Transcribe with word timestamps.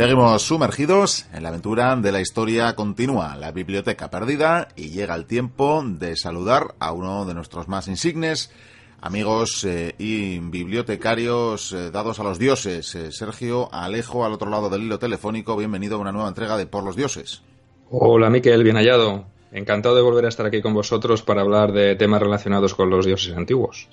Seguimos 0.00 0.40
sumergidos 0.40 1.26
en 1.30 1.42
la 1.42 1.50
aventura 1.50 1.94
de 1.94 2.10
la 2.10 2.22
historia 2.22 2.74
continua, 2.74 3.36
la 3.36 3.52
biblioteca 3.52 4.08
perdida, 4.08 4.68
y 4.74 4.88
llega 4.88 5.14
el 5.14 5.26
tiempo 5.26 5.84
de 5.84 6.16
saludar 6.16 6.74
a 6.78 6.92
uno 6.92 7.26
de 7.26 7.34
nuestros 7.34 7.68
más 7.68 7.86
insignes 7.86 8.50
amigos 9.02 9.62
eh, 9.64 9.94
y 9.98 10.38
bibliotecarios 10.38 11.74
eh, 11.74 11.90
dados 11.90 12.18
a 12.18 12.22
los 12.22 12.38
dioses. 12.38 12.94
Eh, 12.94 13.12
Sergio 13.12 13.68
Alejo, 13.74 14.24
al 14.24 14.32
otro 14.32 14.48
lado 14.48 14.70
del 14.70 14.84
hilo 14.84 14.98
telefónico, 14.98 15.54
bienvenido 15.54 15.96
a 15.96 16.00
una 16.00 16.12
nueva 16.12 16.30
entrega 16.30 16.56
de 16.56 16.64
Por 16.64 16.82
los 16.82 16.96
Dioses. 16.96 17.42
Hola, 17.90 18.30
Miquel, 18.30 18.64
bien 18.64 18.76
hallado. 18.76 19.26
Encantado 19.52 19.96
de 19.96 20.00
volver 20.00 20.24
a 20.24 20.28
estar 20.28 20.46
aquí 20.46 20.62
con 20.62 20.72
vosotros 20.72 21.20
para 21.20 21.42
hablar 21.42 21.72
de 21.72 21.94
temas 21.96 22.22
relacionados 22.22 22.74
con 22.74 22.88
los 22.88 23.04
dioses 23.04 23.36
antiguos. 23.36 23.86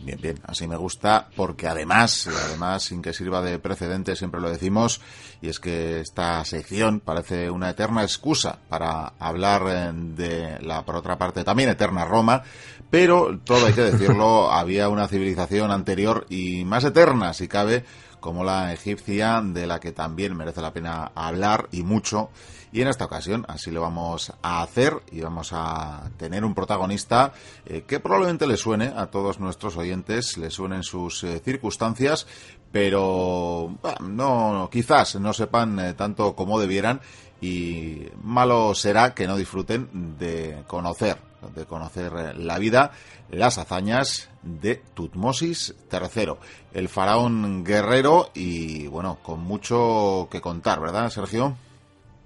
Bien, 0.00 0.18
bien, 0.20 0.38
así 0.44 0.66
me 0.66 0.76
gusta 0.76 1.28
porque 1.34 1.66
además, 1.66 2.28
además, 2.46 2.82
sin 2.82 3.00
que 3.00 3.12
sirva 3.12 3.40
de 3.40 3.58
precedente, 3.58 4.16
siempre 4.16 4.40
lo 4.40 4.50
decimos, 4.50 5.00
y 5.40 5.48
es 5.48 5.60
que 5.60 6.00
esta 6.00 6.44
sección 6.44 7.00
parece 7.00 7.50
una 7.50 7.70
eterna 7.70 8.02
excusa 8.02 8.58
para 8.68 9.14
hablar 9.18 9.62
eh, 9.68 9.92
de 9.94 10.58
la, 10.60 10.84
por 10.84 10.96
otra 10.96 11.16
parte, 11.16 11.44
también 11.44 11.70
eterna 11.70 12.04
Roma, 12.04 12.42
pero 12.90 13.38
todo 13.44 13.66
hay 13.66 13.72
que 13.72 13.82
decirlo, 13.82 14.50
había 14.52 14.88
una 14.88 15.08
civilización 15.08 15.70
anterior 15.70 16.26
y 16.28 16.64
más 16.64 16.84
eterna, 16.84 17.32
si 17.32 17.48
cabe, 17.48 17.84
como 18.20 18.44
la 18.44 18.72
egipcia, 18.72 19.42
de 19.42 19.66
la 19.66 19.80
que 19.80 19.92
también 19.92 20.36
merece 20.36 20.62
la 20.62 20.72
pena 20.72 21.12
hablar 21.14 21.68
y 21.72 21.82
mucho. 21.82 22.30
Y 22.74 22.82
en 22.82 22.88
esta 22.88 23.04
ocasión 23.04 23.44
así 23.46 23.70
lo 23.70 23.82
vamos 23.82 24.32
a 24.42 24.60
hacer 24.60 25.00
y 25.12 25.20
vamos 25.20 25.50
a 25.52 26.10
tener 26.16 26.44
un 26.44 26.56
protagonista 26.56 27.32
eh, 27.66 27.84
que 27.86 28.00
probablemente 28.00 28.48
le 28.48 28.56
suene 28.56 28.92
a 28.96 29.06
todos 29.06 29.38
nuestros 29.38 29.76
oyentes, 29.76 30.36
le 30.38 30.50
suenen 30.50 30.82
sus 30.82 31.22
eh, 31.22 31.38
circunstancias, 31.38 32.26
pero 32.72 33.76
no, 34.00 34.68
quizás 34.72 35.14
no 35.20 35.32
sepan 35.32 35.78
eh, 35.78 35.94
tanto 35.94 36.34
como 36.34 36.58
debieran 36.58 37.00
y 37.40 38.08
malo 38.24 38.74
será 38.74 39.14
que 39.14 39.28
no 39.28 39.36
disfruten 39.36 40.18
de 40.18 40.64
conocer, 40.66 41.18
de 41.54 41.66
conocer 41.66 42.36
la 42.36 42.58
vida, 42.58 42.90
las 43.30 43.56
hazañas 43.58 44.30
de 44.42 44.82
Tutmosis 44.94 45.76
III, 45.92 46.32
el 46.72 46.88
faraón 46.88 47.62
guerrero 47.62 48.30
y 48.34 48.88
bueno, 48.88 49.18
con 49.22 49.44
mucho 49.44 50.26
que 50.28 50.40
contar, 50.40 50.80
¿verdad, 50.80 51.08
Sergio? 51.10 51.56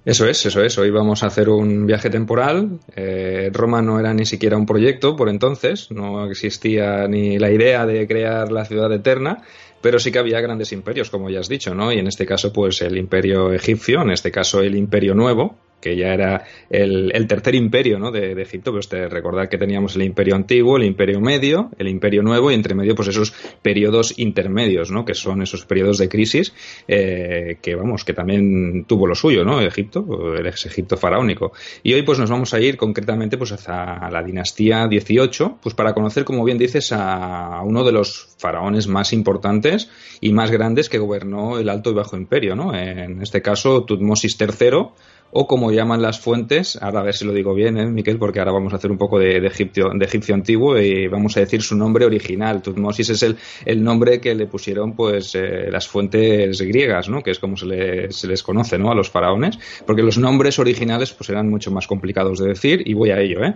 Eso 0.09 0.27
es, 0.27 0.47
eso 0.47 0.63
es. 0.63 0.79
Hoy 0.79 0.91
vamos 0.91 1.23
a 1.23 1.27
hacer 1.27 1.51
un 1.51 1.85
viaje 1.85 2.09
temporal. 2.09 2.81
Eh, 2.97 3.51
Roma 3.53 3.83
no 3.83 4.01
era 4.01 4.15
ni 4.15 4.25
siquiera 4.25 4.57
un 4.57 4.65
proyecto 4.65 5.15
por 5.15 5.29
entonces, 5.29 5.91
no 5.91 6.25
existía 6.31 7.07
ni 7.07 7.39
la 7.39 7.51
idea 7.51 7.85
de 7.85 8.07
crear 8.07 8.51
la 8.51 8.65
ciudad 8.65 8.91
eterna, 8.91 9.43
pero 9.83 9.99
sí 9.99 10.11
que 10.11 10.19
había 10.19 10.41
grandes 10.41 10.73
imperios, 10.73 11.11
como 11.11 11.29
ya 11.29 11.41
has 11.41 11.49
dicho, 11.51 11.75
¿no? 11.75 11.93
Y 11.93 11.99
en 11.99 12.07
este 12.07 12.25
caso, 12.25 12.55
pues 12.55 12.81
el 12.81 12.97
imperio 12.97 13.53
egipcio, 13.53 14.01
en 14.01 14.11
este 14.11 14.31
caso 14.31 14.63
el 14.63 14.77
imperio 14.77 15.15
nuevo, 15.15 15.59
que 15.81 15.97
ya 15.97 16.15
era 16.15 16.45
el, 16.71 17.27
tercer 17.27 17.55
imperio 17.55 17.99
¿no? 17.99 18.11
de, 18.11 18.41
Egipto, 18.41 18.73
pues 18.73 18.89
te 18.89 19.09
recordar 19.09 19.49
que 19.49 19.59
teníamos 19.59 19.97
el 19.97 20.03
imperio 20.03 20.35
antiguo, 20.35 20.77
el 20.77 20.85
imperio 20.85 21.21
medio, 21.21 21.71
el 21.79 21.89
imperio 21.89 22.23
nuevo 22.23 22.51
y 22.51 22.55
entre 22.55 22.75
medio 22.75 22.95
pues 22.95 23.09
esos 23.09 23.33
periodos 23.63 24.19
intermedios, 24.19 24.91
¿no? 24.91 25.05
que 25.05 25.15
son 25.15 25.43
esos 25.43 25.65
periodos 25.65 25.99
de 25.99 26.09
crisis 26.09 26.53
eh, 26.87 27.59
que 27.63 27.75
vamos, 27.75 28.05
que 28.05 28.13
también 28.13 28.85
tuvo 28.87 29.07
lo 29.07 29.15
suyo, 29.15 29.45
¿no? 29.45 29.61
Egipto, 29.61 30.35
el 30.35 30.47
ex 30.47 30.67
Egipto 30.67 30.97
faraónico. 30.97 31.53
Y 31.83 31.95
hoy 31.95 32.03
pues 32.03 32.19
nos 32.19 32.31
vamos 32.31 32.55
a 32.55 32.61
ir 32.61 32.77
concretamente 32.77 33.39
pues 33.39 33.53
hacia 33.53 34.09
la 34.11 34.23
dinastía 34.23 34.87
18, 34.89 35.59
pues 35.63 35.75
para 35.75 35.95
conocer, 35.95 36.25
como 36.25 36.45
bien 36.45 36.59
dices, 36.59 36.93
a 36.93 37.61
uno 37.65 37.85
de 37.85 37.93
los 37.93 38.29
faraones 38.39 38.89
más 38.89 39.13
importantes 39.13 39.91
y 40.21 40.33
más 40.33 40.51
grandes 40.51 40.89
que 40.89 40.99
gobernó 40.99 41.59
el 41.59 41.69
Alto 41.69 41.91
y 41.91 41.95
Bajo 41.95 42.17
Imperio, 42.17 42.55
¿no? 42.55 42.75
En 42.75 43.23
este 43.23 43.43
caso, 43.43 43.85
Tutmosis 43.85 44.37
III, 44.41 44.89
o 45.31 45.47
como 45.47 45.71
llaman 45.71 46.01
las 46.01 46.21
fuentes, 46.21 46.79
ahora 46.81 47.01
a 47.01 47.03
ver 47.03 47.15
si 47.15 47.25
lo 47.25 47.33
digo 47.33 47.55
bien, 47.55 47.77
¿eh, 47.77 47.87
Miquel, 47.87 48.19
porque 48.19 48.39
ahora 48.39 48.53
vamos 48.53 48.73
a 48.73 48.77
hacer 48.77 48.91
un 48.91 48.99
poco 48.99 49.19
de, 49.19 49.37
egipcio, 49.47 49.91
de 49.91 50.35
antiguo 50.35 50.79
y 50.79 51.07
vamos 51.09 51.37
a 51.37 51.41
decir 51.41 51.63
su 51.63 51.77
nombre 51.77 52.07
original. 52.07 52.63
Tutmosis 52.63 53.11
es 53.11 53.23
el, 53.23 53.37
el 53.65 53.83
nombre 53.83 54.21
que 54.21 54.35
le 54.35 54.47
pusieron 54.47 54.95
pues 54.95 55.35
eh, 55.35 55.69
las 55.71 55.87
fuentes 55.87 56.61
griegas, 56.63 57.09
¿no? 57.09 57.23
que 57.23 57.31
es 57.31 57.39
como 57.39 57.57
se, 57.57 57.67
les 57.67 58.43
conoce 58.43 58.79
¿no? 58.79 58.91
a 58.91 58.95
los 58.95 59.11
faraones, 59.11 59.59
porque 59.87 60.03
los 60.03 60.19
nombres 60.19 60.59
originales 60.59 61.13
pues 61.13 61.29
eran 61.31 61.49
mucho 61.49 61.71
más 61.71 61.87
complicados 61.87 62.39
de 62.39 62.49
decir 62.49 62.83
y 62.87 62.95
voy 62.95 63.11
a 63.11 63.21
ello. 63.21 63.45
¿eh? 63.45 63.55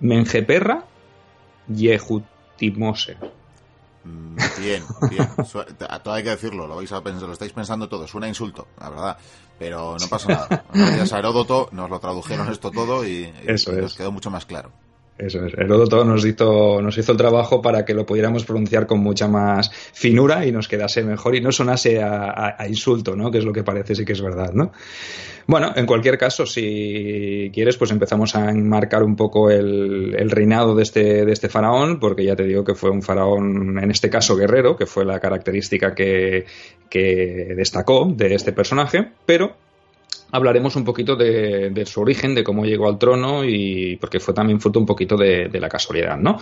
Menjeperra 0.00 0.84
Yehutimose. 1.68 3.16
Mm, 4.04 4.36
bien, 4.58 4.84
bien. 5.10 5.28
Todo 6.02 6.14
hay 6.14 6.22
que 6.22 6.30
decirlo, 6.30 6.66
lo, 6.66 6.76
vais 6.76 6.92
a 6.92 7.02
pensar, 7.02 7.26
lo 7.26 7.32
estáis 7.32 7.52
pensando 7.52 7.88
todo, 7.88 8.06
suena 8.06 8.28
insulto, 8.28 8.68
la 8.78 8.90
verdad. 8.90 9.18
Pero 9.58 9.96
no 9.98 10.08
pasa 10.08 10.28
nada. 10.28 10.64
Gracias 10.74 11.12
a 11.12 11.18
Heródoto 11.18 11.68
nos 11.72 11.88
lo 11.88 12.00
tradujeron 12.00 12.50
esto 12.50 12.70
todo 12.70 13.06
y, 13.06 13.32
nos 13.46 13.94
quedó 13.94 14.12
mucho 14.12 14.30
más 14.30 14.46
claro. 14.46 14.72
Eso 15.16 15.46
es. 15.46 15.54
Nos 15.68 16.24
hizo, 16.24 16.82
nos 16.82 16.98
hizo 16.98 17.12
el 17.12 17.18
trabajo 17.18 17.62
para 17.62 17.84
que 17.84 17.94
lo 17.94 18.04
pudiéramos 18.04 18.44
pronunciar 18.44 18.86
con 18.86 18.98
mucha 18.98 19.28
más 19.28 19.70
finura 19.70 20.44
y 20.44 20.50
nos 20.50 20.66
quedase 20.66 21.04
mejor 21.04 21.36
y 21.36 21.40
no 21.40 21.52
sonase 21.52 22.02
a, 22.02 22.56
insulto, 22.68 23.14
¿no? 23.14 23.30
Que 23.30 23.38
es 23.38 23.44
lo 23.44 23.52
que 23.52 23.62
parece 23.62 23.94
sí 23.94 24.04
que 24.04 24.12
es 24.12 24.20
verdad, 24.20 24.52
¿no? 24.52 24.72
Bueno, 25.46 25.72
en 25.76 25.86
cualquier 25.86 26.18
caso, 26.18 26.46
si 26.46 27.50
quieres, 27.52 27.76
pues 27.76 27.92
empezamos 27.92 28.34
a 28.34 28.50
enmarcar 28.50 29.04
un 29.04 29.14
poco 29.14 29.50
el, 29.50 30.30
reinado 30.30 30.74
de 30.74 30.82
este, 30.82 31.24
de 31.24 31.32
este 31.32 31.48
faraón, 31.48 32.00
porque 32.00 32.24
ya 32.24 32.34
te 32.34 32.44
digo 32.44 32.64
que 32.64 32.74
fue 32.74 32.90
un 32.90 33.02
faraón, 33.02 33.78
en 33.78 33.90
este 33.90 34.10
caso 34.10 34.36
guerrero, 34.36 34.76
que 34.76 34.86
fue 34.86 35.04
la 35.04 35.20
característica 35.20 35.94
que 35.94 36.44
destacó 36.90 38.10
de 38.12 38.34
este 38.34 38.52
personaje, 38.52 39.10
pero 39.26 39.54
hablaremos 40.34 40.76
un 40.76 40.84
poquito 40.84 41.16
de, 41.16 41.84
su 41.86 42.00
origen, 42.00 42.34
de 42.34 42.42
cómo 42.42 42.64
llegó 42.64 42.88
al 42.88 42.98
trono 42.98 43.44
y 43.44 43.96
porque 44.00 44.20
fue 44.20 44.34
también 44.34 44.60
fruto 44.60 44.80
un 44.80 44.86
poquito 44.86 45.16
de, 45.16 45.48
la 45.60 45.68
casualidad, 45.68 46.18
¿no? 46.18 46.38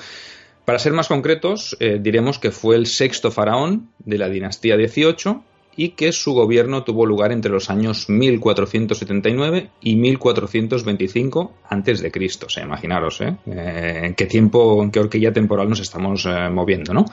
Para 0.64 0.78
ser 0.78 0.92
más 0.92 1.08
concretos, 1.08 1.76
eh, 1.80 1.98
diremos 2.00 2.38
que 2.38 2.50
fue 2.50 2.76
el 2.76 2.86
sexto 2.86 3.30
faraón 3.30 3.91
de 3.98 4.16
la 4.16 4.28
dinastía 4.28 4.76
18 4.76 5.42
y 5.76 5.91
que 5.91 6.12
su 6.12 6.34
gobierno 6.34 6.84
tuvo 6.84 7.06
lugar 7.06 7.32
entre 7.32 7.50
los 7.50 7.70
años 7.70 8.08
1479 8.08 9.70
y 9.80 9.97
1425 9.97 11.53
antes 11.69 12.00
de 12.00 12.10
Cristo. 12.10 12.47
Imaginaros, 12.62 13.20
¿eh? 13.20 13.36
¿eh? 13.47 14.00
en 14.04 14.14
qué 14.14 14.26
tiempo, 14.26 14.82
en 14.82 14.91
qué 14.91 15.00
horquilla 15.00 15.32
temporal 15.32 15.69
nos 15.69 15.80
estamos 15.80 16.26
eh, 16.26 16.48
moviendo, 16.50 16.92
¿no? 16.92 17.04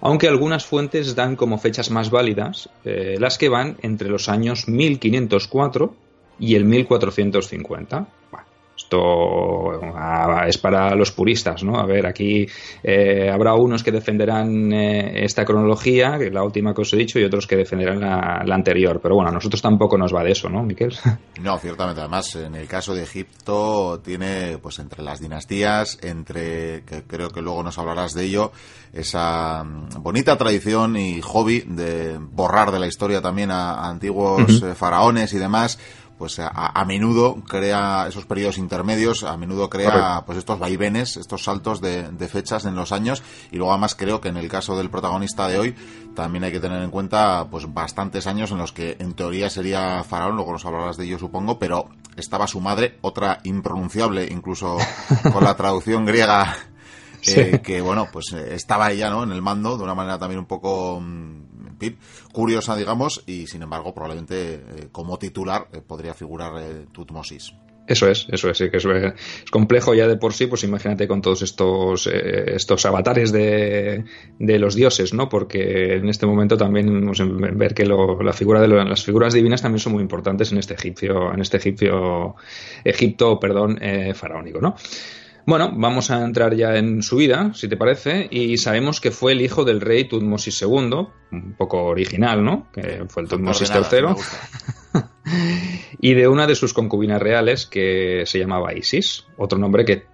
Aunque 0.00 0.28
algunas 0.28 0.64
fuentes 0.64 1.14
dan 1.14 1.36
como 1.36 1.58
fechas 1.58 1.90
más 1.90 2.10
válidas 2.10 2.68
las 2.84 3.38
que 3.38 3.48
van 3.48 3.76
entre 3.82 4.08
los 4.08 4.28
años 4.28 4.68
1504 4.68 5.94
y 6.42 6.56
el 6.56 6.64
1450. 6.64 8.06
Bueno, 8.32 8.46
esto 8.76 9.70
ah, 9.94 10.44
es 10.48 10.58
para 10.58 10.94
los 10.96 11.12
puristas, 11.12 11.62
¿no? 11.62 11.78
A 11.78 11.86
ver, 11.86 12.04
aquí 12.04 12.46
eh, 12.82 13.30
habrá 13.32 13.54
unos 13.54 13.84
que 13.84 13.92
defenderán 13.92 14.72
eh, 14.72 15.24
esta 15.24 15.44
cronología, 15.44 16.18
que 16.18 16.30
la 16.30 16.42
última 16.42 16.74
que 16.74 16.82
os 16.82 16.92
he 16.94 16.96
dicho, 16.96 17.20
y 17.20 17.24
otros 17.24 17.46
que 17.46 17.54
defenderán 17.54 18.00
la, 18.00 18.54
anterior. 18.54 18.98
Pero 19.00 19.14
bueno, 19.14 19.30
a 19.30 19.32
nosotros 19.32 19.62
tampoco 19.62 19.96
nos 19.96 20.12
va 20.12 20.24
de 20.24 20.32
eso, 20.32 20.48
¿no, 20.48 20.64
Miquel? 20.64 20.94
No, 21.40 21.58
ciertamente. 21.58 22.00
Además, 22.00 22.34
en 22.36 22.54
el 22.54 22.66
caso 22.66 22.94
de 22.94 23.02
Egipto, 23.02 24.00
tiene, 24.04 24.58
pues, 24.58 24.78
entre 24.80 25.02
las 25.02 25.20
dinastías, 25.20 25.98
entre, 26.02 26.82
que 26.84 27.04
creo 27.04 27.30
que 27.30 27.40
luego 27.40 27.62
nos 27.62 27.78
hablarás 27.78 28.14
de 28.14 28.24
ello, 28.24 28.52
esa 28.92 29.64
mm, 29.64 30.02
bonita 30.02 30.36
tradición 30.36 30.96
y 30.96 31.20
hobby 31.20 31.64
de 31.66 32.18
borrar 32.18 32.70
de 32.72 32.78
la 32.78 32.86
historia 32.86 33.20
también 33.20 33.50
a, 33.50 33.88
antiguos 33.88 34.62
eh, 34.62 34.74
faraones 34.74 35.32
y 35.32 35.38
demás 35.38 35.78
pues 36.18 36.38
a, 36.38 36.84
menudo 36.84 37.42
crea 37.48 38.06
esos 38.08 38.26
periodos 38.26 38.58
intermedios, 38.58 39.24
a 39.24 39.36
menudo 39.36 39.68
crea 39.68 40.22
pues 40.24 40.38
estos 40.38 40.58
vaivenes, 40.58 41.16
estos 41.16 41.44
saltos 41.44 41.80
de, 41.80 42.28
fechas 42.28 42.64
en 42.64 42.74
los 42.74 42.92
años. 42.92 43.22
Y 43.50 43.56
luego 43.56 43.72
además 43.72 43.94
creo 43.94 44.20
que 44.20 44.28
en 44.28 44.36
el 44.36 44.48
caso 44.48 44.76
del 44.76 44.90
protagonista 44.90 45.48
de 45.48 45.58
hoy 45.58 45.74
también 46.14 46.44
hay 46.44 46.52
que 46.52 46.60
tener 46.60 46.82
en 46.82 46.90
cuenta 46.90 47.48
pues 47.50 47.72
bastantes 47.72 48.26
años 48.26 48.50
en 48.50 48.58
los 48.58 48.72
que 48.72 48.96
en 49.00 49.14
teoría 49.14 49.50
sería 49.50 50.04
faraón, 50.04 50.36
luego 50.36 50.52
nos 50.52 50.64
hablarás 50.64 50.96
de 50.96 51.04
ello 51.04 51.18
supongo, 51.18 51.58
pero 51.58 51.88
estaba 52.16 52.46
su 52.46 52.60
madre, 52.60 52.98
otra 53.00 53.40
impronunciable 53.44 54.28
incluso 54.30 54.78
con 55.32 55.42
la 55.42 55.56
traducción 55.56 56.04
griega 56.04 56.56
eh, 57.26 57.60
que 57.62 57.80
bueno, 57.80 58.08
pues 58.12 58.32
eh, 58.32 58.54
estaba 58.54 58.90
ella, 58.90 59.08
¿no? 59.08 59.22
En 59.22 59.30
el 59.30 59.42
mando 59.42 59.76
de 59.76 59.84
una 59.84 59.94
manera 59.94 60.18
también 60.18 60.40
un 60.40 60.46
poco 60.46 61.00
curiosa, 62.32 62.76
digamos, 62.76 63.22
y 63.26 63.46
sin 63.46 63.62
embargo, 63.62 63.94
probablemente 63.94 64.54
eh, 64.54 64.60
como 64.90 65.18
titular 65.18 65.68
eh, 65.72 65.80
podría 65.86 66.14
figurar 66.14 66.52
eh, 66.58 66.86
Tutmosis. 66.92 67.54
Eso 67.84 68.08
es, 68.08 68.28
eso 68.30 68.48
es, 68.48 68.58
que 68.58 68.76
es, 68.76 68.86
complejo 69.50 69.92
ya 69.92 70.06
de 70.06 70.16
por 70.16 70.32
sí, 70.34 70.46
pues 70.46 70.62
imagínate 70.62 71.08
con 71.08 71.20
todos 71.20 71.42
estos, 71.42 72.06
estos 72.06 72.86
avatares 72.86 73.32
de, 73.32 74.04
de, 74.38 74.58
los 74.60 74.76
dioses, 74.76 75.12
¿no? 75.12 75.28
Porque 75.28 75.96
en 75.96 76.08
este 76.08 76.24
momento 76.24 76.56
también 76.56 77.10
ver 77.58 77.74
que 77.74 77.84
la 77.84 78.32
figura 78.32 78.60
de 78.60 78.68
las 78.68 79.04
figuras 79.04 79.34
divinas 79.34 79.62
también 79.62 79.80
son 79.80 79.94
muy 79.94 80.02
importantes 80.02 80.52
en 80.52 80.58
este 80.58 80.74
egipcio, 80.74 81.34
en 81.34 81.40
este 81.40 81.56
egipcio, 81.56 82.36
Egipto, 82.84 83.40
perdón, 83.40 83.80
faraónico, 84.14 84.60
¿no? 84.60 84.76
Bueno, 85.44 85.72
vamos 85.74 86.10
a 86.10 86.24
entrar 86.24 86.54
ya 86.54 86.76
en 86.76 87.02
su 87.02 87.16
vida, 87.16 87.52
si 87.54 87.68
te 87.68 87.76
parece, 87.76 88.28
y 88.30 88.56
sabemos 88.58 89.00
que 89.00 89.10
fue 89.10 89.32
el 89.32 89.40
hijo 89.40 89.64
del 89.64 89.80
rey 89.80 90.04
Tutmosis 90.04 90.62
II, 90.62 91.08
un 91.32 91.54
poco 91.56 91.84
original, 91.84 92.44
¿no? 92.44 92.68
Que 92.72 93.04
fue 93.08 93.24
el 93.24 93.28
Tutmosis 93.28 93.70
III. 93.70 95.02
y 96.00 96.14
de 96.14 96.28
una 96.28 96.46
de 96.46 96.54
sus 96.54 96.72
concubinas 96.72 97.20
reales 97.20 97.66
que 97.66 98.22
se 98.24 98.38
llamaba 98.38 98.72
Isis, 98.72 99.26
otro 99.36 99.58
nombre 99.58 99.84
que 99.84 100.04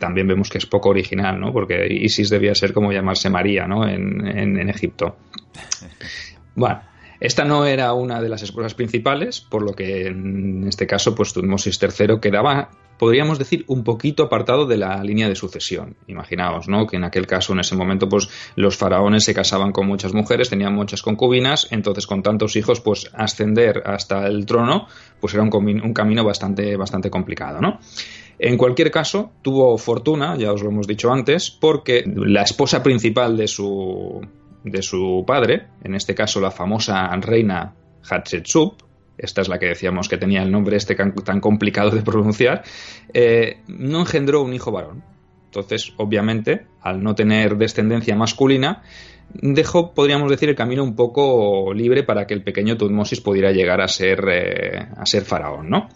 también 0.00 0.26
vemos 0.26 0.50
que 0.50 0.58
es 0.58 0.66
poco 0.66 0.88
original, 0.88 1.38
¿no? 1.38 1.52
Porque 1.52 1.86
Isis 1.88 2.28
debía 2.28 2.54
ser 2.54 2.72
como 2.72 2.92
llamarse 2.92 3.30
María, 3.30 3.68
¿no? 3.68 3.88
En, 3.88 4.26
en 4.26 4.68
Egipto. 4.68 5.16
Bueno, 6.54 6.82
esta 7.22 7.44
no 7.44 7.64
era 7.64 7.92
una 7.92 8.20
de 8.20 8.28
las 8.28 8.42
esposas 8.42 8.74
principales, 8.74 9.40
por 9.40 9.62
lo 9.62 9.74
que 9.74 10.08
en 10.08 10.66
este 10.66 10.88
caso, 10.88 11.14
pues 11.14 11.32
Tutmosis 11.32 11.80
III 11.80 12.18
quedaba, 12.20 12.70
podríamos 13.02 13.36
decir, 13.36 13.64
un 13.66 13.82
poquito 13.82 14.22
apartado 14.22 14.64
de 14.64 14.76
la 14.76 15.02
línea 15.02 15.28
de 15.28 15.34
sucesión. 15.34 15.96
Imaginaos, 16.06 16.68
¿no? 16.68 16.86
Que 16.86 16.98
en 16.98 17.02
aquel 17.02 17.26
caso, 17.26 17.52
en 17.52 17.58
ese 17.58 17.74
momento, 17.74 18.08
pues 18.08 18.28
los 18.54 18.76
faraones 18.76 19.24
se 19.24 19.34
casaban 19.34 19.72
con 19.72 19.88
muchas 19.88 20.14
mujeres, 20.14 20.50
tenían 20.50 20.72
muchas 20.72 21.02
concubinas, 21.02 21.66
entonces 21.72 22.06
con 22.06 22.22
tantos 22.22 22.54
hijos, 22.54 22.80
pues 22.80 23.10
ascender 23.12 23.82
hasta 23.86 24.28
el 24.28 24.46
trono, 24.46 24.86
pues 25.18 25.34
era 25.34 25.42
un, 25.42 25.50
un 25.52 25.92
camino 25.92 26.22
bastante, 26.22 26.76
bastante 26.76 27.10
complicado, 27.10 27.60
¿no? 27.60 27.80
En 28.38 28.56
cualquier 28.56 28.92
caso, 28.92 29.32
tuvo 29.42 29.76
fortuna, 29.78 30.36
ya 30.36 30.52
os 30.52 30.62
lo 30.62 30.68
hemos 30.68 30.86
dicho 30.86 31.12
antes, 31.12 31.50
porque 31.50 32.04
la 32.06 32.42
esposa 32.42 32.84
principal 32.84 33.36
de 33.36 33.48
su, 33.48 34.24
de 34.62 34.80
su 34.80 35.24
padre, 35.26 35.66
en 35.82 35.96
este 35.96 36.14
caso 36.14 36.40
la 36.40 36.52
famosa 36.52 37.10
reina 37.16 37.74
Hatshepsut, 38.08 38.91
esta 39.18 39.40
es 39.40 39.48
la 39.48 39.58
que 39.58 39.66
decíamos 39.66 40.08
que 40.08 40.18
tenía 40.18 40.42
el 40.42 40.50
nombre 40.50 40.76
este 40.76 40.94
tan 40.94 41.40
complicado 41.40 41.90
de 41.90 42.02
pronunciar, 42.02 42.62
eh, 43.12 43.58
no 43.68 44.00
engendró 44.00 44.42
un 44.42 44.52
hijo 44.52 44.72
varón. 44.72 45.02
Entonces, 45.46 45.92
obviamente, 45.98 46.66
al 46.80 47.02
no 47.02 47.14
tener 47.14 47.56
descendencia 47.56 48.16
masculina, 48.16 48.82
dejó, 49.34 49.92
podríamos 49.92 50.30
decir, 50.30 50.48
el 50.48 50.54
camino 50.54 50.82
un 50.82 50.96
poco 50.96 51.74
libre 51.74 52.02
para 52.02 52.26
que 52.26 52.34
el 52.34 52.42
pequeño 52.42 52.76
Tutmosis 52.76 53.20
pudiera 53.20 53.52
llegar 53.52 53.80
a 53.80 53.88
ser, 53.88 54.24
eh, 54.30 54.88
a 54.96 55.04
ser 55.04 55.24
faraón, 55.24 55.68
¿no? 55.68 55.88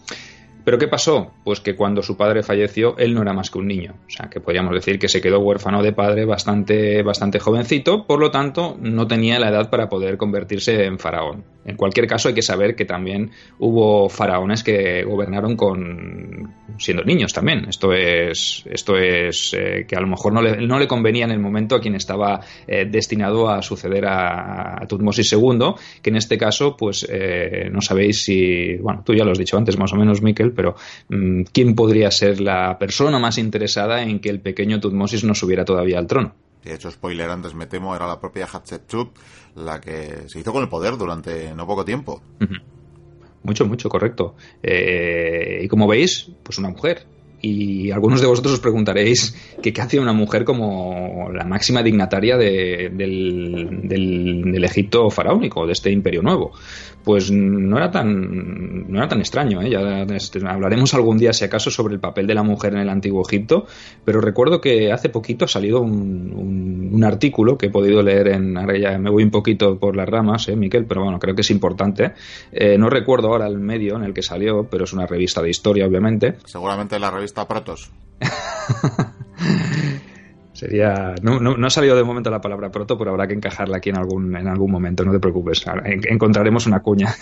¿Pero 0.67 0.77
qué 0.77 0.89
pasó? 0.89 1.31
Pues 1.45 1.61
que 1.61 1.77
cuando 1.77 2.03
su 2.03 2.17
padre 2.17 2.43
falleció, 2.43 2.97
él 2.97 3.13
no 3.13 3.21
era 3.21 3.31
más 3.31 3.49
que 3.49 3.57
un 3.57 3.67
niño. 3.67 3.95
O 4.05 4.09
sea, 4.09 4.29
que 4.29 4.41
podríamos 4.41 4.73
decir 4.73 4.99
que 4.99 5.07
se 5.07 5.21
quedó 5.21 5.39
huérfano 5.39 5.81
de 5.81 5.93
padre 5.93 6.25
bastante, 6.25 7.03
bastante 7.03 7.39
jovencito, 7.39 8.05
por 8.05 8.19
lo 8.19 8.31
tanto, 8.31 8.77
no 8.81 9.07
tenía 9.07 9.39
la 9.39 9.47
edad 9.47 9.69
para 9.69 9.87
poder 9.87 10.17
convertirse 10.17 10.83
en 10.83 10.99
faraón. 10.99 11.45
En 11.67 11.75
cualquier 11.75 12.07
caso, 12.07 12.29
hay 12.29 12.33
que 12.33 12.41
saber 12.41 12.75
que 12.75 12.85
también 12.85 13.31
hubo 13.59 14.09
faraones 14.09 14.63
que 14.63 15.03
gobernaron 15.03 15.55
con 15.57 16.53
siendo 16.79 17.03
niños 17.03 17.33
también. 17.33 17.65
Esto 17.67 17.93
es, 17.93 18.63
esto 18.69 18.97
es 18.97 19.53
eh, 19.53 19.85
que 19.87 19.95
a 19.95 19.99
lo 19.99 20.07
mejor 20.07 20.33
no 20.33 20.41
le, 20.41 20.65
no 20.65 20.79
le, 20.79 20.87
convenía 20.87 21.25
en 21.25 21.31
el 21.31 21.39
momento 21.39 21.75
a 21.75 21.81
quien 21.81 21.95
estaba 21.95 22.39
eh, 22.67 22.85
destinado 22.85 23.49
a 23.49 23.61
suceder 23.61 24.05
a, 24.07 24.85
Tutmosis 24.87 25.33
II, 25.33 25.73
que 26.01 26.09
en 26.09 26.15
este 26.15 26.37
caso, 26.37 26.77
pues 26.77 27.05
eh, 27.09 27.69
no 27.71 27.81
sabéis 27.81 28.23
si, 28.23 28.77
bueno, 28.77 29.03
tú 29.05 29.13
ya 29.13 29.25
lo 29.25 29.31
has 29.31 29.37
dicho 29.37 29.57
antes 29.57 29.77
más 29.77 29.91
o 29.91 29.97
menos, 29.97 30.21
Miquel, 30.21 30.53
pero 30.53 30.75
mm, 31.09 31.43
¿quién 31.51 31.75
podría 31.75 32.09
ser 32.11 32.39
la 32.39 32.77
persona 32.79 33.19
más 33.19 33.37
interesada 33.37 34.01
en 34.01 34.19
que 34.19 34.29
el 34.29 34.39
pequeño 34.39 34.79
Tutmosis 34.79 35.25
no 35.25 35.35
subiera 35.35 35.65
todavía 35.65 35.99
al 35.99 36.07
trono? 36.07 36.33
De 36.63 36.73
hecho, 36.73 36.91
spoiler 36.91 37.29
antes 37.29 37.53
me 37.53 37.65
temo, 37.65 37.95
era 37.95 38.07
la 38.07 38.19
propia 38.19 38.45
Hatshepsut 38.45 39.09
la 39.57 39.81
que 39.81 40.29
se 40.29 40.39
hizo 40.39 40.53
con 40.53 40.63
el 40.63 40.69
poder 40.69 40.97
durante 40.97 41.53
no 41.53 41.65
poco 41.65 41.83
tiempo. 41.83 42.21
Mucho, 43.43 43.65
mucho, 43.65 43.89
correcto. 43.89 44.35
Eh, 44.61 45.61
y 45.63 45.67
como 45.67 45.87
veis, 45.87 46.29
pues 46.43 46.57
una 46.57 46.69
mujer. 46.69 47.05
Y 47.39 47.91
algunos 47.91 48.19
de 48.19 48.27
vosotros 48.27 48.55
os 48.55 48.59
preguntaréis 48.59 49.35
qué 49.61 49.71
hacía 49.79 50.01
una 50.01 50.13
mujer 50.13 50.43
como 50.43 51.29
la 51.31 51.43
máxima 51.43 51.83
dignataria 51.83 52.35
del, 52.35 52.97
del, 52.97 54.63
Egipto 54.63 55.09
faraónico, 55.11 55.65
de 55.67 55.73
este 55.73 55.91
imperio 55.91 56.23
nuevo. 56.23 56.51
Pues 57.07 57.31
no 57.31 57.77
era 57.77 57.89
tan, 57.89 58.91
no 58.91 58.97
era 58.97 59.07
tan 59.07 59.21
extraño. 59.21 59.61
¿eh? 59.61 59.69
Ya 59.69 60.01
este, 60.13 60.45
hablaremos 60.45 60.93
algún 60.93 61.17
día, 61.17 61.31
si 61.31 61.45
acaso, 61.45 61.71
sobre 61.71 61.93
el 61.93 62.01
papel 62.01 62.27
de 62.27 62.35
la 62.35 62.43
mujer 62.43 62.73
en 62.73 62.79
el 62.79 62.89
antiguo 62.89 63.23
Egipto. 63.25 63.65
Pero 64.03 64.19
recuerdo 64.19 64.59
que 64.59 64.91
hace 64.91 65.07
poquito 65.07 65.45
ha 65.45 65.47
salido 65.47 65.79
un, 65.79 66.91
un, 66.91 67.03
artículo 67.05 67.57
que 67.57 67.67
he 67.67 67.69
podido 67.69 68.03
leer 68.03 68.27
en. 68.27 68.57
Ahora 68.57 68.77
ya 68.77 68.97
me 68.97 69.09
voy 69.09 69.23
un 69.23 69.31
poquito 69.31 69.79
por 69.79 69.95
las 69.95 70.09
ramas, 70.09 70.49
¿eh, 70.49 70.57
Miquel? 70.57 70.83
Pero 70.83 71.01
bueno, 71.01 71.17
creo 71.17 71.33
que 71.33 71.43
es 71.43 71.49
importante. 71.49 72.11
Eh, 72.51 72.77
no 72.77 72.89
recuerdo 72.89 73.29
ahora 73.29 73.47
el 73.47 73.57
medio 73.57 73.95
en 73.95 74.03
el 74.03 74.13
que 74.13 74.21
salió, 74.21 74.67
pero 74.69 74.83
es 74.83 74.91
una 74.91 75.05
revista 75.05 75.41
de 75.41 75.49
historia, 75.49 75.87
obviamente. 75.87 76.35
Seguramente 76.43 76.99
la 76.99 77.09
revista 77.09 77.47
Protos. 77.47 77.89
Sería. 80.57 81.13
No, 81.21 81.39
no, 81.39 81.67
ha 81.67 81.69
salido 81.69 81.95
de 81.95 82.03
momento 82.03 82.31
la 82.31 82.41
palabra 82.41 82.71
proto, 82.71 82.97
pero 82.97 83.11
habrá 83.11 83.27
que 83.27 83.35
encajarla 83.35 83.77
aquí 83.77 83.91
en 83.91 83.97
algún, 83.97 84.35
en 84.35 84.47
algún 84.47 84.71
momento, 84.71 85.05
no 85.05 85.11
te 85.11 85.19
preocupes. 85.19 85.63
encontraremos 85.85 86.65
una 86.65 86.79
cuña. 86.79 87.13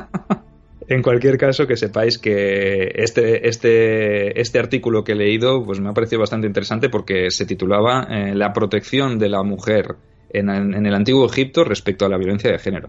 en 0.88 1.02
cualquier 1.02 1.36
caso, 1.36 1.66
que 1.66 1.76
sepáis 1.76 2.16
que 2.16 2.90
este, 2.94 3.46
este, 3.50 4.40
este 4.40 4.58
artículo 4.58 5.04
que 5.04 5.12
he 5.12 5.14
leído 5.14 5.62
pues 5.62 5.78
me 5.78 5.90
ha 5.90 5.92
parecido 5.92 6.20
bastante 6.20 6.46
interesante 6.46 6.88
porque 6.88 7.30
se 7.30 7.44
titulaba 7.44 8.06
eh, 8.08 8.34
La 8.34 8.54
protección 8.54 9.18
de 9.18 9.28
la 9.28 9.42
mujer 9.42 9.96
en, 10.30 10.48
en 10.48 10.86
el 10.86 10.94
antiguo 10.94 11.26
Egipto 11.26 11.64
respecto 11.64 12.06
a 12.06 12.08
la 12.08 12.16
violencia 12.16 12.50
de 12.50 12.58
género. 12.58 12.88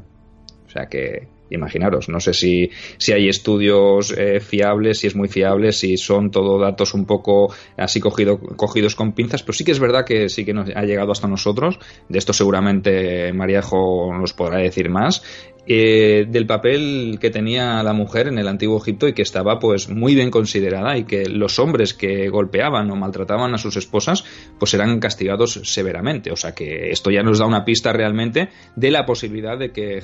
O 0.68 0.70
sea 0.70 0.86
que 0.86 1.28
imaginaros, 1.50 2.10
no 2.10 2.20
sé 2.20 2.34
si, 2.34 2.70
si 2.98 3.12
hay 3.14 3.30
estudios 3.30 4.14
eh, 4.18 4.40
fiables, 4.40 5.00
si 5.00 5.08
es 5.08 5.16
muy 5.16 5.28
fiable, 5.28 5.72
si 5.72 5.98
son 5.98 6.32
todo 6.32 6.60
datos 6.60 6.94
un 6.94 7.06
poco 7.06 7.54
así 7.78 8.00
cogido, 8.00 8.40
cogidos 8.40 8.96
con 8.96 9.14
pinzas, 9.14 9.44
pero 9.44 9.54
sí 9.54 9.64
que 9.64 9.72
es 9.72 9.80
verdad 9.80 10.06
que 10.06 10.30
sí 10.30 10.46
que 10.46 10.54
nos 10.54 10.70
ha 10.76 10.84
llegado 10.84 11.12
hasta 11.12 11.28
nosotros. 11.28 11.80
De 12.10 12.18
esto 12.18 12.34
seguramente 12.34 13.32
Maríajo 13.34 14.12
nos 14.14 14.34
podrá 14.34 14.60
decir 14.60 14.90
más. 14.90 15.24
Eh, 15.68 16.28
del 16.30 16.46
papel 16.46 17.18
que 17.20 17.32
tenía 17.32 17.82
la 17.82 17.94
mujer 17.94 18.28
en 18.28 18.38
el 18.38 18.48
antiguo 18.48 18.78
Egipto 18.78 19.08
y 19.08 19.14
que 19.14 19.24
estaba 19.24 19.58
pues 19.58 19.90
muy 19.90 20.14
bien 20.14 20.30
considerada 20.30 20.96
y 20.96 21.06
que 21.06 21.28
los 21.28 21.58
hombres 21.58 21.96
que 21.96 22.30
golpeaban 22.30 22.92
o 22.92 22.96
maltrataban 22.96 23.52
a 23.56 23.58
sus 23.58 23.76
esposas 23.76 24.24
pues 24.60 24.76
eran 24.76 25.00
castigados 25.00 25.60
severamente. 25.64 26.32
O 26.32 26.36
sea 26.36 26.54
que 26.54 26.92
esto 26.92 27.10
ya 27.10 27.24
nos 27.24 27.40
da 27.40 27.48
una 27.48 27.66
pista 27.66 27.92
realmente 27.94 28.50
de 28.76 28.92
la 28.92 29.08
posibilidad 29.08 29.58
de 29.58 29.72
que 29.72 30.04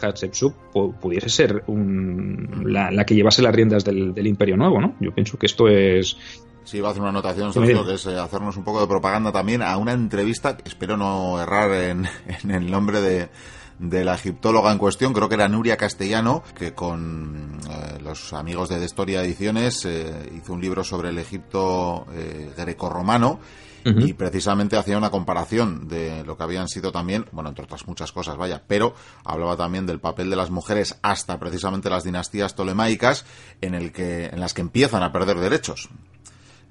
Hatshepsut 0.00 0.54
pudiese 1.00 1.28
ser 1.28 1.64
la, 1.66 3.04
que 3.04 3.16
llevase 3.16 3.42
las 3.42 3.54
riendas 3.54 3.84
del, 3.84 4.14
Imperio 4.24 4.56
Nuevo, 4.56 4.80
¿no? 4.80 4.94
Yo 5.00 5.12
pienso 5.12 5.36
que 5.38 5.46
esto 5.46 5.66
es 5.68 6.16
Sí, 6.62 6.80
va 6.80 6.88
a 6.88 6.90
hacer 6.92 7.02
una 7.02 7.10
anotación, 7.10 7.52
Sergio, 7.52 7.84
que 7.84 7.94
es 7.94 8.06
eh, 8.06 8.18
hacernos 8.18 8.56
un 8.56 8.64
poco 8.64 8.80
de 8.80 8.86
propaganda 8.86 9.30
también 9.30 9.60
a 9.60 9.76
una 9.76 9.92
entrevista, 9.92 10.56
espero 10.64 10.96
no 10.96 11.38
errar 11.38 11.70
en 11.72 12.06
el 12.50 12.70
nombre 12.70 13.02
de, 13.02 13.28
de 13.78 14.04
la 14.04 14.14
egiptóloga 14.14 14.72
en 14.72 14.78
cuestión, 14.78 15.12
creo 15.12 15.28
que 15.28 15.34
era 15.34 15.48
Nuria 15.48 15.76
Castellano, 15.76 16.42
que 16.56 16.74
con 16.74 17.58
eh, 17.68 17.98
los 18.02 18.32
amigos 18.32 18.68
de 18.68 18.78
Destoria 18.78 19.22
Ediciones 19.22 19.84
eh, 19.84 20.32
hizo 20.36 20.52
un 20.52 20.60
libro 20.60 20.84
sobre 20.84 21.10
el 21.10 21.18
Egipto 21.18 22.06
eh, 22.12 22.52
grecorromano 22.56 23.40
y 23.86 24.14
precisamente 24.14 24.78
hacía 24.78 24.96
una 24.96 25.10
comparación 25.10 25.88
de 25.88 26.24
lo 26.24 26.38
que 26.38 26.42
habían 26.42 26.68
sido 26.68 26.90
también, 26.90 27.26
bueno, 27.32 27.50
entre 27.50 27.66
otras 27.66 27.86
muchas 27.86 28.12
cosas, 28.12 28.38
vaya, 28.38 28.62
pero 28.66 28.94
hablaba 29.26 29.58
también 29.58 29.84
del 29.84 30.00
papel 30.00 30.30
de 30.30 30.36
las 30.36 30.48
mujeres 30.48 30.98
hasta 31.02 31.38
precisamente 31.38 31.90
las 31.90 32.02
dinastías 32.02 32.54
tolemaicas 32.54 33.26
en 33.60 33.74
el 33.74 33.92
que 33.92 34.28
en 34.28 34.40
las 34.40 34.54
que 34.54 34.62
empiezan 34.62 35.02
a 35.02 35.12
perder 35.12 35.38
derechos 35.38 35.90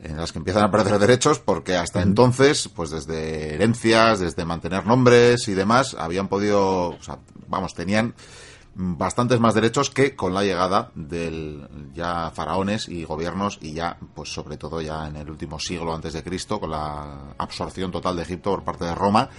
en 0.03 0.17
las 0.17 0.31
que 0.31 0.39
empiezan 0.39 0.63
a 0.63 0.71
perder 0.71 0.99
derechos 0.99 1.39
porque 1.39 1.75
hasta 1.75 2.01
entonces, 2.01 2.69
pues 2.69 2.91
desde 2.91 3.55
herencias, 3.55 4.19
desde 4.19 4.45
mantener 4.45 4.85
nombres 4.85 5.47
y 5.47 5.53
demás, 5.53 5.95
habían 5.97 6.27
podido, 6.27 6.89
o 6.89 7.01
sea, 7.01 7.19
vamos, 7.47 7.73
tenían 7.73 8.13
bastantes 8.75 9.39
más 9.39 9.53
derechos 9.53 9.89
que 9.89 10.15
con 10.15 10.33
la 10.33 10.43
llegada 10.43 10.91
del 10.95 11.67
ya 11.93 12.31
faraones 12.31 12.89
y 12.89 13.03
gobiernos 13.05 13.59
y 13.61 13.73
ya 13.73 13.97
pues 14.15 14.33
sobre 14.33 14.57
todo 14.57 14.81
ya 14.81 15.07
en 15.07 15.15
el 15.15 15.29
último 15.29 15.59
siglo 15.59 15.93
antes 15.93 16.13
de 16.13 16.23
Cristo 16.23 16.59
con 16.59 16.71
la 16.71 17.35
absorción 17.37 17.91
total 17.91 18.15
de 18.15 18.23
Egipto 18.23 18.49
por 18.49 18.63
parte 18.63 18.85
de 18.85 18.95
Roma 18.95 19.29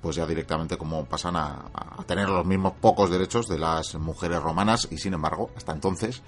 pues 0.00 0.16
ya 0.16 0.26
directamente 0.26 0.76
como 0.76 1.04
pasan 1.04 1.36
a, 1.36 1.66
a 1.72 2.02
tener 2.04 2.28
los 2.28 2.44
mismos 2.44 2.72
pocos 2.80 3.10
derechos 3.10 3.46
de 3.46 3.60
las 3.60 3.94
mujeres 3.94 4.42
romanas 4.42 4.88
y 4.90 4.98
sin 4.98 5.14
embargo 5.14 5.52
hasta 5.56 5.70
entonces 5.72 6.20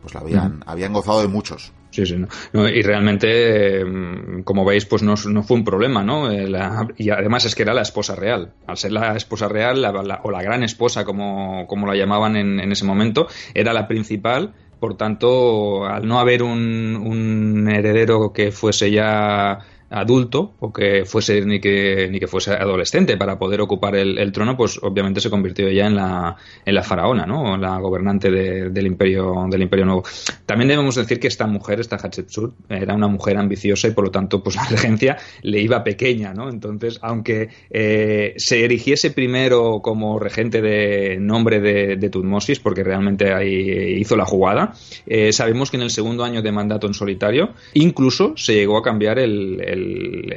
pues 0.00 0.14
la 0.14 0.20
habían, 0.20 0.62
habían 0.66 0.92
gozado 0.92 1.20
de 1.20 1.28
muchos. 1.28 1.72
Sí, 1.90 2.06
sí, 2.06 2.16
no. 2.52 2.68
y 2.68 2.82
realmente, 2.82 3.84
mm, 3.84 4.42
como 4.42 4.64
veis, 4.64 4.86
pues 4.86 5.02
no, 5.02 5.16
fue 5.16 5.56
un 5.56 5.64
problema, 5.64 6.04
¿no? 6.04 6.30
Eh, 6.30 6.48
y 6.96 7.10
además 7.10 7.44
es 7.44 7.54
que 7.54 7.62
era 7.62 7.74
la 7.74 7.82
esposa 7.82 8.14
real. 8.14 8.52
Al 8.66 8.76
ser 8.76 8.92
la 8.92 9.16
esposa 9.16 9.48
real, 9.48 9.84
o 9.84 10.30
la 10.30 10.42
gran 10.42 10.62
esposa, 10.62 11.04
como, 11.04 11.66
como 11.66 11.86
la 11.86 11.96
llamaban 11.96 12.36
en, 12.36 12.60
en, 12.60 12.70
ese 12.70 12.84
momento, 12.84 13.26
era 13.54 13.72
la 13.72 13.88
principal. 13.88 14.54
Por 14.78 14.96
tanto, 14.96 15.84
al 15.84 16.06
no 16.06 16.20
haber 16.20 16.42
un 16.42 17.68
heredero 17.70 18.32
que 18.32 18.50
fuese 18.50 18.90
ya 18.90 19.58
adulto 19.90 20.54
o 20.60 20.72
que 20.72 21.04
fuese 21.04 21.44
ni 21.44 21.60
que, 21.60 22.08
ni 22.10 22.18
que 22.18 22.26
fuese 22.26 22.52
adolescente 22.52 23.16
para 23.16 23.38
poder 23.38 23.60
ocupar 23.60 23.96
el, 23.96 24.32
trono, 24.32 24.56
pues 24.56 24.78
obviamente 24.82 25.20
se 25.20 25.30
convirtió 25.30 25.68
ya 25.68 25.86
en 25.86 25.96
la, 25.96 26.36
en 26.64 26.74
la 26.74 26.82
faraona, 26.82 27.26
¿no? 27.26 27.56
La 27.56 27.78
gobernante 27.78 28.30
del 28.30 28.86
imperio 28.86 29.46
del 29.50 29.62
imperio 29.62 29.84
nuevo. 29.84 30.04
También 30.46 30.68
debemos 30.68 30.94
decir 30.94 31.18
que 31.18 31.26
esta 31.26 31.46
mujer, 31.46 31.80
esta 31.80 31.96
Hatshepsut, 31.96 32.54
era 32.68 32.94
una 32.94 33.08
mujer 33.08 33.36
ambiciosa 33.36 33.88
y 33.88 33.90
por 33.92 34.04
lo 34.04 34.10
tanto, 34.10 34.42
pues 34.42 34.56
la 34.60 34.64
regencia 34.64 35.18
le 35.42 35.60
iba 35.60 35.82
pequeña, 35.82 36.32
¿no? 36.32 36.48
Entonces, 36.48 36.98
aunque 37.02 37.48
eh, 37.70 38.34
se 38.36 38.64
erigiese 38.64 39.10
primero 39.10 39.80
como 39.82 40.18
regente 40.18 40.62
de 40.62 41.18
nombre 41.20 41.60
de, 41.60 42.10
Tutmosis, 42.10 42.58
porque 42.58 42.82
realmente 42.82 43.32
ahí 43.32 44.00
hizo 44.00 44.16
la 44.16 44.24
jugada, 44.24 44.72
eh, 45.06 45.32
sabemos 45.32 45.70
que 45.70 45.76
en 45.76 45.84
el 45.84 45.90
segundo 45.90 46.24
año 46.24 46.42
de 46.42 46.50
mandato 46.50 46.88
en 46.88 46.94
solitario, 46.94 47.50
incluso 47.74 48.32
se 48.36 48.54
llegó 48.54 48.76
a 48.76 48.82
cambiar 48.82 49.20
el 49.20 49.40
el, 49.40 49.79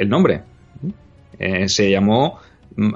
nombre. 0.08 0.42
Eh, 1.40 1.68
se 1.68 1.90
llamó, 1.90 2.40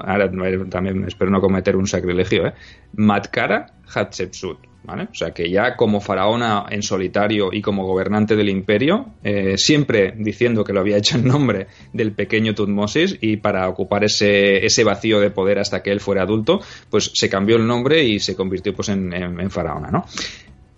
ahora 0.00 0.30
también 0.68 1.04
espero 1.04 1.30
no 1.30 1.40
cometer 1.40 1.76
un 1.76 1.86
sacrilegio, 1.86 2.46
¿eh? 2.46 2.54
Matkara 2.94 3.74
Hatshepsut. 3.86 4.58
¿Vale? 4.84 5.08
O 5.10 5.14
sea 5.14 5.32
que 5.32 5.50
ya 5.50 5.76
como 5.76 6.00
faraona 6.00 6.64
en 6.70 6.82
solitario 6.82 7.50
y 7.52 7.60
como 7.60 7.84
gobernante 7.84 8.36
del 8.36 8.48
imperio, 8.48 9.16
eh, 9.22 9.58
siempre 9.58 10.14
diciendo 10.16 10.64
que 10.64 10.72
lo 10.72 10.80
había 10.80 10.96
hecho 10.96 11.18
en 11.18 11.26
nombre 11.26 11.66
del 11.92 12.12
pequeño 12.12 12.54
Tutmosis 12.54 13.18
y 13.20 13.36
para 13.36 13.68
ocupar 13.68 14.04
ese, 14.04 14.64
ese 14.64 14.84
vacío 14.84 15.20
de 15.20 15.30
poder 15.30 15.58
hasta 15.58 15.82
que 15.82 15.90
él 15.90 16.00
fuera 16.00 16.22
adulto, 16.22 16.60
pues 16.88 17.10
se 17.12 17.28
cambió 17.28 17.56
el 17.56 17.66
nombre 17.66 18.02
y 18.02 18.18
se 18.18 18.34
convirtió 18.34 18.72
pues 18.72 18.88
en, 18.88 19.12
en 19.12 19.50
faraona, 19.50 19.90
¿no? 19.90 20.06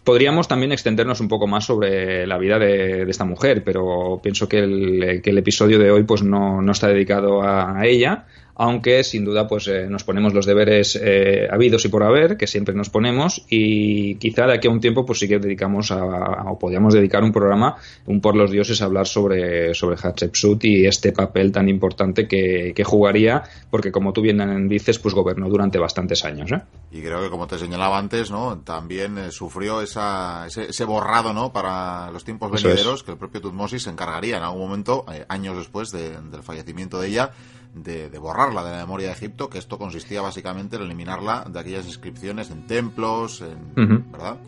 Podríamos 0.05 0.49
también 0.49 0.73
extendernos 0.73 1.21
un 1.21 1.29
poco 1.29 1.47
más 1.47 1.67
sobre 1.67 2.27
la 2.27 2.39
vida 2.39 2.59
de, 2.59 3.03
esta 3.03 3.25
mujer, 3.25 3.63
pero 3.65 4.21
pienso 4.23 4.49
que 4.49 4.59
el, 4.61 5.21
que 5.23 5.31
el, 5.31 5.39
episodio 5.39 5.79
de 5.79 5.91
hoy 5.91 6.05
pues 6.05 6.23
no, 6.23 6.63
no 6.63 6.73
está 6.73 6.89
dedicado 6.89 7.43
a 7.43 7.85
ella, 7.85 8.25
aunque 8.63 9.03
sin 9.05 9.25
duda 9.25 9.49
pues 9.49 9.67
eh, 9.69 9.87
nos 9.89 10.05
ponemos 10.05 10.35
los 10.35 10.45
deberes 10.45 10.95
eh, 11.03 11.49
habidos 11.51 11.87
y 11.87 11.89
por 11.89 12.03
haber, 12.03 12.37
que 12.37 12.47
siempre 12.47 12.75
nos 12.75 12.91
ponemos, 12.91 13.43
y 13.49 14.17
quizá 14.17 14.47
de 14.47 14.53
aquí 14.53 14.69
a 14.69 14.71
un 14.71 14.81
tiempo 14.81 15.07
pues 15.07 15.19
sí 15.19 15.27
que 15.27 15.39
dedicamos 15.39 15.91
a, 15.91 16.43
o 16.45 16.59
podríamos 16.59 16.93
dedicar 16.93 17.25
un 17.25 17.33
programa, 17.33 17.77
un 18.05 18.21
por 18.21 18.37
los 18.37 18.51
dioses, 18.51 18.83
a 18.83 18.85
hablar 18.85 19.07
sobre, 19.07 19.73
sobre 19.73 19.97
Hatshepsut 19.97 20.63
y 20.67 20.85
este 20.85 21.13
papel 21.13 21.53
tan 21.53 21.71
importante 21.71 22.29
que, 22.29 22.85
jugaría, 22.85 23.45
porque 23.71 23.91
como 23.91 24.13
tú 24.13 24.21
bien 24.21 24.69
dices, 24.69 24.99
pues 24.99 25.15
gobernó 25.15 25.49
durante 25.49 25.79
bastantes 25.79 26.23
años. 26.27 26.53
¿eh? 26.53 26.61
Y 26.91 27.01
creo 27.01 27.23
que 27.23 27.31
como 27.31 27.47
te 27.47 27.57
señalaba 27.57 27.97
antes, 27.97 28.31
¿no? 28.31 28.59
también 28.59 29.33
sufrió 29.33 29.81
esa, 29.81 30.47
ese, 30.47 30.85
borrado 30.85 31.33
¿no? 31.33 31.51
para 31.51 32.11
los 32.11 32.25
tiempos 32.25 32.51
venideros 32.51 33.05
que 33.05 33.13
el 33.13 33.17
propio 33.17 33.41
Tutmosis 33.41 33.85
se 33.85 33.91
encargaría 33.91 34.37
en 34.37 34.43
algún 34.43 34.61
momento, 34.61 35.07
años 35.29 35.57
después 35.57 35.93
del 35.93 36.43
fallecimiento 36.43 37.01
de 37.01 37.09
ella, 37.09 37.31
de, 37.75 38.09
borrarla 38.19 38.65
de 38.65 38.73
la 38.73 38.79
memoria 38.79 39.09
de 39.09 39.15
Egipto, 39.15 39.49
que 39.49 39.59
esto 39.59 39.79
consistía 39.79 40.21
básicamente 40.21 40.77
en 40.77 40.83
eliminarla 40.83 41.45
de 41.49 41.59
aquellas 41.59 41.87
inscripciones 41.87 42.51
en 42.51 42.67
templos, 42.67 43.43
en, 43.43 44.11
¿verdad? 44.11 44.39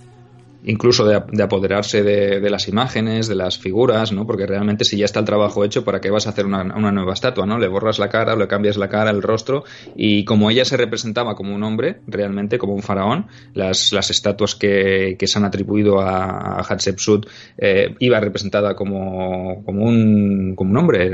Incluso 0.64 1.04
de, 1.04 1.42
apoderarse 1.42 2.02
de, 2.02 2.50
las 2.50 2.68
imágenes, 2.68 3.28
de 3.28 3.34
las 3.34 3.58
figuras, 3.58 4.12
¿no? 4.12 4.26
Porque 4.26 4.46
realmente 4.46 4.84
si 4.84 4.96
ya 4.96 5.04
está 5.04 5.20
el 5.20 5.26
trabajo 5.26 5.64
hecho, 5.64 5.84
¿para 5.84 6.00
qué 6.00 6.10
vas 6.10 6.26
a 6.26 6.30
hacer 6.30 6.46
una, 6.46 6.64
nueva 6.64 7.14
estatua, 7.14 7.46
¿no? 7.46 7.58
Le 7.58 7.68
borras 7.68 7.98
la 7.98 8.08
cara, 8.08 8.36
le 8.36 8.46
cambias 8.46 8.76
la 8.76 8.88
cara, 8.88 9.10
el 9.10 9.22
rostro, 9.22 9.64
y 9.96 10.24
como 10.24 10.50
ella 10.50 10.64
se 10.64 10.76
representaba 10.76 11.34
como 11.34 11.54
un 11.54 11.62
hombre, 11.62 12.00
realmente 12.06 12.58
como 12.58 12.74
un 12.74 12.82
faraón, 12.82 13.26
las, 13.54 13.92
las 13.92 14.10
estatuas 14.10 14.54
que, 14.54 15.16
se 15.22 15.38
han 15.38 15.44
atribuido 15.44 16.00
a, 16.00 16.62
Hatshepsut 16.62 17.26
eh, 17.56 17.94
iba 17.98 18.20
representada 18.20 18.74
como, 18.74 19.64
como, 19.64 19.84
un, 19.84 20.54
como 20.54 20.70
un 20.70 20.76
hombre, 20.76 21.10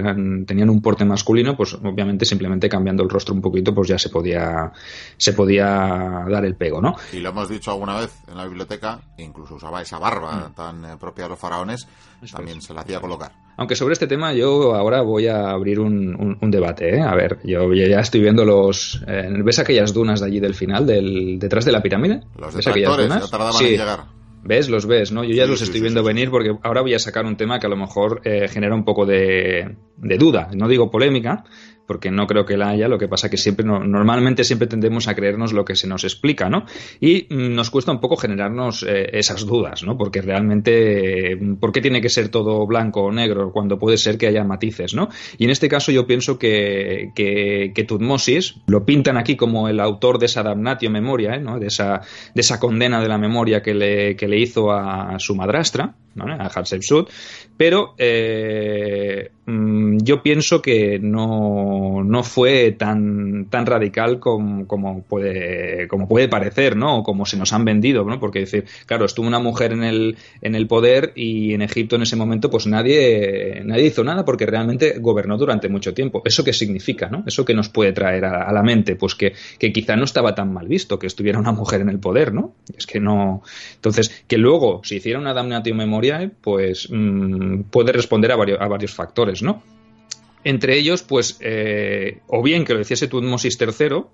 tenían 0.47 0.71
un 0.71 0.83
porte 0.83 1.05
masculino, 1.05 1.57
pues 1.57 1.75
obviamente 1.75 2.25
simplemente 2.25 2.69
cambiando 2.69 3.03
el 3.03 3.09
rostro 3.09 3.35
un 3.35 3.41
poquito, 3.41 3.75
pues 3.75 3.89
ya 3.89 3.99
se 3.99 4.09
podía, 4.09 4.73
se 5.17 5.33
podía 5.33 6.25
dar 6.29 6.45
el 6.45 6.57
pego, 6.57 6.81
¿no? 6.81 6.97
Y 7.13 7.21
lo 7.21 7.31
hemos 7.31 7.49
dicho 7.49 7.71
alguna 7.71 8.01
vez 8.01 8.11
en 8.29 8.37
la 8.37 8.47
biblioteca, 8.47 9.01
incluso 9.17 9.38
usaba 9.39 9.83
esa 9.83 9.99
barba 9.99 10.49
mm. 10.49 10.55
tan 10.55 10.85
eh, 10.85 10.97
propia 10.99 11.25
de 11.25 11.31
los 11.31 11.39
faraones, 11.39 11.87
también 12.33 12.61
se 12.61 12.75
la 12.75 12.83
hacía 12.83 13.01
colocar. 13.01 13.33
Aunque 13.57 13.75
sobre 13.75 13.93
este 13.93 14.07
tema 14.07 14.33
yo 14.33 14.75
ahora 14.75 15.03
voy 15.03 15.27
a 15.27 15.51
abrir 15.51 15.81
un, 15.81 16.39
debate. 16.43 16.97
¿eh? 16.97 17.01
A 17.01 17.15
ver, 17.15 17.39
yo 17.45 17.73
ya 17.73 18.01
estoy 18.01 18.21
viendo 18.21 18.45
los... 18.45 19.03
Eh, 19.07 19.29
¿Ves 19.43 19.59
aquellas 19.59 19.93
dunas 19.93 20.21
de 20.21 20.27
allí 20.27 20.41
del 20.41 20.55
final, 20.55 20.87
del, 20.87 21.39
detrás 21.39 21.65
de 21.65 21.73
la 21.73 21.83
pirámide? 21.83 22.23
Los 22.39 22.55
¿Ves 22.55 22.67
aquellas 22.67 22.97
dunas? 22.97 23.31
tardaban 23.31 23.65
en 23.65 23.71
llegar. 23.71 24.05
¿Ves? 24.45 24.69
Los 24.69 24.87
ves, 24.87 25.11
¿no? 25.11 25.25
Yo 25.25 25.35
ya 25.35 25.47
los 25.47 25.61
estoy 25.61 25.81
viendo 25.81 26.05
venir 26.05 26.31
porque 26.31 26.57
ahora 26.63 26.81
voy 26.83 26.95
a 26.95 26.99
sacar 27.01 27.27
un 27.27 27.37
tema 27.37 27.59
que 27.59 27.67
a 27.67 27.71
lo 27.71 27.77
mejor 27.77 28.23
genera 28.23 28.75
un 28.75 28.85
poco 28.85 29.05
de, 29.05 29.77
de 29.97 30.17
duda. 30.17 30.49
No 30.55 30.69
digo 30.69 30.91
polémica, 30.91 31.45
porque 31.89 32.11
no 32.11 32.27
creo 32.27 32.45
que 32.45 32.59
la 32.59 32.69
haya, 32.69 32.87
lo 32.87 32.99
que 32.99 33.09
pasa 33.09 33.31
que 33.31 33.39
siempre, 33.39 33.65
normalmente 33.65 34.45
siempre 34.45 34.69
tendemos 34.69 35.09
a 35.09 35.15
creernos 35.15 35.55
lo 35.55 35.65
que 35.65 35.75
se 35.75 35.89
nos 35.89 36.05
explica, 36.05 36.51
¿no? 36.51 36.67
Y 37.01 37.27
mm, 37.31 37.55
nos 37.55 37.71
cuesta 37.71 37.91
un 37.91 37.99
poco 37.99 38.17
generarnos 38.17 38.85
eh, 38.87 39.09
esas 39.15 39.47
dudas, 39.47 39.83
¿no? 39.85 39.97
Porque 39.97 40.21
realmente, 40.21 41.39
¿por 41.59 41.73
qué 41.73 41.81
tiene 41.81 42.03
que 42.03 42.11
ser 42.11 42.29
todo 42.29 42.67
blanco 42.67 43.05
o 43.05 43.11
negro 43.11 43.53
cuando 43.53 43.79
puede 43.79 43.97
ser 43.97 44.19
que 44.19 44.27
haya 44.27 44.45
matices, 44.45 44.93
¿no? 44.93 45.09
Y 45.39 45.45
en 45.45 45.51
este 45.51 45.71
caso 45.71 45.91
yo 45.91 46.07
pienso 46.07 46.39
que, 46.39 47.11
que, 47.15 47.85
Tutmosis 47.89 48.57
lo 48.67 48.85
pintan 48.85 49.17
aquí 49.17 49.35
como 49.35 49.67
el 49.67 49.81
autor 49.81 50.19
de 50.19 50.27
esa 50.27 50.43
damnatio 50.43 50.91
memoria, 50.91 51.37
¿eh? 51.37 51.41
¿no? 51.41 51.59
De 51.59 51.69
esa, 51.69 52.03
de 52.35 52.41
esa 52.43 52.61
condena 52.61 53.01
de 53.01 53.09
la 53.09 53.17
memoria 53.17 53.63
que 53.63 53.73
le, 53.73 54.15
que 54.15 54.29
le 54.29 54.39
hizo 54.39 54.71
a 54.71 55.19
su 55.19 55.35
madrastra, 55.35 55.95
¿no? 56.15 56.33
a 56.33 56.49
Hatshepsut, 56.49 57.11
pero 57.57 57.95
eh, 57.99 59.31
mm, 59.47 59.99
yo 60.03 60.23
pienso 60.23 60.61
que 60.61 60.99
no, 60.99 61.78
no 62.05 62.23
fue 62.23 62.73
tan, 62.73 63.47
tan 63.47 63.67
radical 63.67 64.19
como, 64.19 64.67
como, 64.67 65.03
puede, 65.03 65.89
como 65.89 66.09
puede 66.09 66.29
parecer, 66.29 66.77
¿no? 66.77 67.03
Como 67.03 67.27
se 67.27 67.37
nos 67.37 67.53
han 67.53 67.65
vendido, 67.65 68.05
¿no? 68.05 68.21
Porque 68.21 68.41
decir, 68.41 68.65
claro, 68.87 69.05
estuvo 69.05 69.27
una 69.27 69.39
mujer 69.39 69.73
en 69.73 69.85
el, 69.85 70.17
en 70.43 70.55
el 70.55 70.67
poder 70.67 71.13
y 71.15 71.55
en 71.55 71.63
Egipto 71.63 71.97
en 71.97 72.03
ese 72.03 72.17
momento, 72.17 72.51
pues 72.51 72.67
nadie, 72.67 73.63
nadie 73.65 73.87
hizo 73.87 74.05
nada 74.05 74.25
porque 74.25 74.47
realmente 74.47 74.99
gobernó 74.99 75.37
durante 75.37 75.69
mucho 75.69 75.95
tiempo. 75.95 76.23
¿Eso 76.25 76.45
qué 76.45 76.53
significa, 76.53 77.09
no? 77.09 77.25
¿Eso 77.27 77.45
que 77.45 77.55
nos 77.55 77.69
puede 77.69 77.93
traer 77.93 78.25
a, 78.25 78.53
la 78.53 78.63
mente? 78.63 78.97
Pues 78.97 79.15
que, 79.15 79.33
que 79.59 79.73
quizá 79.73 79.97
no 79.97 80.05
estaba 80.05 80.35
tan 80.35 80.53
mal 80.53 80.69
visto 80.69 80.99
que 80.99 81.07
estuviera 81.07 81.39
una 81.39 81.53
mujer 81.53 81.81
en 81.81 81.89
el 81.89 81.99
poder, 81.99 82.33
¿no? 82.33 82.55
Es 82.77 82.87
que 82.87 83.01
no. 83.01 83.43
Entonces, 83.75 84.25
que 84.27 84.39
luego 84.39 84.81
se 84.85 84.97
hiciera 84.97 85.19
una 85.19 85.35
damnatio 85.35 85.75
memoriae, 85.75 86.31
pues 86.41 86.89
mm, 86.91 87.63
puede 87.71 87.93
responder 87.93 88.33
a 88.33 88.37
varios, 88.37 88.61
a 88.61 88.69
varios 88.69 88.95
factores, 88.95 89.43
¿no? 89.43 89.63
Entre 90.45 90.77
ellos, 90.79 91.03
pues, 91.03 91.39
eh, 91.41 92.21
o 92.29 92.43
bien 92.43 92.65
que 92.65 92.75
lo 92.75 92.81
hiciese 92.81 93.09
Tutmosis 93.09 93.59
III, 93.61 94.05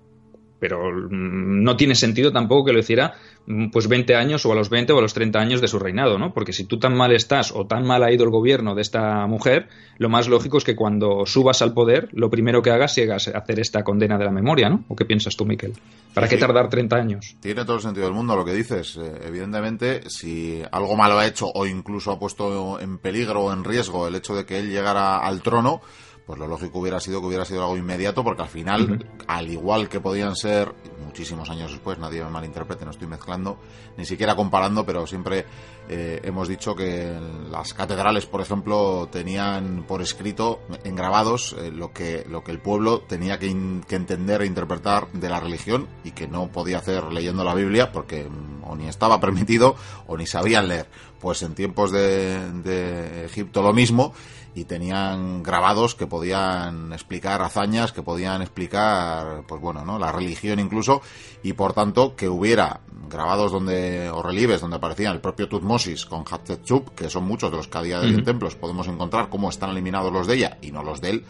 pero 0.59 0.91
mm, 0.91 1.63
no 1.63 1.75
tiene 1.75 1.95
sentido 1.95 2.31
tampoco 2.31 2.65
que 2.65 2.73
lo 2.73 2.79
hiciera 2.79 3.13
mm, 3.45 3.69
pues 3.69 3.87
20 3.87 4.15
años 4.15 4.45
o 4.45 4.51
a 4.51 4.55
los 4.55 4.69
20 4.69 4.93
o 4.93 4.99
a 4.99 5.01
los 5.01 5.13
30 5.13 5.39
años 5.39 5.61
de 5.61 5.67
su 5.67 5.79
reinado, 5.79 6.17
¿no? 6.17 6.33
Porque 6.33 6.53
si 6.53 6.65
tú 6.65 6.79
tan 6.79 6.95
mal 6.95 7.11
estás 7.11 7.51
o 7.51 7.65
tan 7.67 7.85
mal 7.85 8.03
ha 8.03 8.11
ido 8.11 8.23
el 8.23 8.31
gobierno 8.31 8.75
de 8.75 8.81
esta 8.81 9.27
mujer, 9.27 9.67
lo 9.97 10.09
más 10.09 10.27
lógico 10.27 10.57
es 10.57 10.63
que 10.63 10.75
cuando 10.75 11.25
subas 11.25 11.61
al 11.61 11.73
poder, 11.73 12.09
lo 12.13 12.29
primero 12.29 12.61
que 12.61 12.71
hagas 12.71 12.93
sea 12.93 13.15
hacer 13.15 13.59
esta 13.59 13.83
condena 13.83 14.17
de 14.17 14.25
la 14.25 14.31
memoria, 14.31 14.69
¿no? 14.69 14.85
¿O 14.87 14.95
qué 14.95 15.05
piensas 15.05 15.35
tú, 15.35 15.45
Miquel? 15.45 15.73
¿Para 16.13 16.29
qué 16.29 16.37
tardar 16.37 16.69
30 16.69 16.95
años? 16.95 17.35
Tiene 17.41 17.65
todo 17.65 17.75
el 17.75 17.81
sentido 17.81 18.05
del 18.05 18.15
mundo 18.15 18.35
lo 18.35 18.45
que 18.45 18.53
dices. 18.53 18.97
Eh, 18.97 19.19
evidentemente, 19.27 20.09
si 20.09 20.63
algo 20.71 20.95
malo 20.95 21.19
ha 21.19 21.27
hecho 21.27 21.51
o 21.53 21.65
incluso 21.65 22.11
ha 22.11 22.17
puesto 22.17 22.79
en 22.79 22.97
peligro 22.99 23.45
o 23.45 23.53
en 23.53 23.63
riesgo 23.63 24.07
el 24.07 24.15
hecho 24.15 24.33
de 24.33 24.45
que 24.45 24.59
él 24.59 24.69
llegara 24.69 25.17
al 25.17 25.41
trono, 25.41 25.81
pues 26.25 26.39
lo 26.39 26.47
lógico 26.47 26.79
hubiera 26.79 26.99
sido 26.99 27.21
que 27.21 27.27
hubiera 27.27 27.45
sido 27.45 27.61
algo 27.61 27.77
inmediato, 27.77 28.23
porque 28.23 28.41
al 28.41 28.47
final, 28.47 29.07
al 29.27 29.49
igual 29.49 29.87
que 29.87 29.99
podían 29.99 30.35
ser 30.35 30.73
muchísimos 31.05 31.49
años 31.49 31.71
después, 31.71 31.99
nadie 31.99 32.23
me 32.23 32.31
malinterprete, 32.31 32.83
no 32.83 32.91
estoy 32.91 33.07
mezclando, 33.07 33.59
ni 33.95 34.05
siquiera 34.05 34.35
comparando, 34.35 34.85
pero 34.85 35.05
siempre 35.05 35.45
eh, 35.87 36.19
hemos 36.23 36.47
dicho 36.47 36.75
que 36.75 37.15
las 37.51 37.75
catedrales, 37.75 38.25
por 38.25 38.41
ejemplo, 38.41 39.07
tenían 39.11 39.85
por 39.87 40.01
escrito, 40.01 40.61
engrabados, 40.83 41.55
eh, 41.59 41.71
lo, 41.71 41.93
que, 41.93 42.25
lo 42.27 42.43
que 42.43 42.51
el 42.51 42.59
pueblo 42.59 43.01
tenía 43.01 43.37
que, 43.37 43.47
entender 43.47 44.41
e 44.41 44.47
interpretar 44.47 45.11
de 45.11 45.29
la 45.29 45.39
religión 45.39 45.87
y 46.03 46.11
que 46.11 46.27
no 46.27 46.47
podía 46.47 46.79
hacer 46.79 47.03
leyendo 47.13 47.43
la 47.43 47.53
Biblia, 47.53 47.91
porque 47.91 48.27
mm, 48.27 48.63
o 48.63 48.75
ni 48.75 48.87
estaba 48.87 49.19
permitido 49.19 49.75
o 50.07 50.17
ni 50.17 50.25
sabían 50.25 50.67
leer. 50.67 50.87
Pues 51.19 51.43
en 51.43 51.55
tiempos 51.55 51.91
de, 51.91 52.51
de 52.61 53.25
Egipto 53.25 53.61
lo 53.61 53.73
mismo 53.73 54.13
y 54.55 54.63
tenían 54.63 55.43
grabados 55.43 55.95
que 55.95 56.07
podían 56.07 56.93
explicar 56.93 57.41
hazañas, 57.41 57.91
que 57.91 58.01
podían 58.01 58.41
explicar, 58.41 59.43
pues 59.45 59.61
bueno, 59.61 59.83
¿no? 59.83 59.99
La 59.99 60.13
religión 60.13 60.59
incluso, 60.59 61.01
y 61.43 61.53
por 61.53 61.73
tanto 61.73 62.15
que 62.15 62.29
hubiera 62.29 62.79
grabados 63.09 63.51
donde, 63.51 64.09
o 64.09 64.23
relieves 64.23 64.61
donde 64.61 64.77
aparecían 64.77 65.13
el 65.13 65.19
propio 65.19 65.49
Tutmosis 65.49 66.05
con 66.05 66.23
Hatshepsut, 66.23 66.95
que 66.95 67.09
son 67.09 67.25
muchos 67.25 67.51
de 67.51 67.57
los 67.57 67.67
que 67.67 67.77
a 67.77 67.81
día 67.81 67.99
de 67.99 68.07
hoy 68.07 68.13
en 68.13 68.23
templos 68.23 68.55
podemos 68.55 68.87
encontrar 68.87 69.29
cómo 69.29 69.49
están 69.49 69.71
eliminados 69.71 70.11
los 70.11 70.25
de 70.25 70.35
ella 70.35 70.57
y 70.61 70.71
no 70.71 70.81
los 70.81 71.01
de 71.01 71.09
él. 71.09 71.25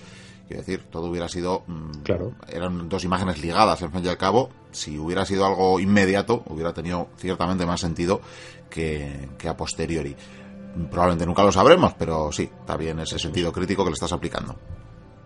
Quiero 0.47 0.61
decir, 0.61 0.83
todo 0.91 1.07
hubiera 1.07 1.27
sido. 1.27 1.63
Mm, 1.65 2.03
claro. 2.03 2.33
Eran 2.47 2.87
dos 2.87 3.03
imágenes 3.03 3.41
ligadas, 3.41 3.81
en 3.81 3.91
fin 3.91 4.05
y 4.05 4.07
al 4.07 4.17
cabo. 4.17 4.51
Si 4.71 4.99
hubiera 4.99 5.25
sido 5.25 5.43
algo 5.43 5.79
inmediato, 5.79 6.43
hubiera 6.45 6.71
tenido 6.71 7.07
ciertamente 7.17 7.65
más 7.65 7.81
sentido 7.81 8.21
que, 8.69 9.29
que 9.39 9.49
a 9.49 9.57
posteriori. 9.57 10.15
Probablemente 10.89 11.25
nunca 11.25 11.43
lo 11.43 11.51
sabremos, 11.51 11.93
pero 11.93 12.31
sí, 12.31 12.49
bien 12.77 12.99
ese 12.99 13.19
sentido 13.19 13.51
crítico 13.51 13.83
que 13.83 13.89
le 13.91 13.95
estás 13.95 14.13
aplicando. 14.13 14.55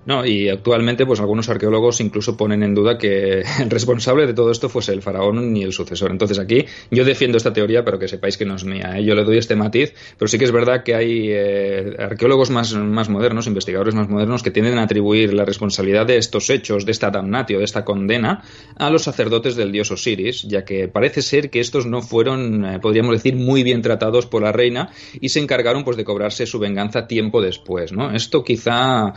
No, 0.06 0.26
y 0.26 0.50
actualmente, 0.50 1.06
pues 1.06 1.20
algunos 1.20 1.50
arqueólogos 1.50 2.00
incluso 2.02 2.38
ponen 2.38 2.64
en 2.64 2.74
duda 2.74 2.98
que 2.98 3.44
el 3.60 3.70
responsable 3.70 4.26
de 4.26 4.34
todo 4.34 4.52
esto 4.52 4.70
fuese 4.70 4.94
el 4.94 5.02
faraón 5.02 5.54
ni 5.54 5.64
el 5.64 5.74
sucesor. 5.74 6.12
Entonces 6.12 6.40
aquí 6.40 6.66
yo 6.90 7.04
defiendo 7.04 7.38
esta 7.38 7.54
teoría, 7.54 7.84
pero 7.84 8.00
que 8.00 8.08
sepáis 8.08 8.38
que 8.38 8.46
no 8.46 8.56
es 8.56 8.64
mía. 8.64 8.98
¿eh? 8.98 9.04
Yo 9.04 9.14
le 9.14 9.24
doy 9.24 9.38
este 9.38 9.56
matiz, 9.56 9.94
pero 10.18 10.28
sí 10.28 10.38
que 10.38 10.46
es 10.46 10.52
verdad 10.52 10.84
que 10.84 10.96
hay 10.96 11.28
eh, 11.30 11.96
arqueólogos 12.00 12.50
más, 12.50 12.74
más 12.74 13.10
modernos, 13.10 13.48
investigadores 13.48 13.94
más 13.94 14.10
modernos, 14.10 14.42
que 14.42 14.52
tienden 14.52 14.78
a 14.78 14.84
atribuir 14.84 15.34
la 15.34 15.46
responsabilidad 15.46 16.06
de 16.06 16.18
estos 16.18 16.50
hechos, 16.50 16.86
de 16.86 16.92
esta 16.92 17.12
damnatio, 17.12 17.60
de 17.60 17.66
esta 17.66 17.84
condena, 17.84 18.44
a 18.78 18.90
los 18.90 19.04
sacerdotes 19.04 19.56
del 19.56 19.72
dios 19.72 19.92
Osiris, 19.92 20.44
ya 20.44 20.64
que 20.64 20.88
parece 20.88 21.22
ser 21.22 21.50
que 21.50 21.60
estos 21.60 21.86
no 21.86 22.02
fueron, 22.02 22.66
eh, 22.66 22.80
podríamos 22.80 23.14
decir, 23.14 23.36
muy 23.36 23.64
bien 23.64 23.82
tratados 23.82 24.26
por 24.26 24.42
la 24.42 24.52
reina 24.52 24.90
y 25.20 25.30
se 25.30 25.40
encargaron 25.40 25.84
pues 25.84 25.98
de 25.98 26.06
cobrarse 26.06 26.46
su 26.46 26.58
venganza 26.58 27.06
tiempo 27.06 27.42
después. 27.42 27.92
¿no? 27.92 28.12
Esto 28.12 28.44
quizá 28.44 29.14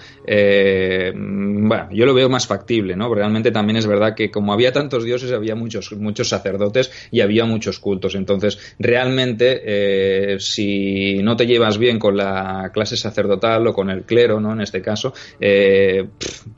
bueno, 1.14 1.88
yo 1.90 2.06
lo 2.06 2.14
veo 2.14 2.28
más 2.28 2.46
factible, 2.46 2.96
¿no? 2.96 3.12
Realmente 3.14 3.50
también 3.50 3.76
es 3.76 3.86
verdad 3.86 4.14
que 4.14 4.30
como 4.30 4.52
había 4.52 4.72
tantos 4.72 5.04
dioses, 5.04 5.32
había 5.32 5.54
muchos, 5.54 5.92
muchos 5.92 6.28
sacerdotes 6.28 6.90
y 7.10 7.20
había 7.20 7.44
muchos 7.44 7.78
cultos. 7.78 8.14
Entonces, 8.14 8.58
realmente, 8.78 9.62
eh, 9.64 10.36
si 10.40 11.22
no 11.22 11.36
te 11.36 11.46
llevas 11.46 11.78
bien 11.78 11.98
con 11.98 12.16
la 12.16 12.70
clase 12.72 12.96
sacerdotal 12.96 13.66
o 13.66 13.72
con 13.72 13.90
el 13.90 14.02
clero, 14.02 14.40
¿no? 14.40 14.52
En 14.52 14.60
este 14.60 14.82
caso, 14.82 15.14
eh, 15.40 16.06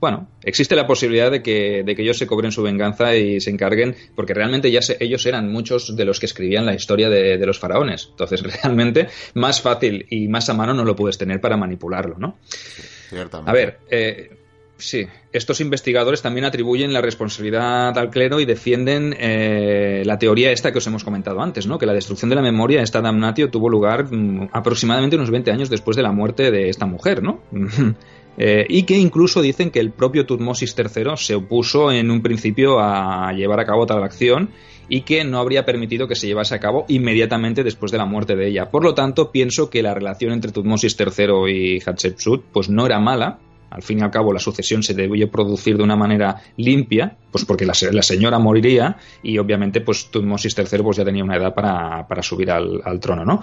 bueno, 0.00 0.28
existe 0.42 0.74
la 0.76 0.86
posibilidad 0.86 1.30
de 1.30 1.42
que, 1.42 1.82
de 1.84 1.94
que 1.94 2.02
ellos 2.02 2.18
se 2.18 2.26
cobren 2.26 2.52
su 2.52 2.62
venganza 2.62 3.14
y 3.16 3.40
se 3.40 3.50
encarguen, 3.50 3.94
porque 4.14 4.34
realmente 4.34 4.70
ya 4.70 4.80
ellos 5.00 5.24
eran 5.26 5.50
muchos 5.50 5.96
de 5.96 6.04
los 6.04 6.20
que 6.20 6.26
escribían 6.26 6.66
la 6.66 6.74
historia 6.74 7.08
de, 7.08 7.38
de 7.38 7.46
los 7.46 7.58
faraones. 7.58 8.08
Entonces, 8.10 8.42
realmente, 8.62 9.08
más 9.34 9.60
fácil 9.60 10.06
y 10.10 10.28
más 10.28 10.48
a 10.48 10.54
mano 10.54 10.74
no 10.74 10.84
lo 10.84 10.96
puedes 10.96 11.18
tener 11.18 11.40
para 11.40 11.56
manipularlo, 11.56 12.16
¿no? 12.18 12.38
A 13.48 13.52
ver, 13.52 13.78
eh, 13.90 14.36
sí, 14.76 15.06
estos 15.32 15.60
investigadores 15.60 16.22
también 16.22 16.44
atribuyen 16.44 16.92
la 16.92 17.00
responsabilidad 17.00 17.96
al 17.98 18.10
clero 18.10 18.40
y 18.40 18.44
defienden 18.44 19.14
eh, 19.18 20.02
la 20.04 20.18
teoría 20.18 20.52
esta 20.52 20.72
que 20.72 20.78
os 20.78 20.86
hemos 20.86 21.04
comentado 21.04 21.40
antes, 21.40 21.66
¿no? 21.66 21.78
que 21.78 21.86
la 21.86 21.92
destrucción 21.92 22.28
de 22.28 22.36
la 22.36 22.42
memoria, 22.42 22.82
esta 22.82 23.00
damnatio, 23.00 23.50
tuvo 23.50 23.68
lugar 23.68 24.12
mm, 24.12 24.50
aproximadamente 24.52 25.16
unos 25.16 25.30
20 25.30 25.50
años 25.50 25.70
después 25.70 25.96
de 25.96 26.02
la 26.02 26.12
muerte 26.12 26.50
de 26.50 26.68
esta 26.68 26.86
mujer, 26.86 27.22
¿no? 27.22 27.40
Eh, 28.36 28.66
y 28.68 28.82
que 28.82 28.96
incluso 28.96 29.42
dicen 29.42 29.70
que 29.70 29.78
el 29.78 29.92
propio 29.92 30.26
Tutmosis 30.26 30.74
III 30.76 31.12
se 31.16 31.36
opuso 31.36 31.92
en 31.92 32.10
un 32.10 32.20
principio 32.20 32.80
a 32.80 33.32
llevar 33.32 33.60
a 33.60 33.64
cabo 33.64 33.86
tal 33.86 34.02
acción 34.02 34.50
y 34.88 35.02
que 35.02 35.24
no 35.24 35.38
habría 35.38 35.64
permitido 35.64 36.08
que 36.08 36.14
se 36.14 36.26
llevase 36.26 36.54
a 36.54 36.60
cabo 36.60 36.84
inmediatamente 36.88 37.64
después 37.64 37.92
de 37.92 37.98
la 37.98 38.04
muerte 38.04 38.36
de 38.36 38.48
ella. 38.48 38.70
Por 38.70 38.84
lo 38.84 38.94
tanto, 38.94 39.30
pienso 39.30 39.70
que 39.70 39.82
la 39.82 39.94
relación 39.94 40.32
entre 40.32 40.52
Tutmosis 40.52 40.96
III 40.98 41.50
y 41.50 41.80
Hatshepsut 41.80 42.44
pues 42.52 42.68
no 42.68 42.86
era 42.86 42.98
mala, 43.00 43.38
al 43.74 43.82
fin 43.82 43.98
y 43.98 44.02
al 44.02 44.10
cabo 44.10 44.32
la 44.32 44.38
sucesión 44.38 44.82
se 44.82 44.94
debió 44.94 45.28
producir 45.30 45.76
de 45.76 45.82
una 45.82 45.96
manera 45.96 46.36
limpia, 46.56 47.16
pues 47.32 47.44
porque 47.44 47.66
la, 47.66 47.74
señora 47.74 48.38
moriría 48.38 48.96
y 49.22 49.38
obviamente 49.38 49.80
pues 49.80 50.10
Tutmosis 50.10 50.56
III 50.56 50.82
pues 50.82 50.96
ya 50.96 51.04
tenía 51.04 51.24
una 51.24 51.36
edad 51.36 51.52
para, 51.52 52.22
subir 52.22 52.52
al, 52.52 53.00
trono, 53.00 53.24
¿no? 53.24 53.42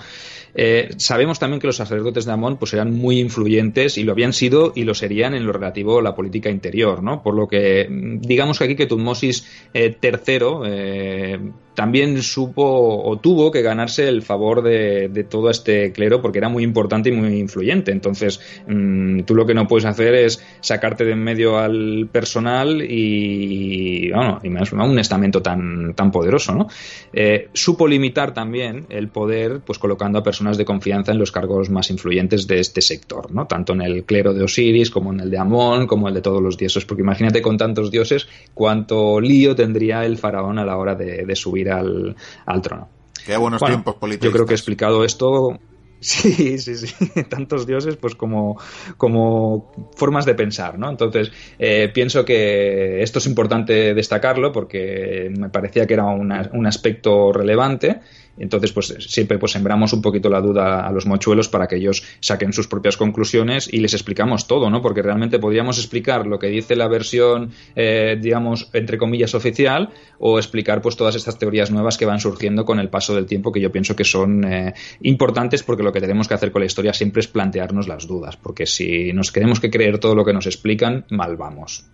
Eh, 0.53 0.89
sabemos 0.97 1.39
también 1.39 1.59
que 1.59 1.67
los 1.67 1.75
sacerdotes 1.75 2.25
de 2.25 2.31
Amón 2.31 2.57
pues 2.57 2.73
eran 2.73 2.93
muy 2.93 3.19
influyentes 3.19 3.97
y 3.97 4.03
lo 4.03 4.13
habían 4.13 4.33
sido 4.33 4.71
y 4.73 4.83
lo 4.83 4.93
serían 4.93 5.33
en 5.33 5.45
lo 5.45 5.51
relativo 5.51 5.99
a 5.99 6.01
la 6.01 6.15
política 6.15 6.49
interior, 6.49 7.03
¿no? 7.03 7.21
Por 7.21 7.35
lo 7.35 7.47
que 7.47 7.87
digamos 7.89 8.57
que 8.57 8.65
aquí 8.65 8.75
que 8.75 8.85
Tutmosis 8.85 9.45
eh, 9.73 9.97
III 10.01 11.51
también 11.73 12.21
supo 12.21 13.01
o 13.03 13.17
tuvo 13.19 13.51
que 13.51 13.61
ganarse 13.61 14.07
el 14.07 14.21
favor 14.21 14.61
de, 14.61 15.25
todo 15.29 15.49
este 15.49 15.91
clero 15.91 16.21
porque 16.21 16.39
era 16.39 16.49
muy 16.49 16.63
importante 16.63 17.09
y 17.09 17.13
muy 17.13 17.39
influyente. 17.39 17.91
Entonces, 17.91 18.39
mm, 18.67 19.21
tú 19.21 19.35
lo 19.35 19.45
que 19.45 19.53
no 19.53 19.67
puedes 19.67 19.85
hacer 19.85 20.13
es 20.25 20.43
sacarte 20.59 21.05
de 21.05 21.11
en 21.11 21.23
medio 21.23 21.57
al 21.57 22.07
personal 22.11 22.81
y, 22.81 24.11
bueno, 24.11 24.39
y 24.43 24.49
menos 24.49 24.71
un 24.71 24.99
estamento 24.99 25.41
tan, 25.41 25.93
tan 25.93 26.11
poderoso, 26.11 26.55
¿no? 26.55 26.67
Eh, 27.13 27.49
supo 27.53 27.87
limitar 27.87 28.33
también 28.33 28.85
el 28.89 29.09
poder, 29.09 29.61
pues 29.65 29.77
colocando 29.77 30.19
a 30.19 30.23
personas 30.23 30.57
de 30.57 30.65
confianza 30.65 31.11
en 31.11 31.19
los 31.19 31.31
cargos 31.31 31.69
más 31.69 31.89
influyentes 31.89 32.47
de 32.47 32.59
este 32.59 32.81
sector, 32.81 33.31
¿no? 33.31 33.45
Tanto 33.45 33.73
en 33.73 33.81
el 33.81 34.03
clero 34.03 34.33
de 34.33 34.43
Osiris 34.43 34.89
como 34.89 35.13
en 35.13 35.19
el 35.19 35.29
de 35.29 35.37
Amón, 35.37 35.87
como 35.87 36.07
el 36.07 36.13
de 36.13 36.21
todos 36.21 36.41
los 36.41 36.57
dioses, 36.57 36.85
porque 36.85 37.03
imagínate 37.03 37.41
con 37.41 37.57
tantos 37.57 37.91
dioses 37.91 38.27
cuánto 38.53 39.19
lío 39.19 39.55
tendría 39.55 40.05
el 40.05 40.17
faraón 40.17 40.59
a 40.59 40.65
la 40.65 40.77
hora 40.77 40.95
de 40.95 41.35
subir 41.35 41.69
al, 41.71 42.15
trono. 42.61 42.89
Qué 43.25 43.37
buenos 43.37 43.61
tiempos 43.61 43.95
políticos. 43.95 44.25
Yo 44.25 44.31
creo 44.31 44.45
que 44.45 44.53
he 44.53 44.55
explicado 44.55 45.03
esto 45.03 45.59
Sí, 46.01 46.57
sí, 46.57 46.75
sí. 46.75 47.23
Tantos 47.29 47.67
dioses, 47.67 47.95
pues 47.95 48.15
como, 48.15 48.59
como 48.97 49.71
formas 49.95 50.25
de 50.25 50.33
pensar, 50.33 50.79
¿no? 50.79 50.89
Entonces, 50.89 51.31
eh, 51.59 51.91
pienso 51.93 52.25
que 52.25 53.03
esto 53.03 53.19
es 53.19 53.27
importante 53.27 53.93
destacarlo 53.93 54.51
porque 54.51 55.31
me 55.37 55.49
parecía 55.49 55.85
que 55.85 55.93
era 55.93 56.05
un 56.07 56.65
aspecto 56.65 57.31
relevante 57.31 57.99
entonces, 58.37 58.71
pues 58.71 58.95
siempre 58.99 59.37
pues 59.37 59.51
sembramos 59.51 59.93
un 59.93 60.01
poquito 60.01 60.29
la 60.29 60.41
duda 60.41 60.87
a 60.87 60.91
los 60.91 61.05
mochuelos 61.05 61.49
para 61.49 61.67
que 61.67 61.75
ellos 61.75 62.03
saquen 62.19 62.53
sus 62.53 62.67
propias 62.67 62.97
conclusiones 62.97 63.71
y 63.71 63.79
les 63.79 63.93
explicamos 63.93 64.47
todo, 64.47 64.69
¿no? 64.69 64.81
Porque 64.81 65.01
realmente 65.01 65.39
podríamos 65.39 65.77
explicar 65.77 66.27
lo 66.27 66.39
que 66.39 66.47
dice 66.47 66.75
la 66.75 66.87
versión, 66.87 67.51
eh, 67.75 68.17
digamos, 68.19 68.69
entre 68.73 68.97
comillas, 68.97 69.35
oficial, 69.35 69.89
o 70.19 70.37
explicar 70.37 70.81
pues 70.81 70.95
todas 70.95 71.15
estas 71.15 71.37
teorías 71.37 71.71
nuevas 71.71 71.97
que 71.97 72.05
van 72.05 72.19
surgiendo 72.19 72.65
con 72.65 72.79
el 72.79 72.89
paso 72.89 73.15
del 73.15 73.25
tiempo, 73.25 73.51
que 73.51 73.61
yo 73.61 73.71
pienso 73.71 73.95
que 73.95 74.03
son 74.03 74.43
eh, 74.43 74.73
importantes 75.01 75.63
porque 75.63 75.83
lo 75.83 75.91
que 75.91 75.99
tenemos 75.99 76.27
que 76.27 76.33
hacer 76.33 76.51
con 76.51 76.61
la 76.61 76.65
historia 76.65 76.93
siempre 76.93 77.21
es 77.21 77.27
plantearnos 77.27 77.87
las 77.87 78.07
dudas, 78.07 78.37
porque 78.37 78.65
si 78.65 79.13
nos 79.13 79.31
queremos 79.31 79.59
que 79.59 79.69
creer 79.69 79.99
todo 79.99 80.15
lo 80.15 80.25
que 80.25 80.33
nos 80.33 80.45
explican, 80.45 81.05
mal 81.09 81.35
vamos. 81.37 81.85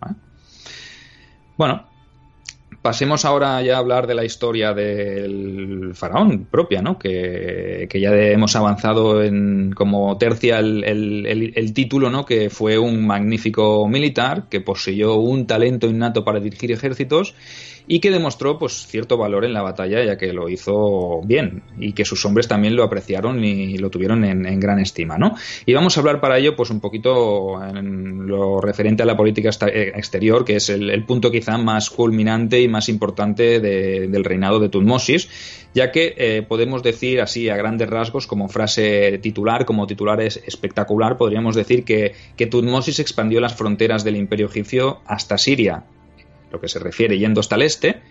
Bueno, 1.58 1.88
pasemos 2.88 3.26
ahora 3.26 3.62
ya 3.62 3.76
a 3.76 3.80
hablar 3.80 4.08
de 4.08 4.16
la 4.16 4.24
historia 4.24 4.74
del 4.74 5.92
faraón 5.94 6.46
propia, 6.46 6.82
¿no? 6.82 6.98
Que, 6.98 7.86
ya 7.94 8.16
hemos 8.16 8.56
avanzado 8.56 9.22
en 9.22 9.74
como 9.74 10.18
tercia 10.18 10.60
el, 10.60 10.86
el, 11.54 11.74
título, 11.74 12.10
¿no? 12.10 12.26
Que 12.26 12.50
fue 12.50 12.78
un 12.78 13.06
magnífico 13.06 13.86
militar 13.90 14.46
que 14.50 14.62
poseyó 14.62 15.16
un 15.16 15.48
talento 15.48 15.88
innato 15.88 16.24
para 16.24 16.40
dirigir 16.40 16.72
ejércitos 16.72 17.36
y 17.88 18.00
que 18.00 18.12
demostró 18.12 18.60
pues 18.60 18.86
cierto 18.88 19.18
valor 19.18 19.46
en 19.46 19.54
la 19.54 19.62
batalla 19.62 20.04
ya 20.04 20.18
que 20.18 20.34
lo 20.34 20.50
hizo 20.50 21.22
bien 21.24 21.64
y 21.80 21.94
que 21.94 22.06
sus 22.06 22.24
hombres 22.26 22.48
también 22.48 22.76
lo 22.76 22.84
apreciaron 22.84 23.44
y 23.44 23.78
lo 23.78 23.90
tuvieron 23.90 24.26
en, 24.26 24.60
gran 24.60 24.80
estima 24.80 25.18
¿no? 25.18 25.36
y 25.66 25.74
vamos 25.74 25.96
a 25.96 26.02
hablar 26.02 26.20
para 26.20 26.38
ello 26.38 26.56
pues 26.56 26.70
un 26.70 26.82
poquito 26.82 27.64
en 27.64 28.28
lo 28.28 28.60
referente 28.60 29.04
a 29.04 29.06
la 29.06 29.16
política 29.16 29.50
eh, 29.68 29.94
exterior 29.96 30.44
que 30.44 30.58
es 30.58 30.70
el, 30.70 31.06
punto 31.06 31.32
quizá 31.32 31.58
más 31.58 31.90
culminante 31.90 32.62
y 32.62 32.68
más 32.68 32.90
importante 32.90 33.60
del 33.62 34.24
reinado 34.26 34.60
de 34.60 34.70
Tutmosis 34.70 35.30
ya 35.74 35.92
que 35.92 36.16
eh, 36.18 36.42
podemos 36.42 36.84
decir 36.84 37.22
así 37.22 37.50
a 37.50 37.56
grandes 37.56 37.90
rasgos 37.90 38.28
como 38.28 38.50
frase 38.50 39.20
titular 39.20 39.66
como 39.66 39.88
titular 39.88 40.20
es 40.20 40.38
espectacular 40.46 41.18
podríamos 41.18 41.56
decir 41.56 41.86
que, 41.86 42.14
que 42.36 42.48
Tutmosis 42.48 43.00
expandió 43.00 43.40
las 43.40 43.56
fronteras 43.56 44.04
del 44.04 44.18
imperio 44.18 44.48
egipcio 44.48 45.00
hasta 45.06 45.38
Siria 45.38 45.86
lo 46.52 46.60
que 46.60 46.68
se 46.68 46.80
refiere 46.80 47.18
yendo 47.18 47.40
hasta 47.40 47.56
el 47.56 47.64
este, 47.64 48.02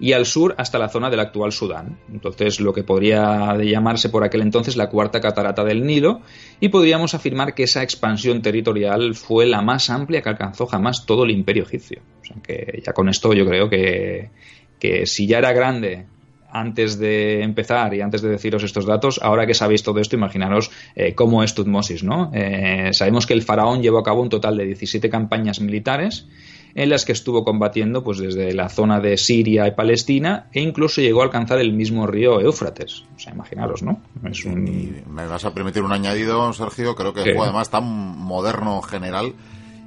y 0.00 0.12
al 0.12 0.26
sur 0.26 0.54
hasta 0.58 0.78
la 0.78 0.88
zona 0.88 1.10
del 1.10 1.20
actual 1.20 1.52
Sudán. 1.52 1.98
Entonces, 2.12 2.60
lo 2.60 2.72
que 2.72 2.84
podría 2.84 3.56
llamarse 3.56 4.08
por 4.08 4.24
aquel 4.24 4.42
entonces 4.42 4.76
la 4.76 4.88
cuarta 4.88 5.20
catarata 5.20 5.64
del 5.64 5.84
Nilo, 5.84 6.20
y 6.60 6.68
podríamos 6.68 7.14
afirmar 7.14 7.54
que 7.54 7.64
esa 7.64 7.82
expansión 7.82 8.42
territorial 8.42 9.14
fue 9.14 9.46
la 9.46 9.60
más 9.60 9.90
amplia 9.90 10.22
que 10.22 10.28
alcanzó 10.28 10.66
jamás 10.66 11.04
todo 11.06 11.24
el 11.24 11.30
imperio 11.30 11.64
egipcio. 11.64 12.00
O 12.22 12.24
sea 12.24 12.36
que 12.42 12.82
ya 12.84 12.92
con 12.92 13.08
esto 13.08 13.32
yo 13.32 13.44
creo 13.46 13.68
que, 13.68 14.30
que 14.78 15.06
si 15.06 15.26
ya 15.26 15.38
era 15.38 15.52
grande 15.52 16.06
antes 16.50 16.98
de 16.98 17.42
empezar 17.42 17.92
y 17.92 18.00
antes 18.00 18.22
de 18.22 18.30
deciros 18.30 18.62
estos 18.62 18.86
datos, 18.86 19.20
ahora 19.22 19.46
que 19.46 19.52
sabéis 19.52 19.82
todo 19.82 20.00
esto, 20.00 20.16
imaginaros 20.16 20.70
eh, 20.94 21.14
cómo 21.14 21.42
es 21.42 21.54
Tutmosis, 21.54 22.02
¿no? 22.04 22.30
Eh, 22.32 22.90
sabemos 22.92 23.26
que 23.26 23.34
el 23.34 23.42
faraón 23.42 23.82
llevó 23.82 23.98
a 23.98 24.02
cabo 24.02 24.22
un 24.22 24.30
total 24.30 24.56
de 24.56 24.64
17 24.64 25.10
campañas 25.10 25.60
militares 25.60 26.26
en 26.74 26.90
las 26.90 27.04
que 27.04 27.12
estuvo 27.12 27.44
combatiendo 27.44 28.02
pues 28.04 28.18
desde 28.18 28.52
la 28.54 28.68
zona 28.68 29.00
de 29.00 29.16
Siria 29.16 29.66
y 29.66 29.72
Palestina 29.72 30.46
e 30.52 30.60
incluso 30.60 31.00
llegó 31.00 31.22
a 31.22 31.24
alcanzar 31.24 31.58
el 31.58 31.72
mismo 31.72 32.06
río 32.06 32.40
Éufrates. 32.40 33.04
O 33.16 33.18
sea, 33.18 33.32
imaginaros, 33.32 33.82
¿no? 33.82 34.00
Es 34.30 34.44
un... 34.44 35.02
me 35.10 35.26
vas 35.26 35.44
a 35.44 35.54
permitir 35.54 35.82
un 35.82 35.92
añadido, 35.92 36.52
Sergio, 36.52 36.94
creo 36.94 37.12
que 37.12 37.34
fue 37.34 37.44
además 37.44 37.70
tan 37.70 37.84
moderno 37.84 38.80
general 38.82 39.34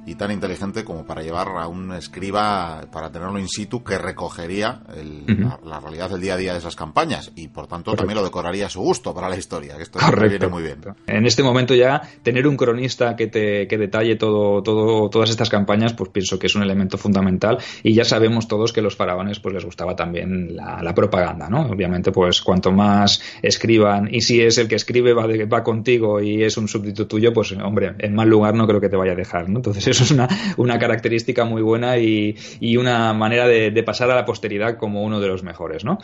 y 0.06 0.14
tan 0.16 0.30
inteligente 0.30 0.84
como 0.84 1.06
para 1.06 1.22
llevar 1.22 1.48
a 1.48 1.68
un 1.68 1.92
escriba, 1.92 2.82
para 2.90 3.10
tenerlo 3.10 3.38
in 3.38 3.48
situ, 3.48 3.84
que 3.84 3.98
recogería 3.98 4.82
la, 5.64 5.80
realidad 5.80 6.10
del 6.10 6.20
día 6.20 6.34
a 6.34 6.36
día 6.36 6.52
de 6.52 6.58
esas 6.58 6.76
campañas 6.76 7.32
y 7.36 7.48
por 7.48 7.66
tanto 7.66 7.94
también 7.94 8.16
lo 8.16 8.24
decoraría 8.24 8.66
a 8.66 8.68
su 8.68 8.80
gusto 8.80 9.14
para 9.14 9.28
la 9.28 9.36
historia, 9.36 9.76
que 9.76 9.84
esto 9.84 9.98
viene 10.28 10.48
muy 10.48 10.62
bien. 10.62 10.80
En 11.06 11.26
este 11.26 11.42
momento 11.42 11.74
ya 11.74 12.02
tener 12.22 12.46
un 12.46 12.56
cronista 12.56 13.14
que 13.16 13.28
te 13.28 13.66
que 13.68 13.78
detalle 13.78 14.16
todo, 14.16 14.62
todo, 14.62 15.08
todas 15.08 15.30
estas 15.30 15.48
campañas, 15.48 15.92
pues 15.92 16.10
pienso 16.10 16.38
que 16.38 16.46
es 16.46 16.54
un 16.54 16.62
elemento 16.62 16.98
fundamental 16.98 17.58
y 17.82 17.94
ya 17.94 18.04
sabemos 18.04 18.48
todos 18.48 18.72
que 18.72 18.82
los 18.82 18.96
faraones 18.96 19.40
pues 19.40 19.54
les 19.54 19.64
gustaba 19.64 19.94
también 19.94 20.56
la, 20.56 20.92
propaganda, 20.94 21.48
¿no? 21.48 21.62
Obviamente 21.70 22.12
pues 22.12 22.42
cuanto 22.42 22.70
más 22.70 23.22
escriban 23.40 24.08
y 24.12 24.20
si 24.20 24.42
es 24.42 24.58
el 24.58 24.68
que 24.68 24.74
escribe 24.74 25.14
va, 25.14 25.26
va 25.26 25.62
contigo 25.62 26.20
y 26.20 26.42
es 26.42 26.58
un 26.58 26.68
súbdito 26.68 27.06
tuyo, 27.06 27.32
pues 27.32 27.52
hombre, 27.52 27.94
en 27.98 28.14
mal 28.14 28.28
lugar 28.28 28.54
no 28.54 28.66
creo 28.66 28.80
que 28.80 28.90
te 28.90 28.96
vaya 28.96 29.12
a 29.12 29.16
dejar, 29.16 29.48
¿no? 29.48 29.58
Entonces 29.58 29.91
eso 29.92 30.04
es 30.04 30.10
una, 30.10 30.28
una 30.56 30.78
característica 30.78 31.44
muy 31.44 31.62
buena 31.62 31.98
y, 31.98 32.36
y 32.60 32.76
una 32.76 33.12
manera 33.12 33.46
de, 33.46 33.82
pasar 33.82 34.10
a 34.10 34.14
la 34.14 34.24
posteridad 34.24 34.76
como 34.76 35.02
uno 35.02 35.20
de 35.20 35.28
los 35.28 35.42
mejores, 35.42 35.84
¿no? 35.84 35.98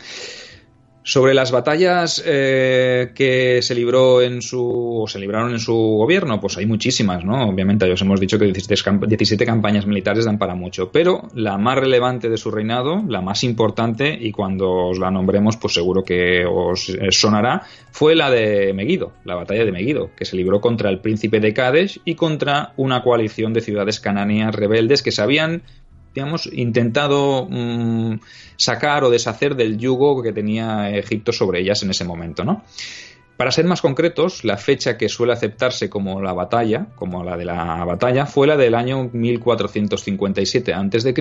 Sobre 1.01 1.33
las 1.33 1.51
batallas 1.51 2.21
eh, 2.25 3.11
que 3.15 3.61
se 3.61 3.73
libró 3.73 4.21
en 4.21 4.41
su 4.41 5.01
o 5.01 5.07
se 5.07 5.17
libraron 5.17 5.51
en 5.51 5.59
su 5.59 5.73
gobierno, 5.73 6.41
pues 6.41 6.57
hay 6.57 6.65
muchísimas, 6.65 7.23
¿no? 7.23 7.49
Obviamente, 7.49 7.87
ya 7.87 7.93
os 7.93 8.01
hemos 8.01 8.19
dicho 8.19 8.37
que 8.37 8.45
17, 8.45 9.45
campañas 9.45 9.87
militares 9.87 10.25
dan 10.25 10.37
para 10.37 10.55
mucho, 10.55 10.91
pero 10.91 11.29
la 11.33 11.57
más 11.57 11.77
relevante 11.77 12.29
de 12.29 12.37
su 12.37 12.51
reinado, 12.51 13.01
la 13.07 13.21
más 13.21 13.43
importante, 13.43 14.17
y 14.19 14.31
cuando 14.31 14.71
os 14.71 14.99
la 14.99 15.09
nombremos, 15.09 15.57
pues 15.57 15.73
seguro 15.73 16.03
que 16.03 16.45
os 16.45 16.91
sonará, 17.11 17.63
fue 17.91 18.15
la 18.15 18.29
de 18.29 18.73
Megiddo, 18.73 19.13
la 19.23 19.35
batalla 19.35 19.65
de 19.65 19.71
Megiddo, 19.71 20.11
que 20.15 20.25
se 20.25 20.35
libró 20.35 20.59
contra 20.59 20.89
el 20.89 20.99
príncipe 20.99 21.39
de 21.39 21.53
Cádiz 21.53 21.99
y 22.03 22.15
contra 22.15 22.73
una 22.75 23.01
coalición 23.03 23.53
de 23.53 23.61
ciudades 23.61 23.99
cananeas 23.99 24.53
rebeldes 24.53 25.01
que 25.01 25.11
se 25.11 25.21
habían 25.21 25.63
intentado 26.51 27.47
mm, 27.49 28.19
sacar 28.55 29.03
o 29.03 29.09
deshacer 29.09 29.55
del 29.55 29.77
yugo 29.77 30.21
que 30.21 30.33
tenía 30.33 30.89
Egipto 30.89 31.31
sobre 31.31 31.61
ellas 31.61 31.83
en 31.83 31.91
ese 31.91 32.03
momento, 32.03 32.43
¿no? 32.43 32.63
Para 33.39 33.51
ser 33.51 33.63
más 33.63 33.81
concretos, 33.81 34.43
la 34.43 34.57
fecha 34.57 34.97
que 34.97 35.07
suele 35.07 35.31
aceptarse 35.31 35.89
como 35.89 36.21
la 36.21 36.33
batalla, 36.33 36.87
como 36.97 37.23
la 37.23 37.37
de 37.37 37.45
la 37.45 37.85
batalla, 37.85 38.25
fue 38.25 38.47
la 38.47 38.57
del 38.57 38.75
año 38.75 39.09
1457 39.13 40.73
a.C., 40.73 41.13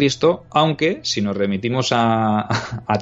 aunque 0.50 0.98
si 1.04 1.22
nos 1.22 1.36
remitimos 1.36 1.90
a, 1.92 2.48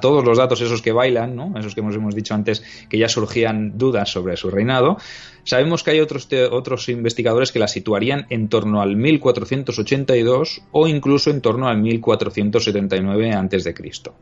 todos 0.02 0.22
los 0.22 0.36
datos 0.36 0.60
esos 0.60 0.82
que 0.82 0.92
bailan, 0.92 1.34
¿no? 1.34 1.58
esos 1.58 1.74
que 1.74 1.80
hemos 1.80 2.14
dicho 2.14 2.34
antes 2.34 2.62
que 2.90 2.98
ya 2.98 3.08
surgían 3.08 3.78
dudas 3.78 4.10
sobre 4.10 4.36
su 4.36 4.50
reinado, 4.50 4.98
sabemos 5.44 5.82
que 5.82 5.92
hay 5.92 6.00
otros, 6.00 6.28
otros 6.50 6.90
investigadores 6.90 7.52
que 7.52 7.58
la 7.58 7.68
situarían 7.68 8.26
en 8.28 8.50
torno 8.50 8.82
al 8.82 8.96
1482 8.96 10.60
o 10.72 10.88
incluso 10.88 11.30
en 11.30 11.40
torno 11.40 11.68
al 11.68 11.80
1479 11.80 13.32
a.C. 13.32 13.74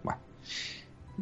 Bueno, 0.04 0.20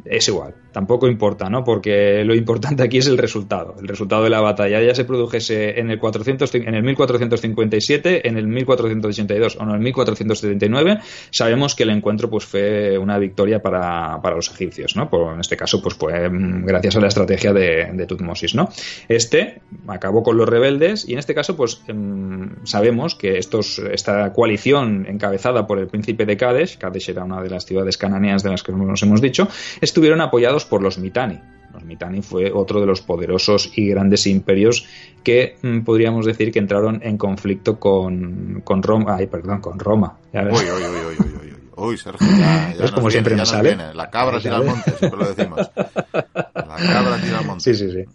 es 0.05 0.27
igual, 0.27 0.55
tampoco 0.71 1.07
importa, 1.07 1.49
¿no? 1.49 1.63
Porque 1.63 2.23
lo 2.25 2.35
importante 2.35 2.83
aquí 2.83 2.97
es 2.97 3.07
el 3.07 3.17
resultado, 3.17 3.75
el 3.79 3.87
resultado 3.87 4.23
de 4.23 4.29
la 4.29 4.41
batalla. 4.41 4.81
Ya 4.81 4.95
se 4.95 5.05
produjese 5.05 5.79
en 5.79 5.89
el, 5.91 5.99
400, 5.99 6.55
en 6.55 6.73
el 6.73 6.83
1457, 6.83 8.27
en 8.27 8.37
el 8.37 8.47
1482 8.47 9.57
o 9.57 9.63
en 9.63 9.69
el 9.69 9.79
1479, 9.79 10.99
sabemos 11.29 11.75
que 11.75 11.83
el 11.83 11.91
encuentro 11.91 12.29
pues 12.29 12.45
fue 12.45 12.97
una 12.97 13.17
victoria 13.17 13.61
para, 13.61 14.19
los 14.35 14.51
egipcios, 14.51 14.95
¿no? 14.95 15.09
en 15.33 15.39
este 15.39 15.55
caso, 15.55 15.81
pues 15.81 15.95
fue 15.95 16.27
mm, 16.29 16.65
gracias 16.65 16.95
a 16.95 16.99
la 16.99 17.07
estrategia 17.07 17.53
de, 17.53 18.05
Tutmosis, 18.07 18.55
¿no? 18.55 18.69
Este 19.07 19.61
acabó 19.87 20.23
con 20.23 20.37
los 20.37 20.49
rebeldes 20.49 21.07
y 21.07 21.13
en 21.13 21.19
este 21.19 21.33
caso, 21.33 21.55
pues 21.55 21.81
mm, 21.87 22.65
sabemos 22.65 23.15
que 23.15 23.37
estos, 23.37 23.79
esta 23.79 24.33
coalición 24.33 25.05
encabezada 25.07 25.65
por 25.67 25.79
el 25.79 25.87
príncipe 25.87 26.25
de 26.25 26.35
Kadesh, 26.35 26.77
Kadesh 26.77 27.09
era 27.09 27.23
una 27.23 27.41
de 27.41 27.49
las 27.49 27.65
ciudades 27.65 27.97
cananeas 27.97 28.43
de 28.43 28.49
las 28.49 28.63
que 28.63 28.73
nos 28.73 29.01
hemos 29.03 29.21
dicho, 29.21 29.47
estuvieron 29.83 30.21
apoyados 30.21 30.65
por 30.65 30.81
los 30.81 30.97
Mitanni. 30.97 31.39
Los 31.73 31.83
Mitanni 31.83 32.21
fue 32.21 32.51
otro 32.51 32.79
de 32.79 32.85
los 32.85 33.01
poderosos 33.01 33.71
y 33.75 33.87
grandes 33.87 34.27
imperios 34.27 34.87
que 35.23 35.57
mm, 35.61 35.79
podríamos 35.81 36.25
decir 36.25 36.51
que 36.51 36.59
entraron 36.59 36.99
en 37.03 37.17
conflicto 37.17 37.79
con, 37.79 38.61
con 38.63 38.83
Roma. 38.83 39.15
Ay, 39.17 39.27
perdón, 39.27 39.59
con 39.59 39.79
Roma. 39.79 40.17
Uy, 40.33 40.41
uy, 40.41 40.51
uy, 40.51 41.15
uy, 41.19 41.25
uy, 41.41 41.53
uy. 41.75 41.97
Sergio, 41.97 42.27
ya, 42.37 42.71
es 42.79 42.91
como 42.91 43.09
siempre 43.09 43.35
me 43.35 43.45
sale. 43.45 43.75
La 43.93 44.09
cabra 44.09 44.39
tira 44.39 44.57
al 44.57 44.65
monte, 44.65 44.91
siempre 44.91 45.19
lo 45.19 45.33
decimos. 45.33 45.71
La 45.75 46.75
cabra 46.77 47.17
tira 47.21 47.39
al 47.39 47.45
monte. 47.45 47.63
Sí, 47.63 47.75
sí, 47.75 47.91
sí. 47.91 48.05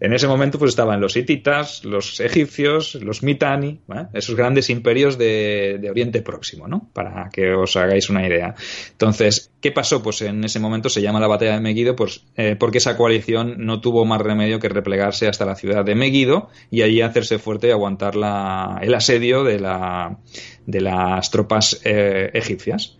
En 0.00 0.12
ese 0.12 0.26
momento 0.26 0.58
pues 0.58 0.70
estaban 0.70 1.00
los 1.00 1.16
hititas, 1.16 1.84
los 1.84 2.20
egipcios, 2.20 2.94
los 2.96 3.22
mitani, 3.22 3.80
esos 4.12 4.34
grandes 4.36 4.70
imperios 4.70 5.16
de, 5.16 5.86
Oriente 5.90 6.22
Próximo, 6.22 6.68
¿no? 6.68 6.90
Para 6.92 7.28
que 7.32 7.52
os 7.52 7.76
hagáis 7.76 8.10
una 8.10 8.26
idea. 8.26 8.54
Entonces, 8.92 9.52
¿qué 9.60 9.72
pasó? 9.72 10.02
Pues 10.02 10.22
en 10.22 10.44
ese 10.44 10.60
momento 10.60 10.88
se 10.88 11.02
llama 11.02 11.20
la 11.20 11.26
batalla 11.26 11.54
de 11.54 11.60
Megiddo 11.60 11.96
pues, 11.96 12.24
eh, 12.36 12.56
porque 12.58 12.78
esa 12.78 12.96
coalición 12.96 13.54
no 13.58 13.80
tuvo 13.80 14.04
más 14.04 14.20
remedio 14.20 14.58
que 14.58 14.68
replegarse 14.68 15.28
hasta 15.28 15.46
la 15.46 15.56
ciudad 15.56 15.84
de 15.84 15.94
Megiddo 15.94 16.48
y 16.70 16.82
allí 16.82 17.00
hacerse 17.00 17.38
fuerte 17.38 17.68
y 17.68 17.70
aguantar 17.70 18.14
el 18.14 18.94
asedio 18.94 19.44
de, 19.44 19.60
las 19.60 21.30
tropas 21.30 21.80
eh, 21.84 22.30
egipcias. 22.34 22.99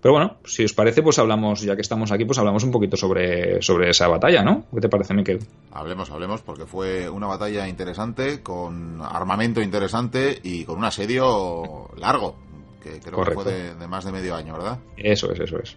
Pero 0.00 0.14
bueno, 0.14 0.38
si 0.44 0.64
os 0.64 0.72
parece, 0.72 1.02
pues 1.02 1.18
hablamos, 1.18 1.60
ya 1.60 1.74
que 1.74 1.82
estamos 1.82 2.10
aquí, 2.10 2.24
pues 2.24 2.38
hablamos 2.38 2.64
un 2.64 2.70
poquito 2.70 2.96
sobre, 2.96 3.60
sobre 3.60 3.90
esa 3.90 4.08
batalla, 4.08 4.42
¿no? 4.42 4.64
¿Qué 4.72 4.80
te 4.80 4.88
parece, 4.88 5.12
Miquel? 5.12 5.40
Hablemos, 5.72 6.10
hablemos, 6.10 6.40
porque 6.40 6.64
fue 6.64 7.08
una 7.08 7.26
batalla 7.26 7.68
interesante, 7.68 8.42
con 8.42 9.00
armamento 9.02 9.60
interesante 9.60 10.38
y 10.42 10.64
con 10.64 10.78
un 10.78 10.84
asedio 10.84 11.90
largo, 11.98 12.36
que 12.82 12.98
creo 12.98 13.22
que 13.22 13.32
fue 13.32 13.44
de, 13.44 13.88
más 13.88 14.04
de 14.04 14.12
medio 14.12 14.34
año, 14.34 14.54
¿verdad? 14.54 14.78
Eso 14.96 15.30
es, 15.32 15.40
eso 15.40 15.58
es. 15.58 15.76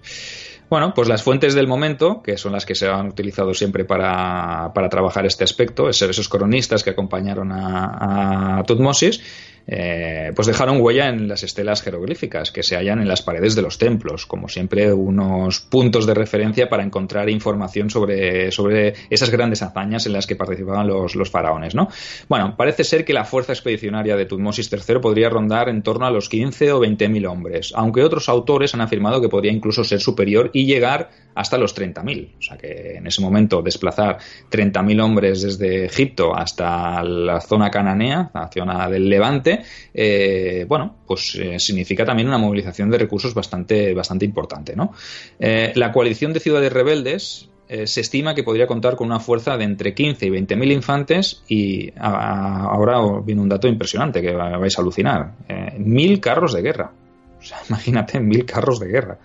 Bueno, 0.69 0.93
pues 0.93 1.07
las 1.07 1.23
fuentes 1.23 1.53
del 1.53 1.67
momento, 1.67 2.21
que 2.23 2.37
son 2.37 2.53
las 2.53 2.65
que 2.65 2.75
se 2.75 2.87
han 2.87 3.07
utilizado 3.09 3.53
siempre 3.53 3.85
para, 3.85 4.71
para 4.73 4.89
trabajar 4.89 5.25
este 5.25 5.43
aspecto, 5.43 5.89
esos 5.89 6.29
cronistas 6.29 6.83
que 6.83 6.89
acompañaron 6.89 7.51
a, 7.51 8.63
Tutmosis, 8.65 9.21
eh, 9.65 10.31
pues 10.35 10.47
dejaron 10.47 10.81
huella 10.81 11.07
en 11.07 11.27
las 11.27 11.43
estelas 11.43 11.81
jeroglíficas 11.81 12.51
que 12.51 12.63
se 12.63 12.75
hallan 12.75 12.99
en 12.99 13.07
las 13.07 13.21
paredes 13.21 13.55
de 13.55 13.61
los 13.61 13.77
templos, 13.77 14.25
como 14.25 14.49
siempre 14.49 14.91
unos 14.91 15.61
puntos 15.61 16.05
de 16.05 16.13
referencia 16.13 16.67
para 16.67 16.83
encontrar 16.83 17.29
información 17.29 17.89
sobre, 17.89 18.51
sobre 18.51 18.93
esas 19.09 19.29
grandes 19.29 19.61
hazañas 19.61 20.05
en 20.05 20.13
las 20.13 20.27
que 20.27 20.35
participaban 20.35 20.87
los, 20.87 21.15
los 21.15 21.29
faraones. 21.29 21.75
¿no? 21.75 21.87
Bueno, 22.27 22.55
parece 22.57 22.83
ser 22.83 23.05
que 23.05 23.13
la 23.13 23.23
fuerza 23.23 23.53
expedicionaria 23.53 24.17
de 24.17 24.25
Tutmosis 24.25 24.69
III 24.71 24.99
podría 24.99 25.29
rondar 25.29 25.69
en 25.69 25.81
torno 25.81 26.05
a 26.05 26.11
los 26.11 26.27
15 26.27 26.73
o 26.73 26.79
20 26.79 27.07
mil 27.09 27.25
hombres, 27.25 27.71
aunque 27.75 28.03
otros 28.03 28.27
autores 28.27 28.73
han 28.73 28.81
afirmado 28.81 29.21
que 29.21 29.29
podría 29.29 29.51
incluso 29.51 29.83
ser 29.83 30.01
superior 30.01 30.51
y 30.53 30.65
llegar 30.65 31.09
hasta 31.35 31.57
los 31.57 31.75
30.000. 31.75 32.29
O 32.37 32.41
sea 32.41 32.57
que 32.57 32.97
en 32.97 33.07
ese 33.07 33.21
momento 33.21 33.61
desplazar 33.61 34.17
30.000 34.51 35.01
hombres 35.01 35.41
desde 35.41 35.85
Egipto 35.85 36.35
hasta 36.35 37.03
la 37.03 37.41
zona 37.41 37.69
cananea, 37.69 38.31
la 38.33 38.49
zona 38.51 38.89
del 38.89 39.09
Levante, 39.09 39.63
eh, 39.93 40.65
bueno, 40.67 40.97
pues 41.05 41.35
eh, 41.35 41.59
significa 41.59 42.05
también 42.05 42.27
una 42.27 42.37
movilización 42.37 42.89
de 42.89 42.97
recursos 42.97 43.33
bastante, 43.33 43.93
bastante 43.93 44.25
importante. 44.25 44.75
¿no? 44.75 44.93
Eh, 45.39 45.73
la 45.75 45.91
coalición 45.91 46.33
de 46.33 46.39
ciudades 46.39 46.71
rebeldes 46.71 47.49
se 47.85 48.01
estima 48.01 48.35
que 48.35 48.43
podría 48.43 48.67
contar 48.67 48.95
con 48.95 49.07
una 49.07 49.19
fuerza 49.19 49.57
de 49.57 49.63
entre 49.63 49.95
15 49.95 50.27
y 50.27 50.29
20 50.29 50.55
mil 50.57 50.71
infantes 50.71 51.41
y 51.47 51.91
ahora 51.97 52.99
viene 53.25 53.41
un 53.41 53.49
dato 53.49 53.67
impresionante 53.67 54.21
que 54.21 54.31
vais 54.31 54.77
a 54.77 54.81
alucinar. 54.81 55.31
mil 55.79 56.19
carros 56.19 56.53
de 56.53 56.61
guerra. 56.61 56.91
O 57.39 57.43
sea, 57.43 57.57
imagínate, 57.69 58.19
mil 58.19 58.45
carros 58.45 58.79
de 58.79 58.87
guerra 58.89 59.17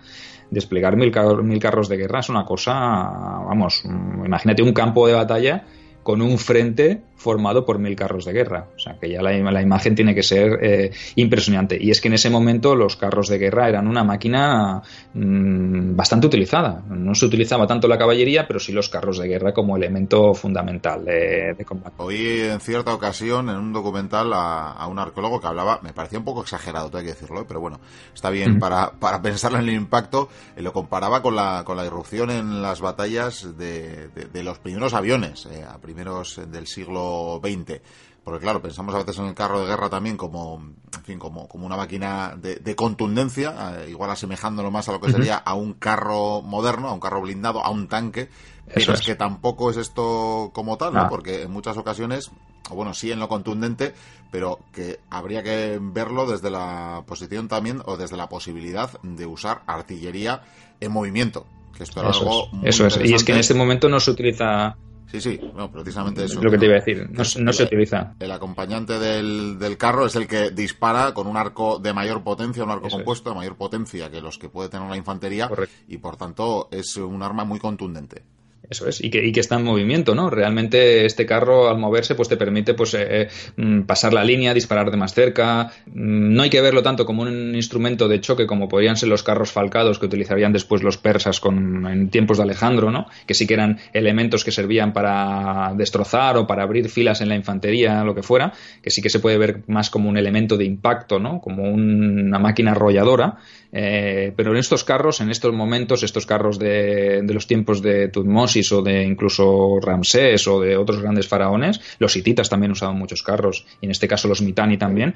desplegar 0.50 0.96
mil, 0.96 1.12
mil, 1.42 1.58
carros 1.58 1.88
de 1.88 1.96
guerra 1.96 2.20
es 2.20 2.28
una 2.28 2.44
cosa, 2.44 2.72
vamos, 2.72 3.84
imagínate 3.84 4.62
un 4.62 4.72
campo 4.72 5.06
de 5.06 5.14
batalla 5.14 5.64
con 6.02 6.22
un 6.22 6.38
frente 6.38 7.02
formado 7.18 7.66
por 7.66 7.78
mil 7.78 7.94
carros 7.96 8.24
de 8.24 8.32
guerra. 8.32 8.68
O 8.74 8.78
sea, 8.78 8.96
que 8.98 9.10
ya 9.10 9.20
la, 9.20 9.32
la 9.32 9.62
imagen 9.62 9.94
tiene 9.94 10.14
que 10.14 10.22
ser 10.22 10.58
eh, 10.62 10.92
impresionante. 11.16 11.76
Y 11.78 11.90
es 11.90 12.00
que 12.00 12.08
en 12.08 12.14
ese 12.14 12.30
momento 12.30 12.74
los 12.74 12.96
carros 12.96 13.28
de 13.28 13.38
guerra 13.38 13.68
eran 13.68 13.88
una 13.88 14.04
máquina 14.04 14.82
mm, 15.12 15.96
bastante 15.96 16.28
utilizada. 16.28 16.82
No 16.88 17.14
se 17.14 17.26
utilizaba 17.26 17.66
tanto 17.66 17.88
la 17.88 17.98
caballería, 17.98 18.46
pero 18.46 18.60
sí 18.60 18.72
los 18.72 18.88
carros 18.88 19.18
de 19.18 19.28
guerra 19.28 19.52
como 19.52 19.76
elemento 19.76 20.32
fundamental 20.32 21.04
de, 21.04 21.64
combate. 21.66 21.96
Oí 21.98 22.40
en 22.40 22.60
cierta 22.60 22.94
ocasión 22.94 23.50
en 23.50 23.56
un 23.56 23.72
documental 23.72 24.32
a, 24.32 24.86
un 24.88 24.98
arqueólogo 24.98 25.40
que 25.40 25.48
hablaba, 25.48 25.80
me 25.82 25.92
parecía 25.92 26.20
un 26.20 26.24
poco 26.24 26.42
exagerado, 26.42 26.88
tengo 26.88 27.04
que 27.04 27.10
decirlo, 27.10 27.42
¿eh? 27.42 27.44
pero 27.46 27.60
bueno, 27.60 27.80
está 28.14 28.30
bien 28.30 28.58
para, 28.58 28.92
para 28.92 29.20
pensar 29.22 29.52
en 29.54 29.60
el 29.60 29.70
impacto. 29.70 30.28
Eh, 30.56 30.62
lo 30.62 30.72
comparaba 30.72 31.20
con 31.20 31.34
la, 31.34 31.62
con 31.64 31.76
la 31.76 31.84
irrupción 31.84 32.30
en 32.30 32.62
las 32.62 32.80
batallas 32.80 33.58
de, 33.58 34.08
de, 34.08 34.42
los 34.42 34.58
primeros 34.60 34.94
aviones, 34.94 35.48
a 35.68 35.78
primeros 35.78 36.40
del 36.50 36.66
siglo 36.66 37.07
XX. 37.42 37.80
porque 38.24 38.40
claro, 38.40 38.60
pensamos 38.60 38.94
a 38.94 38.98
veces 38.98 39.18
en 39.18 39.26
el 39.26 39.34
carro 39.34 39.60
de 39.60 39.66
guerra 39.66 39.88
también 39.88 40.16
como, 40.16 40.62
en 40.94 41.04
fin, 41.04 41.18
como, 41.18 41.48
como 41.48 41.66
una 41.66 41.76
máquina 41.76 42.36
de, 42.36 42.76
contundencia, 42.76 43.76
eh, 43.78 43.90
igual 43.90 44.10
asemejándolo 44.10 44.70
más 44.70 44.88
a 44.88 44.92
lo 44.92 45.00
que 45.00 45.10
sería 45.10 45.36
a 45.36 45.54
un 45.54 45.74
carro 45.74 46.42
moderno, 46.42 46.88
a 46.88 46.92
un 46.92 47.00
carro 47.00 47.22
blindado, 47.22 47.64
a 47.64 47.70
un 47.70 47.88
tanque, 47.88 48.28
pero 48.74 48.92
es. 48.92 49.00
que 49.00 49.14
tampoco 49.14 49.70
es 49.70 49.78
esto 49.78 50.50
como 50.52 50.76
tal, 50.76 50.92
¿no? 50.92 51.08
Porque 51.08 51.42
en 51.42 51.50
muchas 51.50 51.76
ocasiones, 51.78 52.30
o 52.70 52.74
bueno, 52.74 52.92
sí 52.92 53.10
en 53.10 53.18
lo 53.18 53.28
contundente, 53.28 53.94
pero 54.30 54.60
que 54.72 55.00
habría 55.10 55.42
que 55.42 55.78
verlo 55.80 56.26
desde 56.26 56.50
la 56.50 57.04
posición 57.06 57.48
también 57.48 57.82
o 57.86 57.96
desde 57.96 58.16
la 58.16 58.28
posibilidad 58.28 58.90
de 59.02 59.26
usar 59.26 59.62
artillería 59.66 60.42
en 60.80 60.92
movimiento. 60.92 61.46
Que 61.76 61.84
esto 61.84 62.00
era 62.00 62.10
algo 62.10 62.48
eso 62.64 62.86
es. 62.86 62.98
Y 63.02 63.14
es 63.14 63.24
que 63.24 63.32
en 63.32 63.38
este 63.38 63.54
momento 63.54 63.88
no 63.88 64.00
se 64.00 64.10
utiliza 64.10 64.76
Sí, 65.10 65.20
sí, 65.22 65.40
no, 65.54 65.70
precisamente 65.70 66.24
eso. 66.24 66.42
Lo 66.42 66.50
que 66.50 66.58
te 66.58 66.66
iba 66.66 66.74
a 66.74 66.80
decir, 66.80 67.08
no, 67.10 67.52
se 67.52 67.62
utiliza. 67.62 68.14
El 68.20 68.30
acompañante 68.30 68.98
del, 68.98 69.58
del, 69.58 69.78
carro 69.78 70.06
es 70.06 70.16
el 70.16 70.26
que 70.26 70.50
dispara 70.50 71.14
con 71.14 71.26
un 71.26 71.36
arco 71.36 71.78
de 71.78 71.94
mayor 71.94 72.22
potencia, 72.22 72.62
un 72.62 72.70
arco 72.70 72.88
compuesto 72.88 73.30
de 73.30 73.36
mayor 73.36 73.56
potencia 73.56 74.10
que 74.10 74.20
los 74.20 74.38
que 74.38 74.50
puede 74.50 74.68
tener 74.68 74.88
la 74.88 74.96
infantería 74.96 75.50
y 75.88 75.98
por 75.98 76.16
tanto 76.16 76.68
es 76.70 76.96
un 76.96 77.22
arma 77.22 77.44
muy 77.44 77.58
contundente. 77.58 78.22
Eso 78.70 78.86
es, 78.86 79.02
y 79.02 79.08
que, 79.08 79.24
y 79.24 79.32
que, 79.32 79.40
está 79.40 79.56
en 79.56 79.64
movimiento, 79.64 80.14
¿no? 80.14 80.28
Realmente 80.28 81.06
este 81.06 81.24
carro 81.24 81.70
al 81.70 81.78
moverse 81.78 82.14
pues 82.14 82.28
te 82.28 82.36
permite 82.36 82.74
pues 82.74 82.92
eh, 82.92 83.22
eh, 83.22 83.28
mm, 83.56 83.82
pasar 83.82 84.12
la 84.12 84.24
línea, 84.24 84.52
disparar 84.52 84.90
de 84.90 84.96
más 84.98 85.14
cerca. 85.14 85.72
Mm, 85.86 86.34
no 86.34 86.42
hay 86.42 86.50
que 86.50 86.60
verlo 86.60 86.82
tanto 86.82 87.06
como 87.06 87.22
un 87.22 87.54
instrumento 87.54 88.08
de 88.08 88.20
choque 88.20 88.46
como 88.46 88.68
podrían 88.68 88.96
ser 88.96 89.08
los 89.08 89.22
carros 89.22 89.52
falcados 89.52 89.98
que 89.98 90.06
utilizarían 90.06 90.52
después 90.52 90.82
los 90.82 90.98
persas 90.98 91.40
con, 91.40 91.86
en 91.86 92.10
tiempos 92.10 92.36
de 92.36 92.42
Alejandro, 92.42 92.90
¿no? 92.90 93.06
Que 93.26 93.32
sí 93.32 93.46
que 93.46 93.54
eran 93.54 93.78
elementos 93.94 94.44
que 94.44 94.52
servían 94.52 94.92
para 94.92 95.72
destrozar 95.74 96.36
o 96.36 96.46
para 96.46 96.62
abrir 96.62 96.90
filas 96.90 97.22
en 97.22 97.30
la 97.30 97.36
infantería, 97.36 98.04
lo 98.04 98.14
que 98.14 98.22
fuera, 98.22 98.52
que 98.82 98.90
sí 98.90 99.00
que 99.00 99.08
se 99.08 99.20
puede 99.20 99.38
ver 99.38 99.62
más 99.66 99.88
como 99.88 100.10
un 100.10 100.18
elemento 100.18 100.58
de 100.58 100.66
impacto, 100.66 101.18
¿no? 101.18 101.40
Como 101.40 101.62
una 101.62 102.38
máquina 102.38 102.72
arrolladora. 102.72 103.38
Eh, 103.72 104.32
pero 104.36 104.52
en 104.52 104.56
estos 104.56 104.84
carros, 104.84 105.20
en 105.20 105.30
estos 105.30 105.52
momentos, 105.52 106.02
estos 106.02 106.26
carros 106.26 106.58
de, 106.58 107.22
los 107.28 107.46
tiempos 107.46 107.82
de 107.82 108.08
Tutmosis, 108.08 108.72
o 108.72 108.82
de 108.82 109.02
incluso 109.04 109.78
Ramsés 109.80 110.46
o 110.48 110.60
de 110.60 110.76
otros 110.76 111.02
grandes 111.02 111.28
faraones, 111.28 111.80
los 111.98 112.16
hititas 112.16 112.48
también 112.48 112.72
usaban 112.72 112.96
muchos 112.96 113.22
carros, 113.22 113.66
y 113.80 113.86
en 113.86 113.90
este 113.90 114.08
caso 114.08 114.28
los 114.28 114.40
mitani 114.40 114.78
también, 114.78 115.14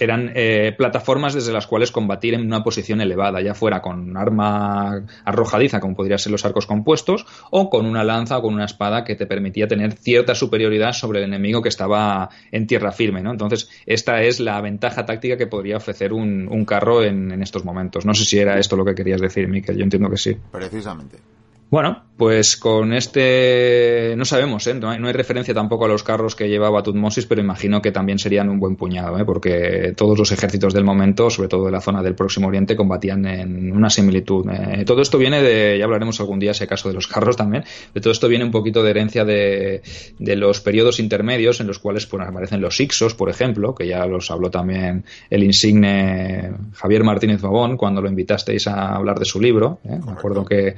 eran 0.00 0.32
eh, 0.34 0.74
plataformas 0.76 1.34
desde 1.34 1.52
las 1.52 1.66
cuales 1.66 1.90
combatir 1.90 2.34
en 2.34 2.42
una 2.42 2.62
posición 2.62 3.00
elevada, 3.00 3.40
ya 3.40 3.54
fuera 3.54 3.82
con 3.82 4.16
arma 4.16 5.04
arrojadiza, 5.24 5.80
como 5.80 5.96
podrían 5.96 6.18
ser 6.18 6.32
los 6.32 6.44
arcos 6.44 6.66
compuestos, 6.66 7.26
o 7.50 7.68
con 7.70 7.86
una 7.86 8.04
lanza 8.04 8.38
o 8.38 8.42
con 8.42 8.54
una 8.54 8.64
espada 8.64 9.04
que 9.04 9.16
te 9.16 9.26
permitía 9.26 9.66
tener 9.66 9.92
cierta 9.92 10.34
superioridad 10.34 10.92
sobre 10.92 11.18
el 11.20 11.24
enemigo 11.24 11.62
que 11.62 11.68
estaba 11.68 12.28
en 12.52 12.66
tierra 12.66 12.92
firme. 12.92 13.20
Entonces, 13.20 13.70
esta 13.86 14.22
es 14.22 14.40
la 14.40 14.60
ventaja 14.60 15.04
táctica 15.04 15.36
que 15.36 15.46
podría 15.46 15.76
ofrecer 15.76 16.12
un, 16.12 16.64
carro 16.68 17.02
en 17.02 17.40
estos 17.42 17.64
momentos. 17.64 17.87
No 18.04 18.14
sé 18.14 18.24
si 18.24 18.38
era 18.38 18.58
esto 18.58 18.76
lo 18.76 18.84
que 18.84 18.94
querías 18.94 19.20
decir, 19.20 19.48
Miquel, 19.48 19.76
yo 19.76 19.84
entiendo 19.84 20.10
que 20.10 20.16
sí. 20.16 20.36
Precisamente. 20.50 21.18
Bueno, 21.70 22.04
pues 22.16 22.56
con 22.56 22.94
este 22.94 24.14
no 24.16 24.24
sabemos, 24.24 24.66
¿eh? 24.66 24.74
no, 24.74 24.88
hay, 24.88 25.12
referencia 25.12 25.52
tampoco 25.52 25.84
a 25.84 25.88
los 25.88 26.02
carros 26.02 26.34
que 26.34 26.48
llevaba 26.48 26.82
Tutmosis, 26.82 27.26
pero 27.26 27.42
imagino 27.42 27.82
que 27.82 27.92
también 27.92 28.18
serían 28.18 28.48
un 28.48 28.58
buen 28.58 28.74
puñado, 28.74 29.18
¿eh? 29.18 29.24
porque 29.26 29.92
todos 29.94 30.18
los 30.18 30.32
ejércitos 30.32 30.72
del 30.72 30.84
momento, 30.84 31.28
sobre 31.28 31.48
todo 31.48 31.66
de 31.66 31.72
la 31.72 31.82
zona 31.82 32.02
del 32.02 32.14
Próximo 32.14 32.48
Oriente, 32.48 32.74
combatían 32.74 33.26
en 33.26 33.70
una 33.76 33.90
similitud. 33.90 34.48
¿eh? 34.50 34.84
Todo 34.86 35.02
esto 35.02 35.18
viene 35.18 35.42
de, 35.42 35.76
ya 35.78 35.84
hablaremos 35.84 36.18
algún 36.20 36.38
día 36.38 36.54
si 36.54 36.64
acaso 36.64 36.88
de 36.88 36.94
los 36.94 37.06
carros 37.06 37.36
también, 37.36 37.64
de 37.92 38.00
todo 38.00 38.12
esto 38.12 38.28
viene 38.28 38.46
un 38.46 38.50
poquito 38.50 38.82
de 38.82 38.90
herencia 38.90 39.26
de, 39.26 39.82
de 40.18 40.36
los 40.36 40.60
periodos 40.60 40.98
intermedios 41.00 41.60
en 41.60 41.66
los 41.66 41.78
cuales 41.78 42.06
pues, 42.06 42.26
aparecen 42.26 42.62
los 42.62 42.80
Ixos, 42.80 43.14
por 43.14 43.28
ejemplo, 43.28 43.74
que 43.74 43.86
ya 43.86 44.06
los 44.06 44.30
habló 44.30 44.50
también 44.50 45.04
el 45.28 45.44
insigne 45.44 46.50
Javier 46.72 47.04
Martínez 47.04 47.42
Babón 47.42 47.76
cuando 47.76 48.00
lo 48.00 48.08
invitasteis 48.08 48.66
a 48.68 48.96
hablar 48.96 49.18
de 49.18 49.26
su 49.26 49.38
libro. 49.38 49.80
¿eh? 49.84 50.00
Me 50.04 50.12
acuerdo 50.12 50.46
que 50.46 50.74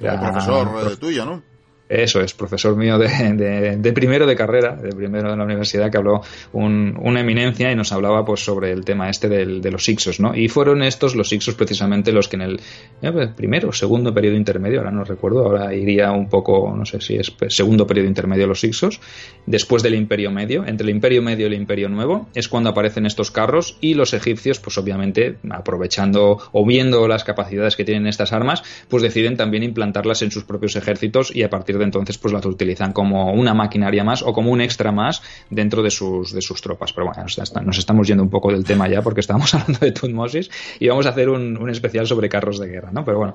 era, 0.00 0.20
profesor 0.20 0.92
eh, 0.92 0.96
tuyo, 0.96 1.24
¿no? 1.24 1.42
Eso 1.88 2.20
es, 2.20 2.34
profesor 2.34 2.76
mío 2.76 2.98
de, 2.98 3.92
primero 3.94 4.26
de 4.26 4.34
carrera, 4.34 4.74
de 4.74 4.90
primero 4.90 5.30
de 5.30 5.36
la 5.36 5.44
universidad, 5.44 5.90
que 5.90 5.98
habló 5.98 6.20
una 6.52 7.20
eminencia 7.20 7.70
y 7.70 7.76
nos 7.76 7.92
hablaba 7.92 8.24
pues 8.24 8.40
sobre 8.44 8.72
el 8.72 8.84
tema 8.84 9.08
este 9.08 9.28
de 9.28 9.70
los 9.70 9.88
Ixos, 9.88 10.18
¿no? 10.18 10.34
Y 10.34 10.48
fueron 10.48 10.82
estos 10.82 11.14
los 11.14 11.32
Ixos 11.32 11.54
precisamente 11.54 12.12
los 12.12 12.28
que 12.28 12.36
en 12.36 12.42
el 12.42 12.60
eh, 13.02 13.12
pues, 13.12 13.28
primero 13.36 13.72
segundo 13.72 14.12
periodo 14.12 14.36
intermedio, 14.36 14.80
ahora 14.80 14.90
no 14.90 15.04
recuerdo, 15.04 15.44
ahora 15.44 15.74
iría 15.74 16.10
un 16.10 16.28
poco, 16.28 16.74
no 16.76 16.84
sé 16.84 17.00
si 17.00 17.16
es 17.16 17.32
segundo 17.48 17.86
periodo 17.86 18.08
intermedio 18.08 18.46
los 18.46 18.64
Ixos, 18.64 19.00
después 19.46 19.82
del 19.82 19.94
Imperio 19.94 20.30
Medio, 20.30 20.66
entre 20.66 20.84
el 20.84 20.90
Imperio 20.90 21.22
Medio 21.22 21.46
y 21.46 21.48
el 21.48 21.54
Imperio 21.54 21.88
Nuevo, 21.88 22.28
es 22.34 22.48
cuando 22.48 22.70
aparecen 22.70 23.06
estos 23.06 23.30
carros 23.30 23.78
y 23.80 23.94
los 23.94 24.12
egipcios, 24.12 24.58
pues 24.58 24.76
obviamente, 24.78 25.36
aprovechando 25.50 26.38
o 26.50 26.66
viendo 26.66 27.06
las 27.06 27.22
capacidades 27.22 27.76
que 27.76 27.84
tienen 27.84 28.06
estas 28.06 28.32
armas, 28.32 28.64
pues 28.88 29.02
deciden 29.02 29.36
también 29.36 29.62
implantarlas 29.62 30.22
en 30.22 30.30
sus 30.32 30.44
propios 30.44 30.74
ejércitos 30.74 31.34
y 31.34 31.42
a 31.42 31.50
partir 31.50 31.75
entonces 31.84 32.18
pues 32.18 32.32
las 32.32 32.44
utilizan 32.46 32.92
como 32.92 33.32
una 33.32 33.54
maquinaria 33.54 34.04
más 34.04 34.22
o 34.22 34.32
como 34.32 34.50
un 34.50 34.60
extra 34.60 34.92
más 34.92 35.22
dentro 35.50 35.82
de 35.82 35.90
sus, 35.90 36.32
de 36.32 36.40
sus 36.40 36.60
tropas. 36.60 36.92
Pero 36.92 37.06
bueno, 37.06 37.24
nos 37.64 37.78
estamos 37.78 38.06
yendo 38.06 38.22
un 38.22 38.30
poco 38.30 38.52
del 38.52 38.64
tema 38.64 38.88
ya 38.88 39.02
porque 39.02 39.20
estábamos 39.20 39.54
hablando 39.54 39.78
de 39.80 39.92
Tutmosis 39.92 40.50
y 40.78 40.88
vamos 40.88 41.06
a 41.06 41.10
hacer 41.10 41.28
un, 41.28 41.68
especial 41.70 42.06
sobre 42.06 42.28
carros 42.28 42.58
de 42.58 42.68
guerra, 42.68 42.90
¿no? 42.92 43.04
Pero 43.04 43.18
bueno, 43.18 43.34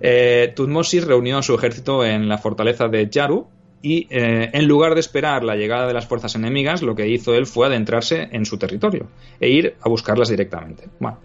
eh, 0.00 0.52
Tutmosis 0.54 1.04
reunió 1.04 1.38
a 1.38 1.42
su 1.42 1.54
ejército 1.54 2.04
en 2.04 2.28
la 2.28 2.38
fortaleza 2.38 2.88
de 2.88 3.08
Yaru, 3.08 3.48
y 3.82 4.06
eh, 4.10 4.50
en 4.52 4.66
lugar 4.66 4.94
de 4.94 5.00
esperar 5.00 5.42
la 5.42 5.56
llegada 5.56 5.86
de 5.86 5.94
las 5.94 6.06
fuerzas 6.06 6.34
enemigas, 6.34 6.82
lo 6.82 6.94
que 6.94 7.08
hizo 7.08 7.34
él 7.34 7.46
fue 7.46 7.66
adentrarse 7.66 8.28
en 8.30 8.44
su 8.44 8.58
territorio 8.58 9.08
e 9.40 9.48
ir 9.48 9.76
a 9.80 9.88
buscarlas 9.88 10.28
directamente. 10.28 10.84
Bueno, 10.98 11.18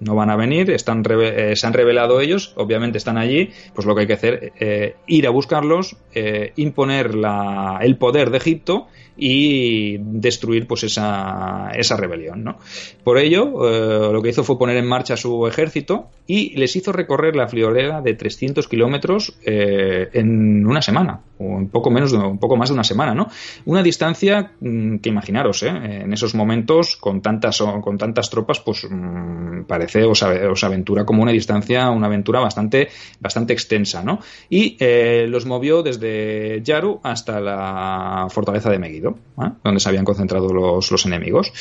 no 0.00 0.14
van 0.14 0.30
a 0.30 0.36
venir, 0.36 0.70
están 0.70 1.02
eh, 1.08 1.56
se 1.56 1.66
han 1.66 1.72
revelado 1.72 2.20
ellos, 2.20 2.52
obviamente 2.56 2.98
están 2.98 3.18
allí, 3.18 3.50
pues 3.74 3.86
lo 3.86 3.94
que 3.94 4.02
hay 4.02 4.06
que 4.06 4.12
hacer 4.12 4.52
eh, 4.58 4.96
ir 5.06 5.26
a 5.26 5.30
buscarlos, 5.30 5.96
eh, 6.14 6.52
imponer 6.56 7.14
la, 7.14 7.78
el 7.80 7.96
poder 7.96 8.30
de 8.30 8.38
Egipto 8.38 8.88
y 9.16 9.96
destruir 9.98 10.66
pues 10.66 10.84
esa, 10.84 11.70
esa 11.74 11.96
rebelión. 11.96 12.44
¿no? 12.44 12.58
Por 13.02 13.18
ello, 13.18 13.68
eh, 13.68 14.12
lo 14.12 14.22
que 14.22 14.30
hizo 14.30 14.44
fue 14.44 14.58
poner 14.58 14.76
en 14.76 14.86
marcha 14.86 15.16
su 15.16 15.46
ejército 15.46 16.08
y 16.26 16.56
les 16.56 16.74
hizo 16.76 16.92
recorrer 16.92 17.36
la 17.36 17.48
friolera 17.48 18.02
de 18.02 18.14
300 18.14 18.66
kilómetros 18.68 19.38
eh, 19.44 20.08
en 20.12 20.66
una 20.66 20.82
semana, 20.82 21.20
o 21.38 21.44
un 21.44 21.68
poco, 21.68 21.90
menos 21.90 22.12
de, 22.12 22.18
un 22.18 22.38
poco 22.38 22.56
más 22.56 22.68
de 22.68 22.74
una 22.74 22.84
semana. 22.84 23.14
¿no? 23.14 23.28
Una 23.64 23.82
distancia 23.82 24.52
mm, 24.60 24.96
que 24.96 25.08
imaginaros, 25.08 25.62
¿eh? 25.62 25.68
en 25.68 26.12
esos 26.12 26.34
momentos, 26.34 26.96
con 26.96 27.22
tantas, 27.22 27.62
con 27.82 27.96
tantas 27.96 28.28
tropas, 28.28 28.60
pues 28.60 28.86
mm, 28.88 29.64
parece, 29.66 30.04
os, 30.04 30.22
aventura 30.22 31.04
como 31.04 31.22
una 31.22 31.32
distancia, 31.32 31.90
una 31.90 32.06
aventura 32.06 32.40
bastante, 32.40 32.88
bastante 33.20 33.52
extensa. 33.52 34.02
¿no? 34.02 34.20
Y 34.50 34.76
los 35.26 35.46
movió 35.46 35.82
desde 35.82 36.60
Yaru 36.62 37.00
hasta 37.02 37.40
la 37.40 38.26
fortaleza 38.30 38.70
de 38.70 38.78
Megiddo. 38.78 39.05
¿Eh? 39.10 39.50
donde 39.62 39.80
se 39.80 39.88
habían 39.88 40.04
concentrado 40.04 40.48
los, 40.52 41.06
enemigos. 41.06 41.52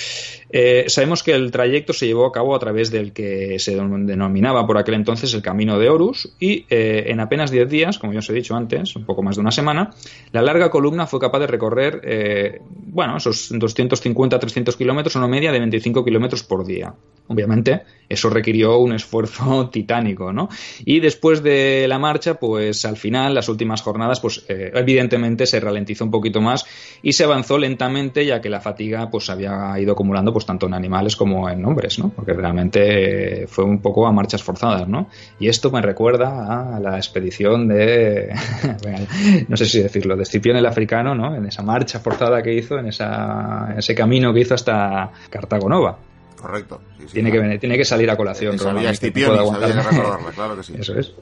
Eh, 0.57 0.85
sabemos 0.87 1.21
que 1.21 1.33
el 1.33 1.51
trayecto 1.51 1.91
se 1.91 2.07
llevó 2.07 2.25
a 2.25 2.31
cabo 2.31 2.55
a 2.55 2.59
través 2.59 2.89
del 2.89 3.11
que 3.11 3.59
se 3.59 3.75
denominaba 3.75 4.65
por 4.65 4.77
aquel 4.77 4.93
entonces 4.93 5.33
el 5.33 5.41
Camino 5.41 5.77
de 5.77 5.89
Horus 5.89 6.31
y 6.39 6.65
eh, 6.69 7.07
en 7.07 7.19
apenas 7.19 7.51
10 7.51 7.69
días, 7.69 7.99
como 7.99 8.13
ya 8.13 8.19
os 8.19 8.29
he 8.29 8.33
dicho 8.33 8.55
antes, 8.55 8.95
un 8.95 9.03
poco 9.03 9.21
más 9.21 9.35
de 9.35 9.41
una 9.41 9.51
semana, 9.51 9.91
la 10.31 10.41
larga 10.41 10.69
columna 10.69 11.07
fue 11.07 11.19
capaz 11.19 11.39
de 11.39 11.47
recorrer, 11.47 12.61
bueno, 12.71 13.17
esos 13.17 13.51
250-300 13.51 14.77
kilómetros, 14.77 15.17
una 15.17 15.27
media 15.27 15.51
de 15.51 15.59
25 15.59 16.05
kilómetros 16.05 16.43
por 16.43 16.65
día. 16.65 16.93
Obviamente, 17.27 17.81
eso 18.07 18.29
requirió 18.29 18.77
un 18.77 18.93
esfuerzo 18.93 19.69
titánico, 19.73 20.31
¿no? 20.31 20.47
Y 20.85 21.01
después 21.01 21.43
de 21.43 21.85
la 21.89 21.99
marcha, 21.99 22.35
pues 22.35 22.85
al 22.85 22.95
final, 22.95 23.33
las 23.33 23.49
últimas 23.49 23.81
jornadas, 23.81 24.21
pues 24.21 24.45
evidentemente 24.47 25.47
se 25.47 25.59
ralentizó 25.59 26.05
un 26.05 26.11
poquito 26.11 26.39
más 26.39 26.65
y 27.01 27.11
se 27.11 27.25
avanzó 27.25 27.57
lentamente 27.57 28.25
ya 28.25 28.39
que 28.39 28.49
la 28.49 28.61
fatiga 28.61 29.09
pues 29.09 29.29
había 29.29 29.77
ido 29.79 29.91
acumulando 29.91 30.31
pues 30.31 30.44
tanto 30.45 30.67
en 30.67 30.73
animales 30.73 31.15
como 31.15 31.49
en 31.49 31.65
hombres, 31.65 31.99
¿no? 31.99 32.09
Porque 32.09 32.33
realmente 32.33 33.45
fue 33.47 33.63
un 33.63 33.81
poco 33.81 34.07
a 34.07 34.11
marchas 34.11 34.43
forzadas, 34.43 34.87
¿no? 34.87 35.09
Y 35.39 35.47
esto 35.47 35.71
me 35.71 35.81
recuerda 35.81 36.75
a 36.75 36.79
la 36.79 36.97
expedición 36.97 37.67
de 37.67 38.33
no 39.47 39.57
sé 39.57 39.65
si 39.65 39.81
decirlo, 39.81 40.15
de 40.15 40.23
Escipión 40.23 40.57
el 40.57 40.65
africano, 40.65 41.15
¿no? 41.15 41.35
En 41.35 41.45
esa 41.45 41.63
marcha 41.63 41.99
forzada 41.99 42.41
que 42.41 42.53
hizo, 42.53 42.77
en 42.77 42.87
esa, 42.87 43.73
ese 43.77 43.95
camino 43.95 44.33
que 44.33 44.41
hizo 44.41 44.53
hasta 44.53 45.11
Cartago 45.29 45.69
Nova. 45.69 45.97
Correcto. 46.39 46.81
tiene, 47.11 47.31
que, 47.31 47.57
tiene 47.57 47.77
que 47.77 47.85
salir 47.85 48.09
a 48.11 48.17
colación. 48.17 48.59
Sabía 48.59 48.91
Escipión 48.91 49.33
y 49.33 49.47
sabía 49.47 49.67
que 49.67 50.33
claro 50.35 50.55
que 50.55 50.63
sí. 50.63 50.73
Eso 50.79 50.97
es. 50.97 51.13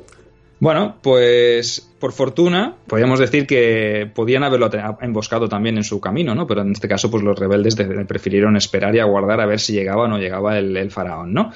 Bueno, 0.63 0.95
pues 1.01 1.91
por 1.99 2.13
fortuna, 2.13 2.77
podríamos 2.87 3.19
decir 3.19 3.45
que 3.45 4.09
podían 4.15 4.45
haberlo 4.45 4.69
emboscado 5.01 5.49
también 5.49 5.75
en 5.75 5.83
su 5.83 5.99
camino, 5.99 6.35
¿no? 6.35 6.47
Pero 6.47 6.61
en 6.61 6.71
este 6.71 6.87
caso, 6.87 7.11
pues 7.11 7.21
los 7.21 7.37
rebeldes 7.37 7.75
prefirieron 8.07 8.55
esperar 8.55 8.95
y 8.95 8.99
aguardar 8.99 9.41
a 9.41 9.45
ver 9.45 9.59
si 9.59 9.73
llegaba 9.73 10.03
o 10.03 10.07
no 10.07 10.19
llegaba 10.19 10.57
el, 10.57 10.89
faraón, 10.89 11.33
¿no? 11.33 11.51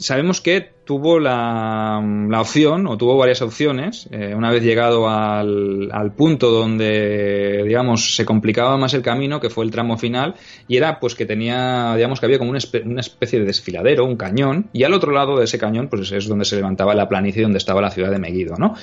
Sabemos 0.00 0.40
que 0.40 0.78
tuvo 0.84 1.20
la, 1.20 2.00
opción, 2.40 2.86
o 2.86 2.96
tuvo 2.96 3.16
varias 3.16 3.42
opciones, 3.42 4.08
eh, 4.10 4.34
una 4.34 4.50
vez 4.50 4.62
llegado 4.62 5.08
al, 5.08 6.12
punto 6.16 6.50
donde, 6.50 7.62
digamos, 7.66 8.16
se 8.16 8.24
complicaba 8.24 8.76
más 8.78 8.94
el 8.94 9.02
camino, 9.02 9.40
que 9.40 9.50
fue 9.50 9.64
el 9.64 9.70
tramo 9.70 9.98
final, 9.98 10.34
y 10.66 10.76
era 10.76 10.98
pues 10.98 11.14
que 11.14 11.26
tenía, 11.26 11.94
digamos, 11.94 12.20
que 12.20 12.26
había 12.26 12.38
como 12.38 12.50
una, 12.50 12.58
especie 13.00 13.38
de 13.38 13.44
desfiladero, 13.44 14.06
un 14.06 14.16
cañón, 14.16 14.70
y 14.72 14.84
al 14.84 14.94
otro 14.94 15.12
lado 15.12 15.36
de 15.36 15.44
ese 15.44 15.58
cañón, 15.58 15.88
pues 15.88 16.10
es 16.10 16.26
donde 16.26 16.44
se 16.44 16.56
levantaba 16.56 16.94
la 16.94 17.08
planicie 17.08 17.42
donde 17.42 17.58
estaba 17.58 17.82
la 17.82 17.90
ciudad 17.90 18.10
de 18.10 18.18
Megiddo, 18.18 18.54
¿no? 18.56 18.74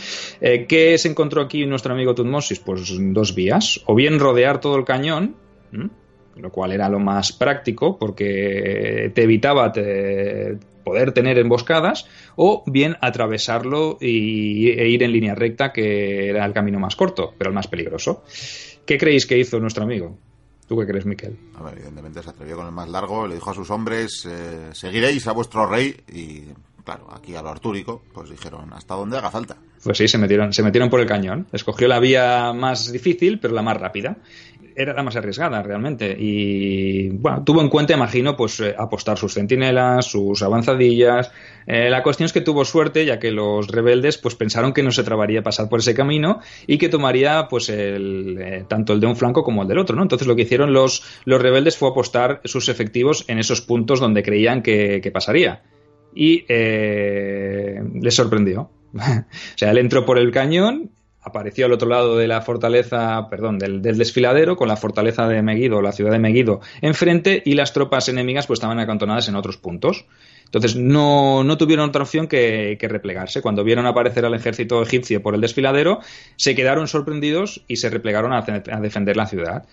Eh, 0.41 0.65
¿Qué 0.67 0.97
se 0.97 1.09
encontró 1.09 1.41
aquí 1.41 1.65
nuestro 1.65 1.93
amigo 1.93 2.13
Tutmosis? 2.13 2.59
Pues 2.59 2.93
dos 2.99 3.33
vías, 3.33 3.81
o 3.85 3.95
bien 3.95 4.19
rodear 4.19 4.59
todo 4.59 4.75
el 4.77 4.85
cañón, 4.85 5.35
lo 6.35 6.51
cual 6.51 6.71
era 6.71 6.89
lo 6.89 6.99
más 6.99 7.31
práctico 7.31 7.97
porque 7.97 9.11
te 9.13 9.23
evitaba 9.23 9.71
poder 10.85 11.11
tener 11.11 11.37
emboscadas 11.37 12.07
o 12.37 12.63
bien 12.65 12.95
atravesarlo 13.01 13.97
y, 13.99 14.69
e 14.69 14.87
ir 14.87 15.03
en 15.03 15.11
línea 15.11 15.35
recta 15.35 15.73
que 15.73 16.29
era 16.29 16.45
el 16.45 16.53
camino 16.53 16.79
más 16.79 16.95
corto 16.95 17.33
pero 17.37 17.49
el 17.49 17.55
más 17.55 17.67
peligroso. 17.67 18.23
¿Qué 18.85 18.97
creéis 18.97 19.25
que 19.25 19.37
hizo 19.37 19.59
nuestro 19.59 19.83
amigo? 19.83 20.17
¿Tú 20.67 20.77
qué 20.79 20.87
crees, 20.87 21.05
Miquel? 21.05 21.37
A 21.55 21.63
ver, 21.63 21.73
evidentemente 21.75 22.23
se 22.23 22.29
atrevió 22.29 22.55
con 22.55 22.65
el 22.65 22.71
más 22.71 22.89
largo, 22.89 23.27
le 23.27 23.35
dijo 23.35 23.51
a 23.51 23.53
sus 23.53 23.69
hombres, 23.69 24.25
eh, 24.25 24.69
seguiréis 24.71 25.27
a 25.27 25.33
vuestro 25.33 25.67
rey 25.67 25.95
y 26.11 26.43
claro, 26.83 27.07
aquí 27.11 27.35
a 27.35 27.41
lo 27.41 27.49
artúrico, 27.49 28.03
pues 28.13 28.29
dijeron 28.29 28.71
hasta 28.73 28.95
donde 28.95 29.17
haga 29.17 29.31
falta. 29.31 29.57
Pues 29.83 29.97
sí, 29.97 30.07
se 30.07 30.17
metieron, 30.17 30.53
se 30.53 30.63
metieron 30.63 30.89
por 30.89 30.99
el 30.99 31.05
cañón. 31.05 31.47
Escogió 31.51 31.87
la 31.87 31.99
vía 31.99 32.53
más 32.53 32.91
difícil, 32.91 33.39
pero 33.39 33.53
la 33.53 33.61
más 33.61 33.77
rápida 33.77 34.17
era 34.75 34.93
la 34.93 35.03
más 35.03 35.15
arriesgada 35.15 35.61
realmente 35.63 36.15
y 36.17 37.09
bueno, 37.09 37.43
tuvo 37.43 37.61
en 37.61 37.69
cuenta, 37.69 37.93
imagino, 37.93 38.35
pues 38.35 38.59
eh, 38.59 38.75
apostar 38.77 39.17
sus 39.17 39.33
centinelas, 39.33 40.05
sus 40.05 40.41
avanzadillas. 40.41 41.31
Eh, 41.65 41.89
la 41.89 42.03
cuestión 42.03 42.25
es 42.25 42.33
que 42.33 42.41
tuvo 42.41 42.65
suerte 42.65 43.05
ya 43.05 43.19
que 43.19 43.31
los 43.31 43.67
rebeldes 43.67 44.17
pues 44.17 44.35
pensaron 44.35 44.73
que 44.73 44.83
no 44.83 44.91
se 44.91 45.03
trabaría 45.03 45.43
pasar 45.43 45.69
por 45.69 45.79
ese 45.79 45.93
camino 45.93 46.39
y 46.67 46.77
que 46.77 46.89
tomaría 46.89 47.47
pues 47.49 47.69
el, 47.69 48.37
eh, 48.39 48.65
tanto 48.67 48.93
el 48.93 48.99
de 48.99 49.07
un 49.07 49.15
flanco 49.15 49.43
como 49.43 49.61
el 49.61 49.67
del 49.67 49.79
otro, 49.79 49.95
¿no? 49.95 50.03
Entonces 50.03 50.27
lo 50.27 50.35
que 50.35 50.43
hicieron 50.43 50.73
los, 50.73 51.03
los 51.25 51.41
rebeldes 51.41 51.77
fue 51.77 51.89
apostar 51.89 52.41
sus 52.43 52.69
efectivos 52.69 53.25
en 53.27 53.39
esos 53.39 53.61
puntos 53.61 53.99
donde 53.99 54.23
creían 54.23 54.61
que, 54.61 55.11
pasaría 55.13 55.63
y 56.13 56.45
les 56.47 58.13
sorprendió. 58.13 58.71
o 58.95 59.57
sea, 59.57 59.71
él 59.71 59.77
entró 59.77 60.05
por 60.05 60.17
el 60.17 60.31
cañón 60.31 60.91
apareció 61.25 61.65
al 61.65 61.73
otro 61.73 61.89
lado 61.89 62.15
de 62.15 62.27
la 62.27 62.41
fortaleza, 62.41 63.27
perdón, 63.29 63.57
del, 63.57 63.81
desfiladero, 63.81 64.55
con 64.55 64.67
la 64.67 64.77
fortaleza 64.77 65.27
de 65.27 65.41
Megiddo, 65.41 65.81
la 65.81 65.91
ciudad 65.91 66.11
de 66.11 66.19
Megiddo, 66.19 66.61
enfrente 66.81 67.41
y 67.43 67.55
las 67.55 67.73
tropas 67.73 68.07
enemigas 68.09 68.45
pues 68.45 68.57
estaban 68.57 68.79
acantonadas 68.79 69.27
en 69.27 69.35
otros 69.35 69.57
puntos. 69.57 70.05
Entonces 70.45 70.75
no, 70.75 71.43
no 71.43 71.57
tuvieron 71.57 71.89
otra 71.89 72.03
opción 72.03 72.27
que, 72.27 72.77
replegarse. 72.79 73.41
Cuando 73.41 73.63
vieron 73.63 73.87
aparecer 73.87 74.23
al 74.25 74.35
ejército 74.35 74.81
egipcio 74.83 75.21
por 75.23 75.33
el 75.33 75.41
desfiladero, 75.41 75.99
se 76.35 76.53
quedaron 76.53 76.87
sorprendidos 76.87 77.63
y 77.67 77.77
se 77.77 77.89
replegaron 77.89 78.31
a, 78.31 78.41
defender 78.79 79.17
la 79.17 79.25
ciudad. 79.25 79.65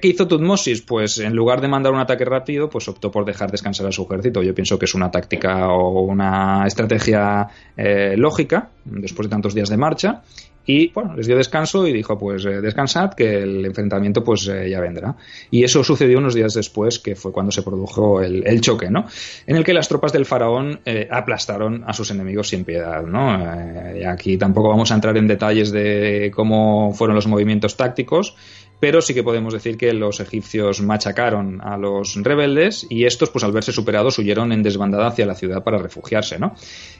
¿Qué 0.00 0.08
hizo 0.08 0.28
Tutmosis? 0.28 0.82
Pues 0.82 1.18
en 1.18 1.34
lugar 1.34 1.62
de 1.62 1.68
mandar 1.68 1.94
un 1.94 1.98
ataque 1.98 2.26
rápido, 2.26 2.68
pues 2.68 2.86
optó 2.88 3.10
por 3.10 3.24
dejar 3.24 3.50
descansar 3.50 3.86
a 3.86 3.92
su 3.92 4.02
ejército. 4.02 4.42
Yo 4.42 4.54
pienso 4.54 4.78
que 4.78 4.84
es 4.84 4.94
una 4.94 5.10
táctica 5.10 5.70
o 5.70 6.02
una 6.02 6.66
estrategia 6.66 7.48
eh, 7.74 8.14
lógica, 8.18 8.68
después 8.84 9.28
de 9.28 9.30
tantos 9.30 9.54
días 9.54 9.70
de 9.70 9.78
marcha, 9.78 10.22
y 10.68 10.92
bueno, 10.92 11.14
les 11.16 11.26
dio 11.26 11.34
descanso 11.34 11.86
y 11.86 11.94
dijo 11.94 12.18
pues 12.18 12.44
eh, 12.44 12.60
descansad 12.60 13.14
que 13.14 13.38
el 13.42 13.64
enfrentamiento 13.64 14.22
pues 14.22 14.46
eh, 14.48 14.68
ya 14.68 14.80
vendrá. 14.80 15.16
Y 15.50 15.64
eso 15.64 15.82
sucedió 15.82 16.18
unos 16.18 16.34
días 16.34 16.52
después 16.52 16.98
que 16.98 17.16
fue 17.16 17.32
cuando 17.32 17.50
se 17.50 17.62
produjo 17.62 18.20
el, 18.20 18.60
choque, 18.60 18.90
¿no? 18.90 19.06
En 19.46 19.56
el 19.56 19.64
que 19.64 19.72
las 19.72 19.88
tropas 19.88 20.12
del 20.12 20.26
faraón 20.26 20.80
eh, 20.84 21.08
aplastaron 21.10 21.84
a 21.86 21.94
sus 21.94 22.10
enemigos 22.10 22.48
sin 22.50 22.64
piedad, 22.64 23.02
¿no? 23.02 23.98
y 23.98 24.04
aquí 24.04 24.36
tampoco 24.36 24.68
vamos 24.68 24.92
a 24.92 24.96
entrar 24.96 25.16
en 25.16 25.26
detalles 25.26 25.72
de 25.72 26.30
cómo 26.34 26.92
fueron 26.92 27.16
los 27.16 27.26
movimientos 27.26 27.74
tácticos, 27.76 28.36
pero 28.80 29.00
sí 29.00 29.14
que 29.14 29.22
podemos 29.22 29.52
decir 29.52 29.76
que 29.76 29.92
los 29.92 30.20
egipcios 30.20 30.80
machacaron 30.80 31.60
a 31.62 31.76
los 31.76 32.14
rebeldes 32.16 32.86
y 32.88 33.04
estos, 33.04 33.30
pues 33.30 33.44
al 33.44 33.52
verse 33.52 33.72
superados, 33.72 34.18
huyeron 34.18 34.52
en 34.52 34.62
desbandada 34.62 35.08
hacia 35.08 35.26
la 35.26 35.34
ciudad 35.34 35.62
para 35.64 35.78
refugiarse, 35.78 36.38
¿no? 36.38 36.54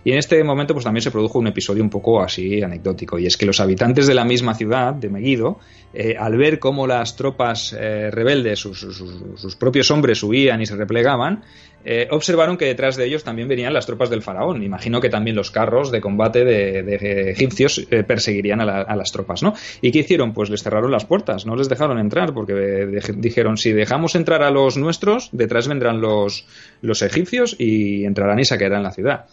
Y 0.04 0.12
en 0.12 0.18
este 0.18 0.42
momento, 0.42 0.74
pues 0.74 0.84
también 0.84 1.02
se 1.02 1.10
produjo 1.10 1.38
un 1.38 1.46
episodio 1.46 1.82
un 1.82 1.90
poco 1.90 2.20
así 2.20 2.62
anecdótico, 2.62 3.18
y 3.18 3.26
es 3.26 3.36
que 3.36 3.46
los 3.46 3.60
habitantes 3.60 4.06
de 4.06 4.14
la 4.14 4.24
misma 4.24 4.54
ciudad, 4.54 4.94
de 4.94 5.08
Megiddo, 5.08 5.58
eh, 5.94 6.16
al 6.18 6.36
ver 6.36 6.58
cómo 6.58 6.86
las 6.86 7.16
tropas 7.16 7.72
eh, 7.72 8.10
rebeldes, 8.10 8.58
sus, 8.58 9.56
propios 9.56 9.90
hombres 9.90 10.22
huían 10.22 10.60
y 10.60 10.66
se 10.66 10.76
replegaban, 10.76 11.44
eh, 11.84 12.08
observaron 12.10 12.56
que 12.56 12.66
detrás 12.66 12.96
de 12.96 13.04
ellos 13.04 13.24
también 13.24 13.48
venían 13.48 13.72
las 13.72 13.86
tropas 13.86 14.10
del 14.10 14.22
faraón. 14.22 14.62
Imagino 14.62 15.00
que 15.00 15.08
también 15.08 15.36
los 15.36 15.50
carros 15.50 15.90
de 15.90 16.00
combate 16.00 16.44
de, 16.44 17.30
egipcios 17.30 17.86
perseguirían 18.06 18.60
a, 18.60 18.96
las 18.96 19.12
tropas, 19.12 19.42
¿no? 19.42 19.54
¿Y 19.80 19.90
qué 19.90 20.00
hicieron? 20.00 20.32
Pues 20.32 20.50
les 20.50 20.62
cerraron 20.62 20.90
las 20.90 21.04
puertas, 21.04 21.46
no 21.46 21.56
les 21.56 21.68
dejaron 21.68 21.98
entrar, 21.98 22.32
porque 22.34 23.00
dijeron, 23.16 23.56
si 23.56 23.72
dejamos 23.72 24.14
entrar 24.14 24.42
a 24.42 24.50
los 24.50 24.76
nuestros, 24.76 25.30
detrás 25.32 25.68
vendrán 25.68 26.00
los, 26.00 26.46
los 26.82 27.02
egipcios 27.02 27.56
y 27.58 28.04
entrarán 28.04 28.38
y 28.38 28.44
saquearán 28.44 28.82
la 28.82 28.92
ciudad. 28.92 29.26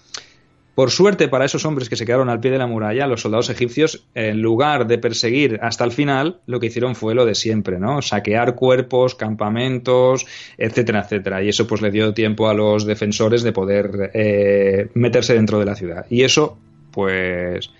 Por 0.75 0.91
suerte 0.91 1.29
para 1.29 1.45
esos 1.45 1.63
hombres 1.65 1.88
que 1.88 1.95
se 1.95 2.05
quedaron 2.05 2.29
al 2.29 2.41
pie 2.41 2.51
de 2.51 2.57
la 2.57 2.67
muralla, 2.67 3.07
los 3.07 3.21
soldados 3.21 3.49
egipcios, 3.49 4.05
en 4.13 4.41
lugar 4.41 4.88
de 4.88 4.97
perseguir 4.97 5.57
hasta 5.61 5.85
el 5.85 5.93
final, 5.93 6.41
lo 6.47 6.59
que 6.59 6.67
hicieron 6.67 6.95
fue 6.95 7.15
lo 7.15 7.25
de 7.25 7.33
siempre, 7.33 7.79
¿no? 7.79 8.01
Saquear 8.01 8.55
cuerpos, 8.55 9.15
campamentos, 9.15 10.25
etcétera, 10.57 10.99
etcétera. 10.99 11.41
Y 11.41 11.49
eso 11.49 11.65
pues 11.65 11.81
le 11.81 11.91
dio 11.91 12.13
tiempo 12.13 12.49
a 12.49 12.53
los 12.53 12.85
defensores 12.85 13.41
de 13.41 13.53
poder 13.53 14.11
eh, 14.13 14.89
meterse 14.95 15.33
dentro 15.33 15.59
de 15.59 15.65
la 15.65 15.75
ciudad. 15.75 16.05
Y 16.09 16.23
eso, 16.23 16.57
pues, 16.91 17.71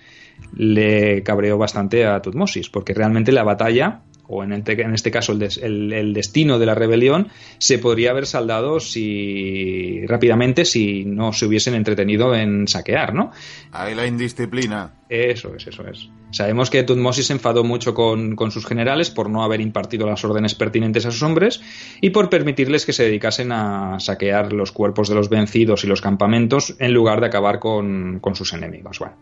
le 0.56 1.22
cabreó 1.22 1.58
bastante 1.58 2.06
a 2.06 2.22
Tutmosis, 2.22 2.70
porque 2.70 2.94
realmente 2.94 3.30
la 3.30 3.44
batalla 3.44 4.00
o 4.28 4.42
en, 4.42 4.52
en 4.52 4.94
este 4.94 5.10
caso 5.10 5.32
el, 5.32 5.92
el, 5.92 6.12
destino 6.12 6.58
de 6.58 6.66
la 6.66 6.74
rebelión, 6.74 7.28
se 7.58 7.78
podría 7.78 8.10
haber 8.10 8.26
saldado 8.26 8.80
si 8.80 10.04
rápidamente 10.06 10.64
si 10.64 11.04
no 11.04 11.32
se 11.32 11.46
hubiesen 11.46 11.74
entretenido 11.74 12.34
en 12.34 12.68
saquear, 12.68 13.14
¿no? 13.14 13.30
Ahí 13.72 13.94
la 13.94 14.06
indisciplina. 14.06 14.92
Eso 15.08 15.54
es, 15.54 15.66
eso 15.66 15.86
es. 15.86 16.08
Sabemos 16.32 16.68
que 16.68 16.82
Tutmosis 16.82 17.26
se 17.26 17.32
enfadó 17.32 17.62
mucho 17.62 17.94
con, 17.94 18.34
con, 18.34 18.50
sus 18.50 18.66
generales 18.66 19.10
por 19.10 19.30
no 19.30 19.44
haber 19.44 19.60
impartido 19.60 20.06
las 20.06 20.24
órdenes 20.24 20.56
pertinentes 20.56 21.06
a 21.06 21.12
sus 21.12 21.22
hombres 21.22 21.60
y 22.00 22.10
por 22.10 22.28
permitirles 22.28 22.84
que 22.84 22.92
se 22.92 23.04
dedicasen 23.04 23.52
a 23.52 24.00
saquear 24.00 24.52
los 24.52 24.72
cuerpos 24.72 25.08
de 25.08 25.14
los 25.14 25.28
vencidos 25.28 25.84
y 25.84 25.86
los 25.86 26.00
campamentos 26.00 26.74
en 26.80 26.92
lugar 26.92 27.20
de 27.20 27.26
acabar 27.26 27.60
con, 27.60 28.18
con 28.20 28.34
sus 28.34 28.52
enemigos. 28.52 28.98
Bueno. 28.98 29.14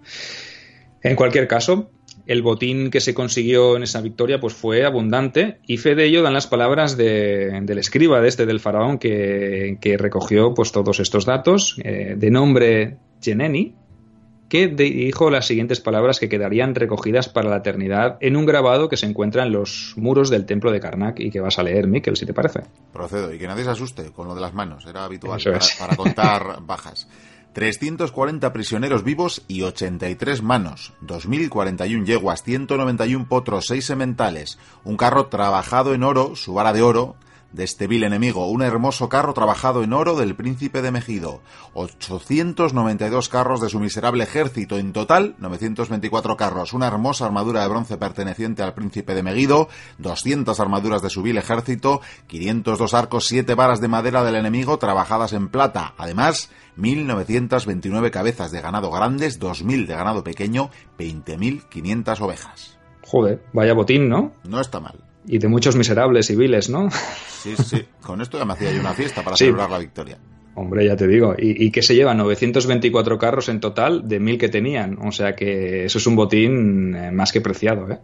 En 1.05 1.17
cualquier 1.17 1.47
caso, 1.47 1.91
el 2.27 2.43
botín 2.43 2.91
que 2.91 3.01
se 3.01 3.15
consiguió 3.15 3.77
en 3.77 3.83
esa 3.83 4.01
victoria 4.01 4.41
pues 4.41 4.55
fue 4.55 4.85
abundante 4.85 5.59
y 5.67 5.77
fe 5.77 5.95
de 5.95 6.07
ello 6.07 6.23
dan 6.23 6.35
las 6.35 6.47
palabras 6.47 6.97
del 6.97 7.79
escriba 7.79 8.21
de 8.21 8.29
este 8.29 8.47
del 8.47 8.61
faraón 8.61 8.99
que, 8.99 9.97
recogió 9.99 10.55
pues 10.55 10.73
todos 10.73 11.01
estos 11.01 11.25
datos 11.25 11.77
eh, 11.85 12.15
de 12.17 12.31
nombre 12.31 12.97
Geneni 13.23 13.75
que 14.49 14.69
dijo 14.69 15.31
las 15.31 15.47
siguientes 15.47 15.81
palabras 15.81 16.21
que 16.21 16.29
quedarían 16.29 16.75
recogidas 16.75 17.29
para 17.29 17.51
la 17.51 17.57
eternidad 17.57 18.19
en 18.21 18.37
un 18.37 18.47
grabado 18.47 18.89
que 18.89 18.97
se 18.97 19.07
encuentra 19.07 19.43
en 19.45 19.53
los 19.53 19.95
muros 19.97 20.31
del 20.31 20.47
templo 20.47 20.71
de 20.71 20.81
Karnak 20.81 21.19
y 21.19 21.31
que 21.31 21.41
vas 21.41 21.59
a 21.59 21.63
leer, 21.63 21.89
Miquel, 21.89 22.17
si 22.17 22.27
te 22.27 22.35
parece. 22.35 22.61
Procedo, 22.93 23.33
y 23.33 23.39
que 23.39 23.47
nadie 23.49 23.65
se 23.65 23.71
asuste 23.71 24.13
con 24.13 24.29
lo 24.29 24.35
de 24.35 24.41
las 24.41 24.55
manos, 24.55 24.87
era 24.87 25.05
habitual 25.05 25.41
para 25.79 25.97
contar 25.97 26.59
bajas. 26.63 27.09
340 27.55 28.53
prisioneros 28.53 29.05
vivos 29.05 29.43
y 29.49 29.63
83 29.63 30.43
manos, 30.43 30.93
2.041 31.03 32.05
yeguas, 32.05 32.43
191 32.43 33.29
potros, 33.29 33.67
6 33.69 33.85
sementales, 33.85 34.59
un 34.83 34.97
carro 34.97 35.29
trabajado 35.29 35.95
en 35.95 36.03
oro, 36.03 36.37
su 36.37 36.53
vara 36.53 36.73
de 36.73 36.83
oro, 36.83 37.17
de 37.55 37.65
este 37.65 37.87
vil 37.87 38.03
enemigo, 38.03 38.49
un 38.51 38.63
hermoso 38.63 39.09
carro 39.09 39.33
trabajado 39.33 39.85
en 39.85 39.93
oro 39.93 40.17
del 40.17 40.35
príncipe 40.35 40.83
de 40.83 40.91
Mejido, 40.91 41.41
892 41.75 43.29
carros 43.29 43.61
de 43.61 43.69
su 43.69 43.79
miserable 43.79 44.25
ejército, 44.25 44.77
en 44.77 44.93
total 44.93 45.37
924 45.39 46.37
carros, 46.37 46.73
una 46.73 46.89
hermosa 46.89 47.27
armadura 47.27 47.63
de 47.63 47.69
bronce 47.69 47.97
perteneciente 47.97 48.63
al 48.63 48.75
príncipe 48.75 49.15
de 49.15 49.23
Megido, 49.23 49.69
200 49.99 50.59
armaduras 50.59 51.01
de 51.01 51.11
su 51.11 51.23
vil 51.23 51.39
ejército, 51.39 52.01
502 52.27 52.93
arcos, 52.93 53.27
7 53.27 53.55
varas 53.55 53.81
de 53.81 53.89
madera 53.89 54.25
del 54.25 54.35
enemigo 54.35 54.79
trabajadas 54.79 55.33
en 55.33 55.49
plata, 55.49 55.95
además 55.97 56.51
1.929 56.77 58.11
cabezas 58.11 58.51
de 58.51 58.61
ganado 58.61 58.91
grandes, 58.91 59.41
2.000 59.41 59.87
de 59.87 59.95
ganado 59.95 60.25
pequeño, 60.25 60.71
20.500 60.99 62.21
ovejas. 62.21 62.79
Joder, 63.07 63.45
vaya 63.53 63.75
botín, 63.75 64.09
¿no? 64.09 64.33
No 64.45 64.61
está 64.61 64.81
mal. 64.81 65.14
Y 65.27 65.39
de 65.39 65.49
muchos 65.49 65.77
miserables 65.77 66.27
civiles, 66.27 66.69
¿no? 66.69 66.91
Sí, 67.43 67.55
sí. 67.57 67.85
Con 68.03 68.21
esto 68.21 68.39
ya 68.39 68.45
me 68.45 68.53
hacía 68.53 68.73
yo 68.73 68.81
una 68.81 68.93
fiesta 68.93 69.23
para 69.23 69.37
celebrar 69.37 69.71
la 69.71 69.79
victoria. 69.79 70.19
Hombre, 70.55 70.87
ya 70.87 70.97
te 70.97 71.07
digo. 71.09 71.35
¿Y, 71.37 71.71
que 71.71 71.83
se 71.83 71.95
llevan 71.95 72.19
924 72.19 73.19
carros 73.19 73.49
en 73.49 73.61
total 73.61 74.07
de 74.07 74.21
1.000 74.21 74.39
que 74.39 74.49
tenían. 74.49 74.99
O 75.03 75.11
sea 75.11 75.35
que 75.35 75.85
eso 75.85 75.99
es 75.99 76.07
un 76.07 76.15
botín 76.15 76.95
eh, 76.95 77.11
más 77.11 77.33
que 77.33 77.41
preciado, 77.41 77.91
¿eh? 77.91 77.99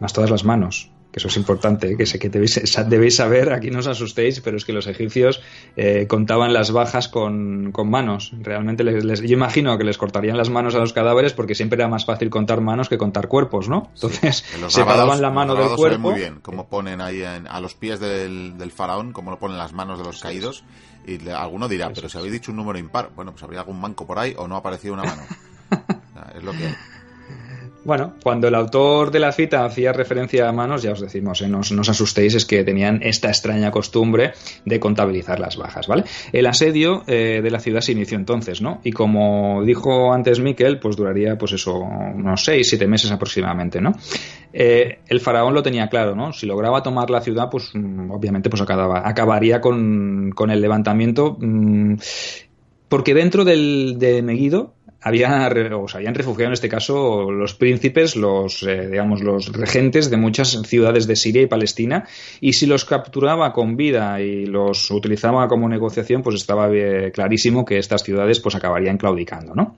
Más 0.00 0.12
todas 0.12 0.30
las 0.30 0.44
manos. 0.44 0.90
Que 1.12 1.18
eso 1.18 1.28
es 1.28 1.36
importante, 1.36 1.94
que 1.94 2.06
sé 2.06 2.18
que 2.18 2.30
debéis, 2.30 2.58
debéis, 2.88 3.16
saber, 3.16 3.52
aquí 3.52 3.70
no 3.70 3.80
os 3.80 3.86
asustéis, 3.86 4.40
pero 4.40 4.56
es 4.56 4.64
que 4.64 4.72
los 4.72 4.86
egipcios 4.86 5.42
eh, 5.76 6.06
contaban 6.08 6.54
las 6.54 6.72
bajas 6.72 7.08
con, 7.08 7.70
con 7.70 7.90
manos. 7.90 8.32
Realmente 8.40 8.82
les, 8.82 9.20
yo 9.20 9.34
imagino 9.34 9.76
que 9.76 9.84
les 9.84 9.98
cortarían 9.98 10.38
las 10.38 10.48
manos 10.48 10.74
a 10.74 10.78
los 10.78 10.94
cadáveres 10.94 11.34
porque 11.34 11.54
siempre 11.54 11.76
era 11.76 11.86
más 11.86 12.06
fácil 12.06 12.30
contar 12.30 12.62
manos 12.62 12.88
que 12.88 12.96
contar 12.96 13.28
cuerpos, 13.28 13.68
¿no? 13.68 13.90
Entonces 13.94 14.42
separaban 14.68 15.20
la 15.20 15.30
mano 15.30 15.54
del 15.54 15.76
cuerpo. 15.76 15.98
muy 15.98 16.14
bien, 16.14 16.40
como 16.40 16.68
ponen 16.68 17.02
ahí 17.02 17.22
a 17.22 17.60
los 17.60 17.74
pies 17.74 18.00
del, 18.00 18.56
del 18.56 18.72
faraón, 18.72 19.12
como 19.12 19.30
lo 19.30 19.38
ponen 19.38 19.58
las 19.58 19.74
manos 19.74 19.98
de 19.98 20.04
los 20.04 20.18
caídos. 20.22 20.64
Y 21.06 21.28
alguno 21.28 21.68
dirá, 21.68 21.90
pero 21.92 22.08
si 22.08 22.16
habéis 22.16 22.32
dicho 22.32 22.52
un 22.52 22.56
número 22.56 22.78
impar, 22.78 23.10
bueno, 23.14 23.32
pues 23.32 23.42
habría 23.42 23.60
algún 23.60 23.80
manco 23.80 24.06
por 24.06 24.18
ahí 24.18 24.34
o 24.38 24.48
no 24.48 24.54
ha 24.54 24.58
aparecido 24.58 24.94
una 24.94 25.04
mano. 25.04 25.22
es 26.34 26.42
lo 26.42 26.52
que. 26.52 26.74
Bueno, 27.84 28.14
cuando 28.22 28.46
el 28.46 28.54
autor 28.54 29.10
de 29.10 29.18
la 29.18 29.32
cita 29.32 29.64
hacía 29.64 29.92
referencia 29.92 30.48
a 30.48 30.52
manos, 30.52 30.82
ya 30.82 30.92
os 30.92 31.00
decimos, 31.00 31.42
¿eh? 31.42 31.48
no, 31.48 31.60
os 31.60 31.88
asustéis, 31.88 32.34
es 32.34 32.44
que 32.44 32.62
tenían 32.62 33.00
esta 33.02 33.28
extraña 33.28 33.72
costumbre 33.72 34.32
de 34.64 34.78
contabilizar 34.78 35.40
las 35.40 35.56
bajas, 35.56 35.88
¿vale? 35.88 36.04
El 36.32 36.46
asedio 36.46 37.02
eh, 37.08 37.40
de 37.42 37.50
la 37.50 37.58
ciudad 37.58 37.80
se 37.80 37.92
inició 37.92 38.16
entonces, 38.16 38.62
¿no? 38.62 38.80
Y 38.84 38.92
como 38.92 39.64
dijo 39.64 40.12
antes 40.12 40.38
Miquel, 40.38 40.78
pues 40.78 40.96
duraría, 40.96 41.36
pues 41.36 41.52
eso, 41.52 41.74
unos 41.74 42.44
seis, 42.44 42.68
siete 42.68 42.86
meses 42.86 43.10
aproximadamente, 43.10 43.80
¿no? 43.80 43.92
Eh, 44.52 45.00
el 45.08 45.20
faraón 45.20 45.52
lo 45.52 45.62
tenía 45.62 45.88
claro, 45.88 46.14
¿no? 46.14 46.32
Si 46.32 46.46
lograba 46.46 46.84
tomar 46.84 47.10
la 47.10 47.20
ciudad, 47.20 47.48
pues 47.50 47.70
mm, 47.74 48.12
obviamente 48.12 48.48
pues 48.48 48.62
acababa, 48.62 49.08
acabaría 49.08 49.60
con, 49.60 50.30
con 50.36 50.50
el 50.52 50.60
levantamiento, 50.60 51.36
mmm, 51.40 51.94
porque 52.88 53.14
dentro 53.14 53.44
del, 53.44 53.96
de 53.98 54.22
Meguido 54.22 54.74
había, 55.02 55.50
o 55.76 55.88
se 55.88 55.96
habían 55.96 56.14
refugiado 56.14 56.48
en 56.48 56.52
este 56.54 56.68
caso 56.68 57.30
los 57.30 57.54
príncipes, 57.54 58.16
los, 58.16 58.62
eh, 58.62 58.88
digamos, 58.88 59.22
los 59.22 59.52
regentes 59.52 60.10
de 60.10 60.16
muchas 60.16 60.50
ciudades 60.64 61.06
de 61.06 61.16
Siria 61.16 61.42
y 61.42 61.46
Palestina, 61.46 62.06
y 62.40 62.52
si 62.54 62.66
los 62.66 62.84
capturaba 62.84 63.52
con 63.52 63.76
vida 63.76 64.20
y 64.20 64.46
los 64.46 64.90
utilizaba 64.90 65.48
como 65.48 65.68
negociación, 65.68 66.22
pues 66.22 66.36
estaba 66.36 66.68
eh, 66.72 67.10
clarísimo 67.12 67.64
que 67.64 67.78
estas 67.78 68.02
ciudades 68.02 68.40
pues 68.40 68.54
acabarían 68.54 68.98
claudicando, 68.98 69.54
¿no? 69.54 69.76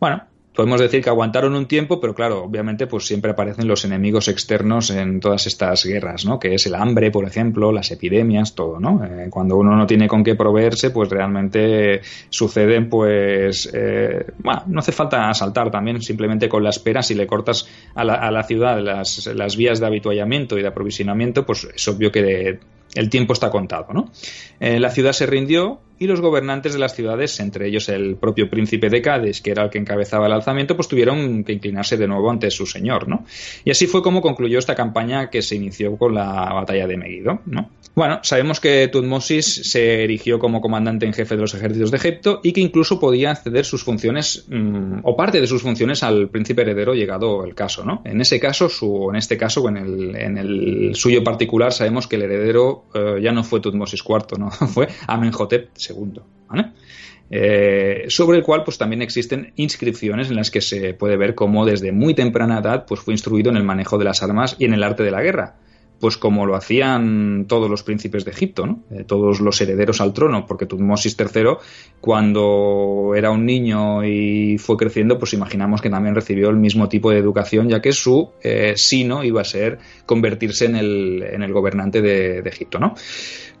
Bueno, 0.00 0.24
podemos 0.54 0.80
decir 0.80 1.02
que 1.02 1.08
aguantaron 1.10 1.54
un 1.54 1.66
tiempo, 1.66 2.00
pero 2.00 2.14
claro, 2.14 2.44
obviamente 2.44 2.86
pues 2.86 3.06
siempre 3.06 3.30
aparecen 3.30 3.66
los 3.66 3.84
enemigos 3.84 4.28
externos 4.28 4.90
en 4.90 5.20
todas 5.20 5.46
estas 5.46 5.84
guerras, 5.84 6.24
¿no? 6.24 6.38
Que 6.38 6.54
es 6.54 6.66
el 6.66 6.74
hambre, 6.74 7.10
por 7.10 7.24
ejemplo, 7.24 7.72
las 7.72 7.90
epidemias, 7.90 8.54
todo, 8.54 8.78
¿no? 8.78 9.04
Eh, 9.04 9.28
cuando 9.30 9.56
uno 9.56 9.76
no 9.76 9.86
tiene 9.86 10.08
con 10.08 10.22
qué 10.22 10.34
proveerse, 10.34 10.90
pues 10.90 11.08
realmente 11.08 12.00
suceden, 12.28 12.88
pues, 12.88 13.70
eh, 13.72 14.26
bueno, 14.38 14.62
no 14.66 14.80
hace 14.80 14.92
falta 14.92 15.30
asaltar 15.30 15.70
también, 15.70 16.02
simplemente 16.02 16.48
con 16.48 16.62
las 16.62 16.78
peras, 16.78 17.06
si 17.06 17.14
le 17.14 17.26
cortas 17.26 17.68
a 17.94 18.04
la, 18.04 18.14
a 18.14 18.30
la 18.30 18.42
ciudad 18.42 18.80
las, 18.80 19.26
las 19.34 19.56
vías 19.56 19.80
de 19.80 19.86
habituallamiento 19.86 20.58
y 20.58 20.62
de 20.62 20.68
aprovisionamiento, 20.68 21.46
pues 21.46 21.66
es 21.74 21.88
obvio 21.88 22.12
que 22.12 22.58
el 22.94 23.08
tiempo 23.08 23.32
está 23.32 23.50
contado, 23.50 23.92
¿no? 23.92 24.10
Eh, 24.60 24.78
la 24.78 24.90
ciudad 24.90 25.12
se 25.12 25.26
rindió 25.26 25.80
y 25.98 26.06
los 26.06 26.20
gobernantes 26.20 26.72
de 26.72 26.78
las 26.78 26.94
ciudades, 26.94 27.38
entre 27.40 27.68
ellos 27.68 27.88
el 27.88 28.16
propio 28.16 28.50
príncipe 28.50 28.88
de 28.90 29.00
Cádiz, 29.00 29.40
que 29.40 29.52
era 29.52 29.62
el 29.62 29.70
que 29.70 29.78
encabezaba 29.78 30.26
el 30.26 30.32
alzamiento, 30.32 30.74
pues 30.74 30.88
tuvieron 30.88 31.44
que 31.44 31.52
inclinarse 31.52 31.96
de 31.96 32.08
nuevo 32.08 32.30
ante 32.30 32.50
su 32.50 32.66
señor, 32.66 33.08
¿no? 33.08 33.24
Y 33.64 33.70
así 33.70 33.86
fue 33.86 34.02
como 34.02 34.20
concluyó 34.20 34.58
esta 34.58 34.74
campaña 34.74 35.30
que 35.30 35.42
se 35.42 35.54
inició 35.54 35.96
con 35.96 36.14
la 36.14 36.52
batalla 36.52 36.86
de 36.86 36.96
Megiddo, 36.96 37.40
¿no? 37.46 37.70
Bueno, 37.94 38.20
sabemos 38.22 38.58
que 38.58 38.88
Tutmosis 38.88 39.70
se 39.70 40.04
erigió 40.04 40.38
como 40.38 40.62
comandante 40.62 41.04
en 41.04 41.12
jefe 41.12 41.34
de 41.36 41.42
los 41.42 41.52
ejércitos 41.52 41.90
de 41.90 41.98
Egipto 41.98 42.40
y 42.42 42.52
que 42.54 42.62
incluso 42.62 42.98
podía 42.98 43.34
ceder 43.34 43.66
sus 43.66 43.84
funciones 43.84 44.46
mmm, 44.48 45.00
o 45.02 45.14
parte 45.14 45.42
de 45.42 45.46
sus 45.46 45.60
funciones 45.60 46.02
al 46.02 46.30
príncipe 46.30 46.62
heredero 46.62 46.94
llegado 46.94 47.44
el 47.44 47.54
caso, 47.54 47.84
¿no? 47.84 48.00
En 48.06 48.22
ese 48.22 48.40
caso, 48.40 48.70
su, 48.70 49.10
en 49.10 49.16
este 49.16 49.36
caso, 49.36 49.68
en 49.68 49.76
el, 49.76 50.16
en 50.16 50.38
el 50.38 50.94
suyo 50.94 51.22
particular, 51.22 51.74
sabemos 51.74 52.06
que 52.06 52.16
el 52.16 52.22
heredero 52.22 52.86
eh, 52.94 53.20
ya 53.22 53.32
no 53.32 53.44
fue 53.44 53.60
Tutmosis 53.60 54.02
IV, 54.08 54.38
¿no? 54.38 54.50
fue 54.68 54.88
Amenhotep 55.06 55.68
II, 55.90 56.20
¿vale? 56.48 56.72
Eh, 57.30 58.04
sobre 58.08 58.38
el 58.38 58.42
cual 58.42 58.64
pues 58.64 58.78
también 58.78 59.02
existen 59.02 59.52
inscripciones 59.56 60.30
en 60.30 60.36
las 60.36 60.50
que 60.50 60.62
se 60.62 60.94
puede 60.94 61.18
ver 61.18 61.34
cómo 61.34 61.66
desde 61.66 61.92
muy 61.92 62.14
temprana 62.14 62.58
edad 62.58 62.84
pues 62.86 63.00
fue 63.00 63.14
instruido 63.14 63.50
en 63.50 63.56
el 63.56 63.64
manejo 63.64 63.96
de 63.96 64.04
las 64.04 64.22
armas 64.22 64.56
y 64.58 64.66
en 64.66 64.74
el 64.74 64.82
arte 64.82 65.02
de 65.02 65.10
la 65.10 65.22
guerra 65.22 65.56
pues 66.02 66.16
como 66.16 66.46
lo 66.46 66.56
hacían 66.56 67.44
todos 67.46 67.70
los 67.70 67.84
príncipes 67.84 68.24
de 68.24 68.32
Egipto, 68.32 68.66
¿no? 68.66 68.82
Eh, 68.90 69.04
todos 69.04 69.38
los 69.38 69.60
herederos 69.60 70.00
al 70.00 70.12
trono, 70.12 70.46
porque 70.48 70.66
Tutmosis 70.66 71.16
III, 71.16 71.58
cuando 72.00 73.12
era 73.14 73.30
un 73.30 73.46
niño 73.46 74.04
y 74.04 74.58
fue 74.58 74.76
creciendo, 74.76 75.16
pues 75.16 75.32
imaginamos 75.32 75.80
que 75.80 75.90
también 75.90 76.16
recibió 76.16 76.50
el 76.50 76.56
mismo 76.56 76.88
tipo 76.88 77.12
de 77.12 77.18
educación, 77.18 77.68
ya 77.68 77.80
que 77.80 77.92
su 77.92 78.32
eh, 78.42 78.72
sino 78.74 79.22
iba 79.22 79.42
a 79.42 79.44
ser 79.44 79.78
convertirse 80.06 80.66
en 80.66 80.76
el, 80.76 81.22
en 81.22 81.42
el 81.42 81.52
gobernante 81.52 82.02
de, 82.02 82.42
de 82.42 82.50
Egipto, 82.50 82.78
¿no? 82.78 82.94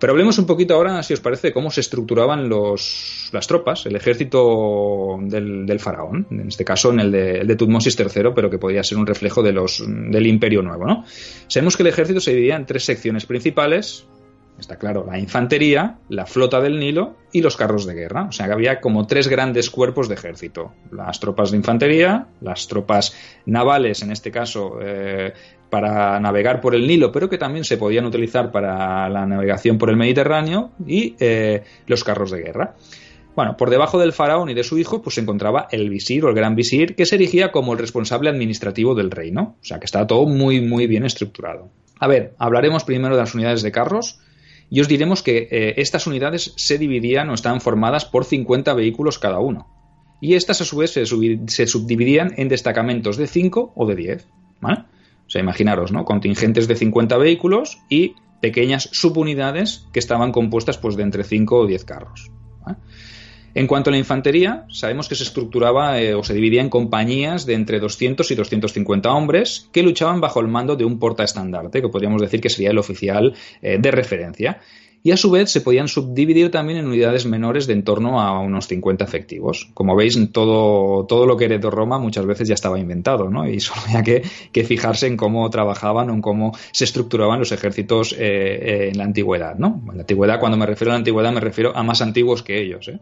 Pero 0.02 0.14
hablemos 0.14 0.36
un 0.38 0.46
poquito 0.46 0.74
ahora, 0.74 1.00
si 1.04 1.14
os 1.14 1.20
parece, 1.20 1.52
cómo 1.52 1.70
se 1.70 1.80
estructuraban 1.80 2.48
los, 2.48 3.30
las 3.30 3.46
tropas, 3.46 3.86
el 3.86 3.94
ejército 3.94 5.16
del, 5.20 5.78
faraón, 5.78 6.26
en 6.28 6.48
este 6.48 6.64
caso 6.64 6.90
en 6.90 6.98
el 6.98 7.12
de, 7.12 7.44
de, 7.44 7.54
Tutmosis 7.54 7.96
III, 7.96 8.30
pero 8.34 8.50
que 8.50 8.58
podía 8.58 8.82
ser 8.82 8.98
un 8.98 9.06
reflejo 9.06 9.44
de 9.44 9.52
del 9.52 10.26
Imperio 10.26 10.60
Nuevo. 10.60 10.86
¿no? 10.86 11.04
Sabemos 11.46 11.76
que 11.76 11.84
el 11.84 11.86
ejército 11.86 12.18
se 12.18 12.32
dividía 12.32 12.56
en 12.56 12.66
tres 12.66 12.84
secciones 12.84 13.26
principales, 13.26 14.04
está 14.58 14.76
claro, 14.76 15.06
la 15.08 15.20
infantería, 15.20 15.98
la 16.08 16.26
flota 16.26 16.60
del 16.60 16.80
Nilo 16.80 17.16
y 17.30 17.40
los 17.40 17.56
carros 17.56 17.86
de 17.86 17.94
guerra. 17.94 18.24
O 18.24 18.32
sea 18.32 18.46
que 18.46 18.52
había 18.54 18.80
como 18.80 19.06
tres 19.06 19.28
grandes 19.28 19.70
cuerpos 19.70 20.08
de 20.08 20.14
ejército. 20.14 20.72
Las 20.90 21.20
tropas 21.20 21.50
de 21.52 21.58
infantería, 21.58 22.26
las 22.40 22.66
tropas 22.66 23.14
navales, 23.46 24.02
en 24.02 24.10
este 24.10 24.30
caso, 24.30 24.78
eh, 24.80 25.32
para 25.72 26.20
navegar 26.20 26.60
por 26.60 26.74
el 26.74 26.86
Nilo, 26.86 27.10
pero 27.12 27.30
que 27.30 27.38
también 27.38 27.64
se 27.64 27.78
podían 27.78 28.04
utilizar 28.04 28.52
para 28.52 29.08
la 29.08 29.24
navegación 29.24 29.78
por 29.78 29.88
el 29.88 29.96
Mediterráneo 29.96 30.72
y 30.86 31.16
eh, 31.18 31.62
los 31.86 32.04
carros 32.04 32.30
de 32.30 32.42
guerra. 32.42 32.74
Bueno, 33.34 33.56
por 33.56 33.70
debajo 33.70 33.98
del 33.98 34.12
faraón 34.12 34.50
y 34.50 34.54
de 34.54 34.64
su 34.64 34.76
hijo, 34.76 35.00
pues 35.00 35.14
se 35.14 35.22
encontraba 35.22 35.68
el 35.70 35.88
visir 35.88 36.26
o 36.26 36.28
el 36.28 36.34
gran 36.34 36.56
visir, 36.56 36.94
que 36.94 37.06
se 37.06 37.14
erigía 37.14 37.52
como 37.52 37.72
el 37.72 37.78
responsable 37.78 38.28
administrativo 38.28 38.94
del 38.94 39.10
reino. 39.10 39.56
O 39.62 39.64
sea 39.64 39.78
que 39.78 39.86
estaba 39.86 40.06
todo 40.06 40.26
muy, 40.26 40.60
muy 40.60 40.86
bien 40.86 41.06
estructurado. 41.06 41.70
A 41.98 42.06
ver, 42.06 42.34
hablaremos 42.36 42.84
primero 42.84 43.14
de 43.14 43.22
las 43.22 43.34
unidades 43.34 43.62
de 43.62 43.72
carros 43.72 44.20
y 44.68 44.82
os 44.82 44.88
diremos 44.88 45.22
que 45.22 45.48
eh, 45.50 45.74
estas 45.78 46.06
unidades 46.06 46.52
se 46.54 46.76
dividían 46.76 47.30
o 47.30 47.34
estaban 47.34 47.62
formadas 47.62 48.04
por 48.04 48.26
50 48.26 48.74
vehículos 48.74 49.18
cada 49.18 49.38
uno. 49.38 49.68
Y 50.20 50.34
estas 50.34 50.60
a 50.60 50.66
su 50.66 50.76
vez 50.76 50.90
se, 50.90 51.06
se 51.06 51.66
subdividían 51.66 52.34
en 52.36 52.48
destacamentos 52.48 53.16
de 53.16 53.26
5 53.26 53.72
o 53.74 53.86
de 53.86 53.96
10. 53.96 54.28
¿vale? 54.60 54.84
Sea, 55.32 55.40
imaginaros, 55.40 55.92
¿no? 55.92 56.04
Contingentes 56.04 56.68
de 56.68 56.76
50 56.76 57.16
vehículos 57.16 57.78
y 57.88 58.16
pequeñas 58.42 58.90
subunidades 58.92 59.86
que 59.90 59.98
estaban 59.98 60.30
compuestas 60.30 60.76
pues, 60.76 60.94
de 60.94 61.04
entre 61.04 61.24
5 61.24 61.56
o 61.56 61.66
10 61.66 61.86
carros. 61.86 62.30
En 63.54 63.66
cuanto 63.66 63.88
a 63.88 63.92
la 63.92 63.98
infantería, 63.98 64.66
sabemos 64.68 65.08
que 65.08 65.14
se 65.14 65.24
estructuraba 65.24 65.98
eh, 66.02 66.14
o 66.14 66.22
se 66.22 66.34
dividía 66.34 66.60
en 66.60 66.68
compañías 66.68 67.46
de 67.46 67.54
entre 67.54 67.80
200 67.80 68.30
y 68.30 68.34
250 68.34 69.10
hombres 69.10 69.70
que 69.72 69.82
luchaban 69.82 70.20
bajo 70.20 70.40
el 70.40 70.48
mando 70.48 70.76
de 70.76 70.84
un 70.84 70.98
portaestandarte, 70.98 71.80
que 71.80 71.88
podríamos 71.88 72.20
decir 72.20 72.42
que 72.42 72.50
sería 72.50 72.70
el 72.70 72.78
oficial 72.78 73.32
eh, 73.62 73.78
de 73.80 73.90
referencia 73.90 74.60
y 75.04 75.10
a 75.10 75.16
su 75.16 75.30
vez 75.30 75.50
se 75.50 75.60
podían 75.60 75.88
subdividir 75.88 76.50
también 76.50 76.78
en 76.78 76.86
unidades 76.86 77.26
menores 77.26 77.66
de 77.66 77.72
en 77.72 77.82
torno 77.82 78.20
a 78.20 78.38
unos 78.38 78.68
50 78.68 79.04
efectivos. 79.04 79.68
Como 79.74 79.96
veis, 79.96 80.18
todo, 80.32 81.06
todo 81.06 81.26
lo 81.26 81.36
que 81.36 81.46
heredó 81.46 81.70
Roma 81.70 81.98
muchas 81.98 82.24
veces 82.24 82.48
ya 82.48 82.54
estaba 82.54 82.78
inventado, 82.78 83.28
¿no? 83.28 83.48
Y 83.48 83.60
solo 83.60 83.80
había 83.86 84.02
que, 84.02 84.22
que 84.52 84.64
fijarse 84.64 85.06
en 85.06 85.16
cómo 85.16 85.48
trabajaban 85.50 86.10
o 86.10 86.14
en 86.14 86.22
cómo 86.22 86.52
se 86.72 86.84
estructuraban 86.84 87.40
los 87.40 87.52
ejércitos 87.52 88.12
eh, 88.12 88.18
eh, 88.20 88.88
en 88.92 88.98
la 88.98 89.04
antigüedad, 89.04 89.56
¿no? 89.56 89.82
En 89.88 89.96
la 89.96 90.02
antigüedad, 90.02 90.38
cuando 90.38 90.56
me 90.56 90.66
refiero 90.66 90.92
a 90.92 90.94
la 90.94 90.98
antigüedad, 90.98 91.32
me 91.32 91.40
refiero 91.40 91.76
a 91.76 91.82
más 91.82 92.00
antiguos 92.00 92.42
que 92.42 92.60
ellos, 92.60 92.88
¿eh? 92.88 93.00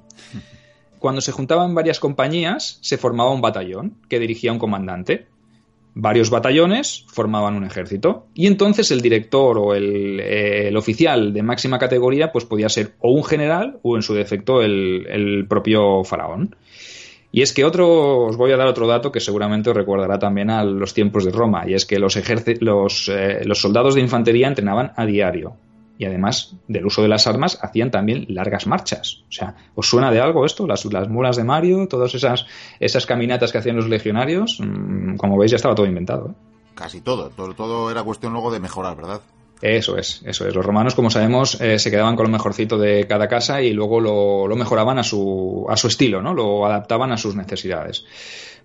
Cuando 0.98 1.22
se 1.22 1.32
juntaban 1.32 1.74
varias 1.74 1.98
compañías, 1.98 2.78
se 2.82 2.98
formaba 2.98 3.30
un 3.30 3.40
batallón 3.40 3.94
que 4.09 4.18
dirigía 4.18 4.53
un 4.53 4.59
comandante 4.59 5.26
varios 5.95 6.30
batallones 6.30 7.05
formaban 7.09 7.57
un 7.57 7.64
ejército 7.64 8.26
y 8.34 8.47
entonces 8.47 8.91
el 8.91 9.01
director 9.01 9.59
o 9.59 9.74
el, 9.74 10.20
eh, 10.20 10.68
el, 10.68 10.76
oficial 10.76 11.32
de 11.32 11.43
máxima 11.43 11.78
categoría 11.78 12.32
pues 12.32 12.45
podía 12.45 12.68
ser 12.68 12.95
o 13.01 13.12
un 13.12 13.24
general 13.24 13.78
o 13.82 13.97
en 13.97 14.03
su 14.03 14.14
defecto 14.14 14.62
el, 14.62 15.47
propio 15.49 16.05
faraón. 16.05 16.57
Y 17.32 17.43
es 17.43 17.53
que 17.53 17.64
otro, 17.64 18.26
os 18.26 18.36
voy 18.36 18.51
a 18.51 18.57
dar 18.57 18.66
otro 18.66 18.88
dato 18.88 19.12
que 19.12 19.20
seguramente 19.20 19.70
os 19.70 19.76
recordará 19.76 20.18
también 20.18 20.51
a 20.51 20.64
los 20.64 20.95
tiempos 20.95 21.24
de 21.24 21.30
Roma, 21.30 21.64
y 21.68 21.74
es 21.74 21.86
que 21.86 22.01
los, 22.01 22.16
eh, 22.16 23.43
los 23.45 23.61
soldados 23.61 23.95
de 23.95 24.01
infantería 24.01 24.49
entrenaban 24.49 24.93
a 24.97 25.07
diario, 25.07 25.55
y 26.01 26.07
además 26.07 26.57
del 26.66 26.86
uso 26.86 27.03
de 27.03 27.09
las 27.09 27.26
armas 27.26 27.59
hacían 27.61 27.90
también 27.90 28.24
largas 28.30 28.66
marchas. 28.66 29.22
O 29.28 29.32
sea, 29.32 29.55
¿os 29.74 29.86
suena 29.86 30.11
de 30.11 30.18
algo 30.18 30.46
esto? 30.46 30.66
Las, 30.66 30.82
las 30.86 31.11
mulas 31.11 31.36
de 31.36 31.44
Mario, 31.44 31.86
todas 31.88 32.14
esas, 32.14 32.46
esas 32.80 33.05
caminatas 33.05 33.53
que 33.53 33.59
hacían 33.59 33.76
los 33.76 33.86
legionarios, 33.86 34.61
mmm, 34.61 35.16
como 35.16 35.36
veis 35.36 35.51
ya 35.51 35.57
estaba 35.57 35.74
todo 35.74 35.84
inventado. 35.84 36.30
¿eh? 36.30 36.34
Casi 36.74 37.03
todo, 37.03 37.28
todo, 37.28 37.53
todo 37.53 37.90
era 37.90 38.03
cuestión 38.03 38.32
luego 38.32 38.51
de 38.51 38.61
mejorar, 38.61 38.96
¿verdad? 38.96 39.20
Eso 39.61 39.98
es, 39.98 40.22
eso 40.24 40.48
es. 40.48 40.55
Los 40.55 40.64
romanos, 40.64 40.94
como 40.94 41.11
sabemos, 41.11 41.61
eh, 41.61 41.78
se 41.78 41.90
quedaban 41.90 42.16
con 42.16 42.24
lo 42.24 42.32
mejorcito 42.32 42.78
de 42.78 43.07
cada 43.07 43.28
casa 43.28 43.61
y 43.61 43.74
luego 43.74 44.01
lo, 44.01 44.48
lo 44.48 44.57
mejoraban 44.57 44.98
a 44.98 45.03
su, 45.03 45.66
a 45.68 45.76
su 45.76 45.88
estilo, 45.88 46.22
¿no? 46.22 46.32
Lo 46.32 46.64
adaptaban 46.64 47.12
a 47.12 47.18
sus 47.18 47.36
necesidades. 47.36 48.07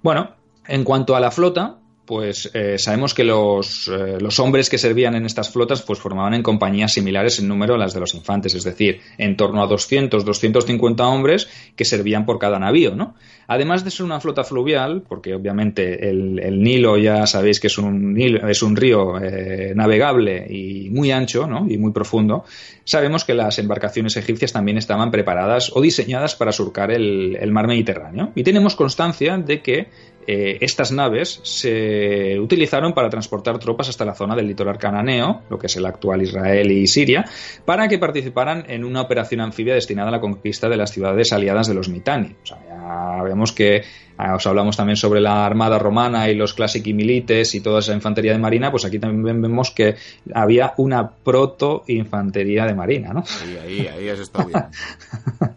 Bueno, 0.02 0.36
en 0.66 0.86
cuanto 0.86 1.18
a 1.18 1.20
la 1.20 1.32
flota, 1.32 1.80
pues 2.06 2.52
eh, 2.54 2.78
sabemos 2.78 3.14
que 3.14 3.24
los, 3.24 3.88
eh, 3.88 4.18
los, 4.20 4.40
hombres 4.40 4.70
que 4.70 4.78
servían 4.78 5.16
en 5.16 5.26
estas 5.26 5.50
flotas 5.50 5.82
pues 5.82 6.00
formaban 6.00 6.34
en 6.34 6.44
compañías 6.44 6.94
similares 6.94 7.40
en 7.40 7.48
número 7.48 7.76
a 7.76 7.78
las 7.78 7.94
de 7.94 8.00
los 8.00 8.14
infantes, 8.14 8.54
es 8.54 8.64
decir, 8.64 9.02
en 9.18 9.36
torno 9.36 9.64
a 9.64 9.68
200, 9.68 10.24
250 10.24 11.08
hombres 11.08 11.48
que 11.76 11.86
servían 11.86 12.26
por 12.26 12.40
cada 12.40 12.60
navío, 12.60 12.96
¿no? 12.96 13.16
Además 13.48 13.84
de 13.84 13.92
ser 13.92 14.06
una 14.06 14.20
flota 14.20 14.44
fluvial, 14.44 15.04
porque 15.08 15.36
obviamente 15.36 16.10
el, 16.10 16.64
Nilo 16.64 16.98
ya 16.98 17.28
sabéis 17.28 17.60
que 17.60 17.68
es 17.68 17.78
un, 17.78 18.20
es 18.20 18.64
un 18.64 18.76
río 18.76 19.22
eh, 19.22 19.74
navegable 19.76 20.48
y 20.50 20.90
muy 20.90 21.12
ancho 21.12 21.46
¿no? 21.46 21.68
y 21.70 21.78
muy 21.78 21.92
profundo, 21.92 22.46
sabemos 22.86 23.24
que 23.24 23.36
las 23.36 23.60
embarcaciones 23.60 24.18
egipcias 24.18 24.52
también 24.52 24.78
estaban 24.78 25.12
preparadas 25.12 25.72
o 25.76 25.82
diseñadas 25.82 26.36
para 26.36 26.52
surcar 26.52 26.92
el, 26.92 27.38
el 27.40 27.52
mar 27.52 27.68
Mediterráneo. 27.68 28.32
Y 28.36 28.44
tenemos 28.44 28.76
constancia 28.76 29.38
de 29.38 29.62
que 29.62 29.90
eh, 30.28 30.58
estas 30.62 30.92
naves 30.92 31.40
se 31.44 32.40
utilizaron 32.40 32.94
para 32.94 33.10
transportar 33.10 33.60
tropas 33.60 33.90
hasta 33.90 34.06
la 34.06 34.16
zona 34.16 34.36
del 34.36 34.48
litoral 34.48 34.78
cananeo, 34.78 35.44
lo 35.50 35.60
que 35.60 35.68
es 35.68 35.76
el 35.76 35.86
actual 35.86 36.22
Israel 36.24 36.72
y 36.72 36.88
Siria, 36.88 37.26
para 37.64 37.88
que 37.88 38.00
participaran 38.00 38.66
en 38.68 38.84
una 38.84 39.02
operación 39.02 39.42
anfibia 39.42 39.76
destinada 39.76 40.10
a 40.10 40.12
la 40.12 40.22
conquista 40.22 40.68
de 40.70 40.78
las 40.78 40.92
ciudades 40.92 41.32
aliadas 41.32 41.68
de 41.68 41.74
los 41.74 41.90
Mitani. 41.90 42.36
O 42.44 42.46
sea, 42.46 42.58
ya 42.68 43.24
vemos 43.24 43.52
que 43.52 43.84
ah, 44.18 44.36
os 44.36 44.48
hablamos 44.48 44.76
también 44.78 44.96
sobre 44.96 45.22
la 45.22 45.46
armada 45.46 45.78
romana 45.78 46.30
y 46.30 46.36
los 46.36 46.54
classici 46.54 46.94
milites 46.94 47.54
y 47.56 47.62
toda 47.62 47.80
esa 47.80 47.94
infantería 47.94 48.32
de 48.32 48.40
marina, 48.40 48.72
pues 48.72 48.86
aquí 48.86 49.00
también 49.00 49.42
vemos 49.42 49.72
que 49.72 49.96
había 50.34 50.74
una 50.78 51.10
proto-infantería 51.10 52.66
de 52.66 52.74
marina, 52.74 53.14
¿no? 53.14 53.24
Ahí, 53.44 53.58
ahí, 53.64 53.88
ahí 53.88 54.10
has 54.10 54.20
estado 54.20 54.48
bien. 54.48 54.64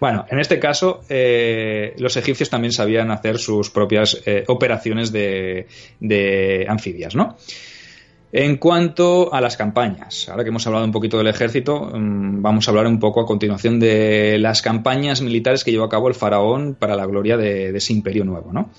Bueno, 0.00 0.26
en 0.28 0.38
este 0.38 0.58
caso, 0.58 1.02
eh, 1.08 1.94
los 1.98 2.16
egipcios 2.16 2.50
también 2.50 2.72
sabían 2.72 3.10
hacer 3.10 3.38
sus 3.38 3.70
propias 3.70 4.20
eh, 4.26 4.44
operaciones 4.48 5.12
de, 5.12 6.66
anfibias, 6.68 7.14
¿no? 7.14 7.36
En 8.32 8.56
cuanto 8.56 9.32
a 9.32 9.40
las 9.40 9.56
campañas, 9.56 10.28
ahora 10.28 10.42
que 10.42 10.48
hemos 10.48 10.66
hablado 10.66 10.84
un 10.84 10.90
poquito 10.90 11.18
del 11.18 11.28
ejército, 11.28 11.92
mm, 11.94 12.42
vamos 12.42 12.66
a 12.66 12.72
hablar 12.72 12.88
un 12.88 12.98
poco 12.98 13.20
a 13.20 13.26
continuación 13.26 13.78
de 13.78 14.38
las 14.40 14.60
campañas 14.60 15.22
militares 15.22 15.62
que 15.62 15.70
llevó 15.70 15.84
a 15.84 15.88
cabo 15.88 16.08
el 16.08 16.14
faraón 16.14 16.74
para 16.74 16.96
la 16.96 17.06
gloria 17.06 17.36
de, 17.36 17.70
de 17.70 17.78
ese 17.78 17.92
imperio 17.92 18.24
nuevo, 18.24 18.52
¿no? 18.52 18.70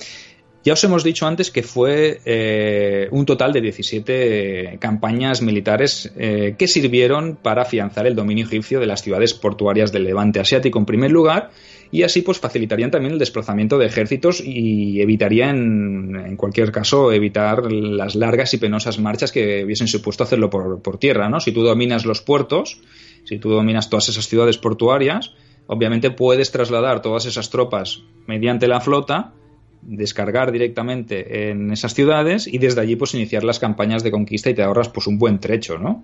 Ya 0.65 0.73
os 0.73 0.83
hemos 0.83 1.03
dicho 1.03 1.27
antes 1.27 1.51
que 1.51 1.61
fue 1.61 2.21
eh, 2.25 3.07
un 3.11 3.27
total 3.27 3.53
de 3.53 3.61
17 3.61 4.79
campañas 4.81 5.43
militares 5.43 6.11
eh, 6.17 6.55
que 6.57 6.67
sirvieron 6.67 7.35
para 7.35 7.61
afianzar 7.61 8.07
el 8.07 8.15
dominio 8.15 8.47
egipcio 8.47 8.79
de 8.79 8.87
las 8.87 9.03
ciudades 9.03 9.35
portuarias 9.35 9.91
del 9.91 10.05
levante 10.05 10.39
asiático 10.39 10.79
en 10.79 10.87
primer 10.87 11.11
lugar 11.11 11.51
y 11.91 12.01
así 12.01 12.23
pues 12.23 12.39
facilitarían 12.39 12.89
también 12.89 13.13
el 13.13 13.19
desplazamiento 13.19 13.77
de 13.77 13.85
ejércitos 13.85 14.41
y 14.43 14.99
evitarían 15.01 16.15
en 16.15 16.35
cualquier 16.35 16.71
caso 16.71 17.11
evitar 17.11 17.71
las 17.71 18.15
largas 18.15 18.51
y 18.55 18.57
penosas 18.57 18.97
marchas 18.97 19.31
que 19.31 19.63
hubiesen 19.63 19.87
supuesto 19.87 20.23
hacerlo 20.23 20.49
por, 20.49 20.81
por 20.81 20.97
tierra, 20.97 21.29
¿no? 21.29 21.39
Si 21.41 21.51
tú 21.51 21.61
dominas 21.61 22.07
los 22.07 22.21
puertos, 22.21 22.81
si 23.25 23.37
tú 23.37 23.51
dominas 23.51 23.91
todas 23.91 24.09
esas 24.09 24.27
ciudades 24.27 24.57
portuarias, 24.57 25.31
obviamente 25.67 26.09
puedes 26.09 26.49
trasladar 26.49 27.03
todas 27.03 27.27
esas 27.27 27.51
tropas 27.51 28.01
mediante 28.25 28.67
la 28.67 28.81
flota 28.81 29.35
descargar 29.85 30.51
directamente 30.51 31.49
en 31.49 31.71
esas 31.71 31.93
ciudades 31.93 32.47
y 32.47 32.57
desde 32.57 32.81
allí 32.81 32.95
pues 32.95 33.13
iniciar 33.13 33.43
las 33.43 33.59
campañas 33.59 34.03
de 34.03 34.11
conquista 34.11 34.49
y 34.49 34.53
te 34.53 34.63
ahorras 34.63 34.89
pues 34.89 35.07
un 35.07 35.17
buen 35.17 35.39
trecho, 35.39 35.77
¿no? 35.77 36.03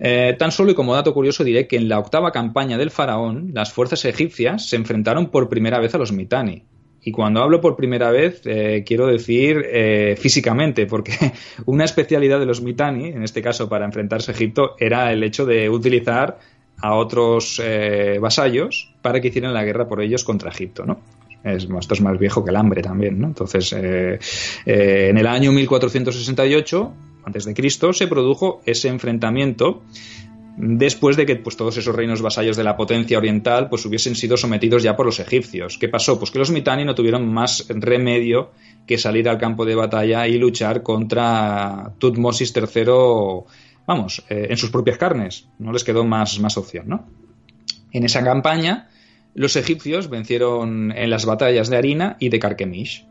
Eh, 0.00 0.34
tan 0.38 0.50
solo 0.50 0.72
y 0.72 0.74
como 0.74 0.94
dato 0.94 1.12
curioso 1.12 1.44
diré 1.44 1.66
que 1.66 1.76
en 1.76 1.88
la 1.88 1.98
octava 1.98 2.32
campaña 2.32 2.78
del 2.78 2.90
faraón 2.90 3.50
las 3.52 3.72
fuerzas 3.72 4.04
egipcias 4.04 4.68
se 4.68 4.76
enfrentaron 4.76 5.30
por 5.30 5.48
primera 5.48 5.78
vez 5.80 5.94
a 5.94 5.98
los 5.98 6.12
Mitani. 6.12 6.64
Y 7.04 7.10
cuando 7.10 7.42
hablo 7.42 7.60
por 7.60 7.74
primera 7.74 8.12
vez, 8.12 8.42
eh, 8.44 8.84
quiero 8.86 9.08
decir 9.08 9.64
eh, 9.66 10.14
físicamente, 10.16 10.86
porque 10.86 11.12
una 11.66 11.84
especialidad 11.84 12.38
de 12.38 12.46
los 12.46 12.62
Mitani, 12.62 13.08
en 13.08 13.24
este 13.24 13.42
caso 13.42 13.68
para 13.68 13.84
enfrentarse 13.84 14.30
a 14.30 14.34
Egipto, 14.34 14.76
era 14.78 15.12
el 15.12 15.22
hecho 15.24 15.44
de 15.44 15.68
utilizar 15.68 16.38
a 16.78 16.94
otros 16.96 17.62
vasallos 18.20 18.92
para 19.02 19.20
que 19.20 19.28
hicieran 19.28 19.54
la 19.54 19.62
guerra 19.62 19.86
por 19.86 20.00
ellos 20.00 20.24
contra 20.24 20.50
Egipto, 20.50 20.84
¿no? 20.84 20.98
Es, 21.44 21.64
esto 21.64 21.94
es 21.94 22.00
más 22.00 22.18
viejo 22.18 22.44
que 22.44 22.50
el 22.50 22.56
hambre 22.56 22.82
también, 22.82 23.20
¿no? 23.20 23.28
Entonces, 23.28 23.72
eh, 23.72 24.18
eh, 24.64 25.06
en 25.10 25.18
el 25.18 25.26
año 25.26 25.52
1468, 25.52 26.92
antes 27.24 27.44
de 27.44 27.54
Cristo, 27.54 27.92
se 27.92 28.06
produjo 28.06 28.62
ese 28.64 28.88
enfrentamiento 28.88 29.82
después 30.56 31.16
de 31.16 31.26
que 31.26 31.36
pues, 31.36 31.56
todos 31.56 31.76
esos 31.76 31.94
reinos 31.94 32.22
vasallos 32.22 32.56
de 32.56 32.64
la 32.64 32.76
potencia 32.76 33.18
oriental 33.18 33.68
pues, 33.68 33.84
hubiesen 33.86 34.14
sido 34.14 34.36
sometidos 34.36 34.82
ya 34.82 34.96
por 34.96 35.06
los 35.06 35.18
egipcios. 35.18 35.78
¿Qué 35.78 35.88
pasó? 35.88 36.18
Pues 36.18 36.30
que 36.30 36.38
los 36.38 36.50
Mitanni 36.50 36.84
no 36.84 36.94
tuvieron 36.94 37.32
más 37.32 37.66
remedio 37.68 38.52
que 38.86 38.98
salir 38.98 39.28
al 39.28 39.38
campo 39.38 39.64
de 39.64 39.74
batalla 39.74 40.26
y 40.26 40.38
luchar 40.38 40.82
contra 40.82 41.92
Tutmosis 41.98 42.52
III, 42.54 42.84
vamos, 43.86 44.22
eh, 44.28 44.46
en 44.50 44.56
sus 44.56 44.70
propias 44.70 44.98
carnes. 44.98 45.48
No 45.58 45.72
les 45.72 45.84
quedó 45.84 46.04
más, 46.04 46.38
más 46.38 46.56
opción, 46.56 46.88
¿no? 46.88 47.06
En 47.90 48.04
esa 48.04 48.24
campaña 48.24 48.88
los 49.34 49.56
egipcios 49.56 50.08
vencieron 50.08 50.92
en 50.92 51.10
las 51.10 51.24
batallas 51.24 51.68
de 51.68 51.76
Harina 51.76 52.16
y 52.18 52.28
de 52.28 52.38
Carquemish. 52.38 53.06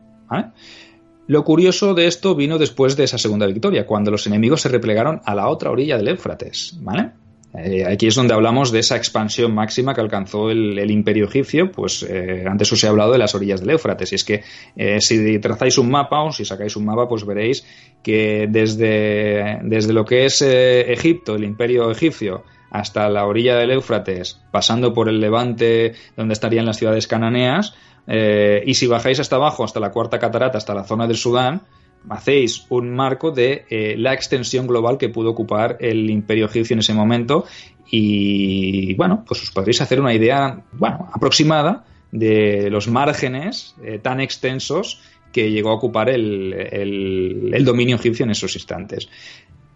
Lo 1.26 1.44
curioso 1.44 1.94
de 1.94 2.06
esto 2.06 2.34
vino 2.34 2.58
después 2.58 2.96
de 2.96 3.04
esa 3.04 3.18
segunda 3.18 3.46
victoria, 3.46 3.86
cuando 3.86 4.10
los 4.10 4.26
enemigos 4.26 4.62
se 4.62 4.68
replegaron 4.68 5.20
a 5.24 5.34
la 5.34 5.48
otra 5.48 5.70
orilla 5.70 5.96
del 5.96 6.08
Éufrates. 6.08 6.78
¿vale? 6.80 7.10
Eh, 7.54 7.84
aquí 7.84 8.06
es 8.06 8.14
donde 8.14 8.32
hablamos 8.32 8.72
de 8.72 8.78
esa 8.78 8.96
expansión 8.96 9.54
máxima 9.54 9.94
que 9.94 10.00
alcanzó 10.00 10.50
el, 10.50 10.90
imperio 10.90 11.26
egipcio, 11.26 11.70
pues 11.70 12.02
eh, 12.02 12.44
antes 12.48 12.72
os 12.72 12.82
he 12.82 12.88
hablado 12.88 13.12
de 13.12 13.18
las 13.18 13.34
orillas 13.34 13.60
del 13.60 13.70
Éufrates, 13.70 14.12
y 14.12 14.14
es 14.14 14.24
que 14.24 14.42
eh, 14.74 15.00
si 15.00 15.38
trazáis 15.38 15.76
un 15.76 15.90
mapa 15.90 16.22
o 16.22 16.32
si 16.32 16.44
sacáis 16.44 16.76
un 16.76 16.86
mapa, 16.86 17.08
pues 17.08 17.26
veréis 17.26 17.64
que 18.02 18.46
desde, 18.48 19.60
desde 19.64 19.92
lo 19.92 20.04
que 20.04 20.24
es 20.24 20.42
Egipto, 20.42 21.36
el 21.36 21.44
imperio 21.44 21.90
egipcio, 21.90 22.42
hasta 22.72 23.08
la 23.10 23.26
orilla 23.26 23.56
del 23.56 23.70
Éufrates, 23.70 24.40
pasando 24.50 24.94
por 24.94 25.08
el 25.08 25.20
levante 25.20 25.92
donde 26.16 26.32
estarían 26.32 26.66
las 26.66 26.78
ciudades 26.78 27.06
cananeas, 27.06 27.74
eh, 28.06 28.62
y 28.66 28.74
si 28.74 28.86
bajáis 28.86 29.20
hasta 29.20 29.36
abajo, 29.36 29.62
hasta 29.62 29.78
la 29.78 29.90
cuarta 29.90 30.18
catarata, 30.18 30.58
hasta 30.58 30.74
la 30.74 30.84
zona 30.84 31.06
del 31.06 31.16
Sudán, 31.16 31.62
hacéis 32.08 32.66
un 32.70 32.94
marco 32.94 33.30
de 33.30 33.66
eh, 33.68 33.94
la 33.98 34.14
extensión 34.14 34.66
global 34.66 34.98
que 34.98 35.10
pudo 35.10 35.30
ocupar 35.30 35.76
el 35.80 36.10
imperio 36.10 36.46
egipcio 36.46 36.74
en 36.74 36.80
ese 36.80 36.94
momento 36.94 37.44
y 37.90 38.94
bueno, 38.94 39.22
pues 39.26 39.42
os 39.42 39.50
podréis 39.50 39.80
hacer 39.82 40.00
una 40.00 40.14
idea, 40.14 40.64
bueno, 40.72 41.10
aproximada 41.12 41.84
de 42.10 42.70
los 42.70 42.88
márgenes 42.88 43.76
eh, 43.84 43.98
tan 43.98 44.20
extensos 44.20 45.00
que 45.30 45.50
llegó 45.50 45.70
a 45.70 45.74
ocupar 45.74 46.10
el, 46.10 46.52
el, 46.52 47.64
dominio 47.64 47.96
egipcio 47.96 48.24
en 48.24 48.30
esos 48.30 48.54
instantes. 48.54 49.08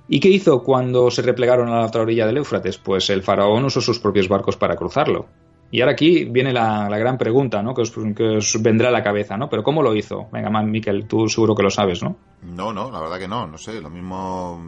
¿Y 0.08 0.20
qué 0.20 0.28
hizo 0.28 0.62
cuando 0.62 1.10
se 1.10 1.22
replegaron 1.22 1.68
a 1.68 1.80
la 1.80 1.86
otra 1.86 2.02
orilla 2.02 2.26
del 2.26 2.36
Éufrates? 2.38 2.78
Pues 2.78 3.10
el 3.10 3.22
faraón 3.22 3.64
usó 3.64 3.80
sus 3.80 3.98
propios 3.98 4.28
barcos 4.28 4.56
para 4.56 4.76
cruzarlo. 4.76 5.26
Y 5.70 5.80
ahora 5.80 5.92
aquí 5.92 6.24
viene 6.24 6.52
la, 6.52 6.88
gran 6.96 7.18
pregunta, 7.18 7.60
¿no? 7.60 7.74
Que 7.74 7.82
os, 7.82 8.62
vendrá 8.62 8.88
a 8.88 8.92
la 8.92 9.02
cabeza, 9.02 9.36
¿no? 9.36 9.48
Pero 9.48 9.64
¿cómo 9.64 9.82
lo 9.82 9.96
hizo? 9.96 10.28
Venga, 10.32 10.48
man, 10.48 10.70
Miquel, 10.70 11.08
tú 11.08 11.28
seguro 11.28 11.56
que 11.56 11.64
lo 11.64 11.70
sabes, 11.70 12.02
¿no? 12.02 12.16
No, 12.42 12.72
no, 12.72 12.90
la 12.90 13.00
verdad 13.00 13.18
que 13.18 13.28
no, 13.28 13.46
no 13.46 13.58
sé, 13.58 13.80
lo 13.80 13.90
mismo... 13.90 14.62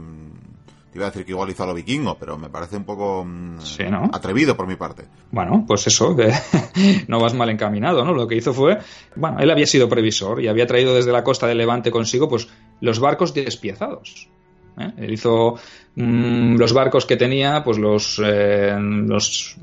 Te 0.90 0.98
iba 0.98 1.06
a 1.06 1.10
decir 1.10 1.26
que 1.26 1.32
igual 1.32 1.50
hizo 1.50 1.62
a 1.62 1.66
lo 1.66 1.74
vikingo, 1.74 2.16
pero 2.18 2.38
me 2.38 2.48
parece 2.48 2.78
un 2.78 2.84
poco 2.84 3.22
mm, 3.24 3.58
atrevido 4.10 4.56
por 4.56 4.66
mi 4.66 4.74
parte. 4.74 5.04
Bueno, 5.30 5.64
pues 5.68 5.86
eso, 5.86 6.16
que 6.16 6.32
no 7.08 7.20
vas 7.20 7.34
mal 7.34 7.50
encaminado, 7.50 8.04
¿no? 8.04 8.14
Lo 8.14 8.26
que 8.26 8.36
hizo 8.36 8.54
fue, 8.54 8.78
bueno, 9.14 9.38
él 9.38 9.50
había 9.50 9.66
sido 9.66 9.88
previsor 9.88 10.42
y 10.42 10.48
había 10.48 10.66
traído 10.66 10.94
desde 10.94 11.12
la 11.12 11.22
costa 11.22 11.46
de 11.46 11.54
Levante 11.54 11.90
consigo, 11.90 12.28
pues, 12.28 12.48
los 12.80 12.98
barcos 12.98 13.34
despiezados 13.34 14.30
¿eh? 14.78 14.92
Él 14.98 15.12
hizo 15.12 15.56
mm, 15.96 16.56
los 16.56 16.72
barcos 16.72 17.06
que 17.06 17.16
tenía, 17.16 17.62
pues 17.64 17.78
los, 17.78 18.20
eh, 18.24 18.76
los, 18.78 19.56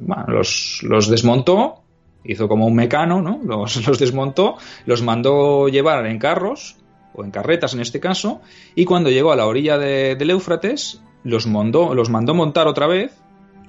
los, 0.81 1.09
desmontó, 1.09 1.83
hizo 2.23 2.47
como 2.47 2.67
un 2.67 2.75
mecano, 2.75 3.21
¿no? 3.21 3.39
Los, 3.43 3.87
los, 3.87 3.99
desmontó, 3.99 4.57
los 4.85 5.01
mandó 5.01 5.67
llevar 5.67 6.05
en 6.05 6.19
carros, 6.19 6.77
o 7.13 7.23
en 7.23 7.31
carretas 7.31 7.73
en 7.73 7.81
este 7.81 7.99
caso, 7.99 8.41
y 8.75 8.85
cuando 8.85 9.09
llegó 9.09 9.31
a 9.31 9.35
la 9.35 9.47
orilla 9.47 9.77
del 9.77 10.29
Éufrates, 10.29 11.01
los, 11.23 11.47
mandó, 11.47 11.95
los 11.95 12.09
mandó 12.09 12.33
montar 12.33 12.67
otra 12.67 12.87
vez 12.87 13.13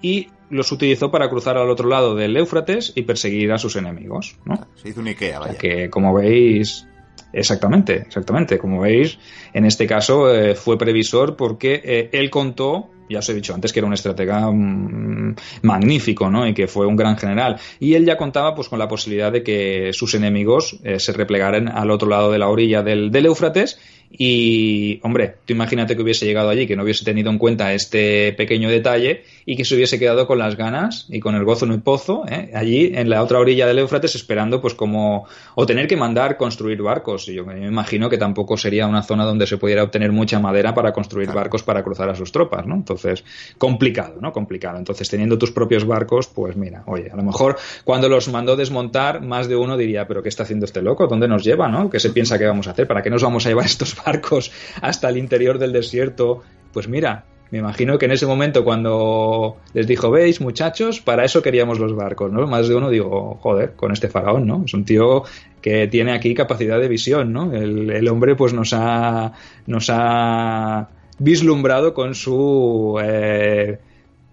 y 0.02 0.28
los 0.50 0.70
utilizó 0.72 1.10
para 1.10 1.28
cruzar 1.28 1.56
al 1.56 1.70
otro 1.70 1.88
lado 1.88 2.14
del 2.14 2.36
Éufrates 2.36 2.92
y 2.94 3.02
perseguir 3.02 3.52
a 3.52 3.58
sus 3.58 3.76
enemigos. 3.76 4.36
¿no? 4.44 4.66
Se 4.76 4.90
hizo 4.90 5.00
un 5.00 5.08
Ikea, 5.08 5.38
vaya. 5.38 5.58
que, 5.58 5.90
como 5.90 6.14
veis, 6.14 6.86
Exactamente, 7.32 7.94
exactamente. 8.06 8.58
Como 8.58 8.80
veis, 8.80 9.18
en 9.52 9.64
este 9.64 9.86
caso 9.86 10.32
eh, 10.32 10.54
fue 10.54 10.78
previsor 10.78 11.36
porque 11.36 11.80
eh, 11.84 12.10
él 12.12 12.30
contó 12.30 12.90
ya 13.08 13.20
os 13.20 13.28
he 13.28 13.34
dicho 13.34 13.54
antes 13.54 13.72
que 13.72 13.80
era 13.80 13.86
un 13.86 13.94
estratega 13.94 14.50
mm, 14.50 15.36
magnífico, 15.62 16.30
¿no? 16.30 16.46
Y 16.46 16.54
que 16.54 16.66
fue 16.66 16.86
un 16.86 16.96
gran 16.96 17.16
general. 17.16 17.56
Y 17.78 17.94
él 17.94 18.04
ya 18.04 18.16
contaba 18.16 18.54
pues 18.54 18.68
con 18.68 18.78
la 18.78 18.88
posibilidad 18.88 19.32
de 19.32 19.42
que 19.42 19.90
sus 19.92 20.14
enemigos 20.14 20.78
eh, 20.82 20.98
se 20.98 21.12
replegaran 21.12 21.68
al 21.68 21.90
otro 21.90 22.08
lado 22.08 22.30
de 22.30 22.38
la 22.38 22.48
orilla 22.48 22.82
del, 22.82 23.10
del 23.10 23.26
Éufrates 23.26 23.78
y, 24.10 25.00
hombre, 25.02 25.36
tú 25.44 25.52
imagínate 25.52 25.96
que 25.96 26.02
hubiese 26.02 26.26
llegado 26.26 26.48
allí, 26.48 26.66
que 26.66 26.76
no 26.76 26.84
hubiese 26.84 27.04
tenido 27.04 27.30
en 27.30 27.38
cuenta 27.38 27.74
este 27.74 28.32
pequeño 28.32 28.70
detalle 28.70 29.24
y 29.44 29.56
que 29.56 29.64
se 29.64 29.74
hubiese 29.74 29.98
quedado 29.98 30.26
con 30.26 30.38
las 30.38 30.56
ganas 30.56 31.06
y 31.08 31.20
con 31.20 31.34
el 31.34 31.44
gozo 31.44 31.66
en 31.66 31.72
el 31.72 31.82
pozo, 31.82 32.24
¿eh? 32.28 32.50
allí 32.54 32.92
en 32.94 33.10
la 33.10 33.22
otra 33.22 33.38
orilla 33.38 33.66
del 33.66 33.78
Éufrates, 33.78 34.14
esperando, 34.14 34.60
pues, 34.60 34.74
como. 34.74 35.26
o 35.54 35.66
tener 35.66 35.86
que 35.86 35.96
mandar 35.96 36.36
construir 36.36 36.82
barcos. 36.82 37.28
Y 37.28 37.34
yo 37.34 37.44
me 37.44 37.66
imagino 37.66 38.08
que 38.08 38.18
tampoco 38.18 38.56
sería 38.56 38.86
una 38.86 39.02
zona 39.02 39.24
donde 39.24 39.46
se 39.46 39.58
pudiera 39.58 39.82
obtener 39.82 40.12
mucha 40.12 40.38
madera 40.38 40.74
para 40.74 40.92
construir 40.92 41.32
barcos 41.32 41.62
para 41.62 41.82
cruzar 41.82 42.08
a 42.08 42.14
sus 42.14 42.32
tropas, 42.32 42.66
¿no? 42.66 42.74
Entonces, 42.74 43.24
complicado, 43.58 44.16
¿no? 44.20 44.32
Complicado. 44.32 44.78
Entonces, 44.78 45.08
teniendo 45.08 45.38
tus 45.38 45.50
propios 45.50 45.84
barcos, 45.84 46.28
pues 46.28 46.56
mira, 46.56 46.82
oye, 46.86 47.10
a 47.10 47.16
lo 47.16 47.22
mejor 47.22 47.56
cuando 47.84 48.08
los 48.08 48.28
mandó 48.28 48.56
desmontar, 48.56 49.20
más 49.22 49.48
de 49.48 49.56
uno 49.56 49.76
diría, 49.76 50.06
¿pero 50.06 50.22
qué 50.22 50.28
está 50.28 50.44
haciendo 50.44 50.64
este 50.64 50.82
loco? 50.82 51.06
¿Dónde 51.06 51.28
nos 51.28 51.44
lleva, 51.44 51.68
no? 51.68 51.90
¿Qué 51.90 52.00
se 52.00 52.10
piensa 52.10 52.38
que 52.38 52.46
vamos 52.46 52.68
a 52.68 52.70
hacer? 52.70 52.86
¿Para 52.86 53.02
qué 53.02 53.10
nos 53.10 53.22
vamos 53.22 53.46
a 53.46 53.48
llevar 53.48 53.66
estos 53.66 53.94
barcos 54.04 54.52
hasta 54.80 55.08
el 55.08 55.16
interior 55.16 55.58
del 55.58 55.72
desierto. 55.72 56.42
Pues 56.72 56.88
mira, 56.88 57.24
me 57.50 57.58
imagino 57.58 57.98
que 57.98 58.06
en 58.06 58.12
ese 58.12 58.26
momento 58.26 58.64
cuando 58.64 59.58
les 59.72 59.86
dijo, 59.86 60.10
veis 60.10 60.40
muchachos, 60.40 61.00
para 61.00 61.24
eso 61.24 61.42
queríamos 61.42 61.78
los 61.78 61.94
barcos, 61.94 62.32
¿no? 62.32 62.46
Más 62.46 62.68
de 62.68 62.74
uno 62.74 62.90
digo, 62.90 63.38
joder, 63.40 63.74
con 63.74 63.92
este 63.92 64.08
faraón, 64.08 64.46
¿no? 64.46 64.64
Es 64.64 64.74
un 64.74 64.84
tío 64.84 65.22
que 65.60 65.86
tiene 65.86 66.12
aquí 66.12 66.34
capacidad 66.34 66.80
de 66.80 66.88
visión, 66.88 67.32
¿no? 67.32 67.52
El, 67.52 68.08
hombre 68.08 68.34
pues 68.34 68.52
nos 68.52 68.72
ha, 68.72 69.32
nos 69.66 69.88
ha 69.90 70.88
vislumbrado 71.18 71.94
con 71.94 72.14
su... 72.14 72.98
Eh, 73.02 73.78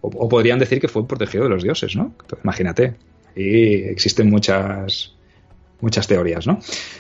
o, 0.01 0.28
podrían 0.28 0.59
decir 0.59 0.82
que 0.82 0.88
fue 0.88 1.07
protegido 1.07 1.45
de 1.45 1.49
los 1.49 1.64
dioses, 1.64 1.95
¿no? 1.95 2.14
imagínate. 2.43 2.95
Y 3.36 3.76
existen 3.84 4.30
muchas, 4.30 5.16
muchas 5.82 6.07
teorías, 6.07 6.45
¿no? 6.45 6.59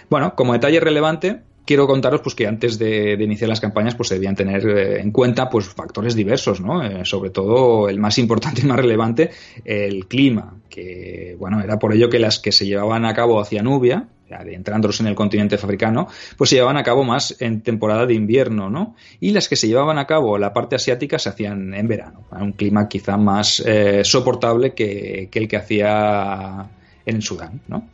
Bueno, 0.09 0.35
como 0.35 0.53
detalle 0.53 0.79
relevante, 0.79 1.41
quiero 1.65 1.87
contaros 1.87 2.21
pues 2.21 2.35
que 2.35 2.47
antes 2.47 2.77
de, 2.77 3.13
iniciar 3.13 3.49
las 3.49 3.61
campañas 3.61 3.95
pues 3.95 4.09
se 4.09 4.15
debían 4.15 4.35
tener 4.35 4.67
eh, 4.67 5.01
en 5.01 5.11
cuenta 5.11 5.49
pues 5.49 5.67
factores 5.67 6.15
diversos 6.15 6.61
no 6.61 6.83
eh, 6.83 7.05
sobre 7.05 7.29
todo 7.29 7.89
el 7.89 7.99
más 7.99 8.17
importante 8.17 8.61
y 8.61 8.65
más 8.65 8.77
relevante 8.77 9.31
el 9.63 10.07
clima 10.07 10.55
que 10.69 11.35
bueno 11.39 11.61
era 11.61 11.79
por 11.79 11.93
ello 11.93 12.09
que 12.09 12.19
las 12.19 12.39
que 12.39 12.51
se 12.51 12.65
llevaban 12.65 13.05
a 13.05 13.13
cabo 13.13 13.39
hacia 13.39 13.63
Nubia 13.63 14.07
adentrándolos 14.31 14.99
en 14.99 15.07
el 15.07 15.15
continente 15.15 15.55
africano, 15.55 16.07
pues 16.37 16.49
se 16.49 16.55
llevaban 16.55 16.77
a 16.77 16.83
cabo 16.83 17.03
más 17.03 17.35
en 17.39 17.61
temporada 17.61 18.05
de 18.05 18.13
invierno, 18.13 18.69
¿no? 18.69 18.95
Y 19.19 19.31
las 19.31 19.47
que 19.47 19.55
se 19.55 19.67
llevaban 19.67 19.97
a 19.97 20.07
cabo 20.07 20.37
la 20.37 20.53
parte 20.53 20.75
asiática 20.75 21.19
se 21.19 21.29
hacían 21.29 21.73
en 21.73 21.87
verano, 21.87 22.25
un 22.31 22.53
clima 22.53 22.87
quizá 22.87 23.17
más 23.17 23.61
eh, 23.65 24.03
soportable 24.03 24.73
que, 24.73 25.29
que, 25.31 25.39
el 25.39 25.47
que 25.47 25.57
hacía 25.57 26.67
en 27.05 27.21
Sudán, 27.21 27.61
¿no? 27.67 27.89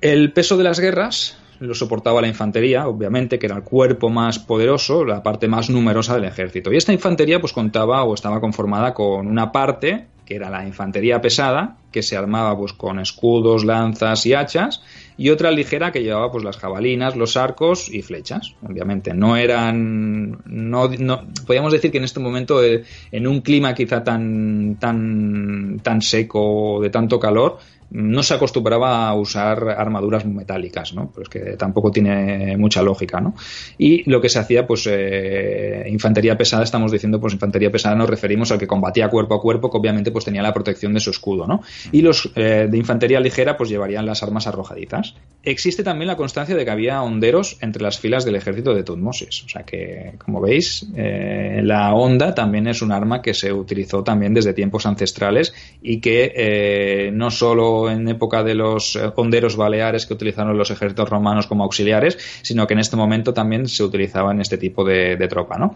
El 0.00 0.32
peso 0.32 0.56
de 0.56 0.64
las 0.64 0.80
guerras 0.80 1.38
lo 1.62 1.74
soportaba 1.74 2.20
la 2.20 2.28
infantería, 2.28 2.88
obviamente, 2.88 3.38
que 3.38 3.46
era 3.46 3.56
el 3.56 3.62
cuerpo 3.62 4.10
más 4.10 4.38
poderoso, 4.38 5.04
la 5.04 5.22
parte 5.22 5.48
más 5.48 5.70
numerosa 5.70 6.14
del 6.14 6.24
ejército. 6.24 6.72
Y 6.72 6.76
esta 6.76 6.92
infantería 6.92 7.40
pues 7.40 7.52
contaba 7.52 8.02
o 8.02 8.14
estaba 8.14 8.40
conformada 8.40 8.92
con 8.94 9.26
una 9.26 9.52
parte 9.52 10.06
que 10.24 10.36
era 10.36 10.50
la 10.50 10.64
infantería 10.64 11.20
pesada, 11.20 11.78
que 11.90 12.02
se 12.02 12.16
armaba 12.16 12.56
pues 12.56 12.72
con 12.72 13.00
escudos, 13.00 13.64
lanzas 13.64 14.24
y 14.24 14.34
hachas, 14.34 14.80
y 15.16 15.30
otra 15.30 15.50
ligera 15.50 15.92
que 15.92 16.02
llevaba 16.02 16.30
pues 16.30 16.44
las 16.44 16.56
jabalinas, 16.56 17.16
los 17.16 17.36
arcos 17.36 17.92
y 17.92 18.02
flechas. 18.02 18.54
Obviamente 18.62 19.14
no 19.14 19.36
eran 19.36 20.40
no, 20.44 20.88
no 20.88 21.26
podríamos 21.46 21.72
decir 21.72 21.90
que 21.90 21.98
en 21.98 22.04
este 22.04 22.20
momento 22.20 22.62
eh, 22.62 22.84
en 23.10 23.26
un 23.26 23.40
clima 23.40 23.74
quizá 23.74 24.04
tan 24.04 24.76
tan 24.78 25.80
tan 25.82 26.00
seco 26.00 26.78
de 26.80 26.90
tanto 26.90 27.18
calor 27.18 27.58
no 27.92 28.22
se 28.22 28.34
acostumbraba 28.34 29.08
a 29.08 29.14
usar 29.14 29.68
armaduras 29.68 30.24
metálicas, 30.24 30.94
¿no? 30.94 31.10
Pues 31.10 31.28
que 31.28 31.56
tampoco 31.58 31.90
tiene 31.90 32.56
mucha 32.56 32.82
lógica, 32.82 33.20
¿no? 33.20 33.34
Y 33.76 34.08
lo 34.10 34.20
que 34.20 34.30
se 34.30 34.38
hacía, 34.38 34.66
pues, 34.66 34.88
eh, 34.90 35.84
infantería 35.88 36.36
pesada, 36.36 36.64
estamos 36.64 36.90
diciendo, 36.90 37.20
pues, 37.20 37.34
infantería 37.34 37.70
pesada 37.70 37.94
nos 37.94 38.08
referimos 38.08 38.50
al 38.50 38.58
que 38.58 38.66
combatía 38.66 39.08
cuerpo 39.08 39.34
a 39.34 39.40
cuerpo, 39.40 39.70
que 39.70 39.76
obviamente, 39.76 40.10
pues, 40.10 40.24
tenía 40.24 40.42
la 40.42 40.54
protección 40.54 40.94
de 40.94 41.00
su 41.00 41.10
escudo, 41.10 41.46
¿no? 41.46 41.62
Y 41.92 42.00
los 42.00 42.30
eh, 42.34 42.66
de 42.70 42.78
infantería 42.78 43.20
ligera, 43.20 43.58
pues, 43.58 43.68
llevarían 43.68 44.06
las 44.06 44.22
armas 44.22 44.46
arrojadizas. 44.46 45.14
Existe 45.42 45.82
también 45.82 46.06
la 46.06 46.16
constancia 46.16 46.56
de 46.56 46.64
que 46.64 46.70
había 46.70 47.02
honderos 47.02 47.58
entre 47.60 47.82
las 47.82 47.98
filas 47.98 48.24
del 48.24 48.36
ejército 48.36 48.74
de 48.74 48.84
Tutmosis, 48.84 49.44
o 49.44 49.48
sea 49.48 49.64
que, 49.64 50.14
como 50.24 50.40
veis, 50.40 50.86
eh, 50.96 51.60
la 51.62 51.92
honda 51.92 52.34
también 52.34 52.68
es 52.68 52.80
un 52.80 52.92
arma 52.92 53.20
que 53.20 53.34
se 53.34 53.52
utilizó 53.52 54.02
también 54.02 54.32
desde 54.32 54.54
tiempos 54.54 54.86
ancestrales 54.86 55.52
y 55.82 56.00
que 56.00 57.10
no 57.12 57.30
solo 57.30 57.81
en 57.90 58.08
época 58.08 58.42
de 58.42 58.54
los 58.54 58.96
eh, 58.96 59.12
honderos 59.16 59.56
baleares 59.56 60.06
que 60.06 60.14
utilizaron 60.14 60.56
los 60.58 60.70
ejércitos 60.70 61.08
romanos 61.08 61.46
como 61.46 61.64
auxiliares, 61.64 62.18
sino 62.42 62.66
que 62.66 62.74
en 62.74 62.80
este 62.80 62.96
momento 62.96 63.34
también 63.34 63.68
se 63.68 63.82
utilizaba 63.84 64.32
en 64.32 64.40
este 64.40 64.58
tipo 64.58 64.84
de, 64.84 65.16
tropa. 65.28 65.58
¿no? 65.58 65.74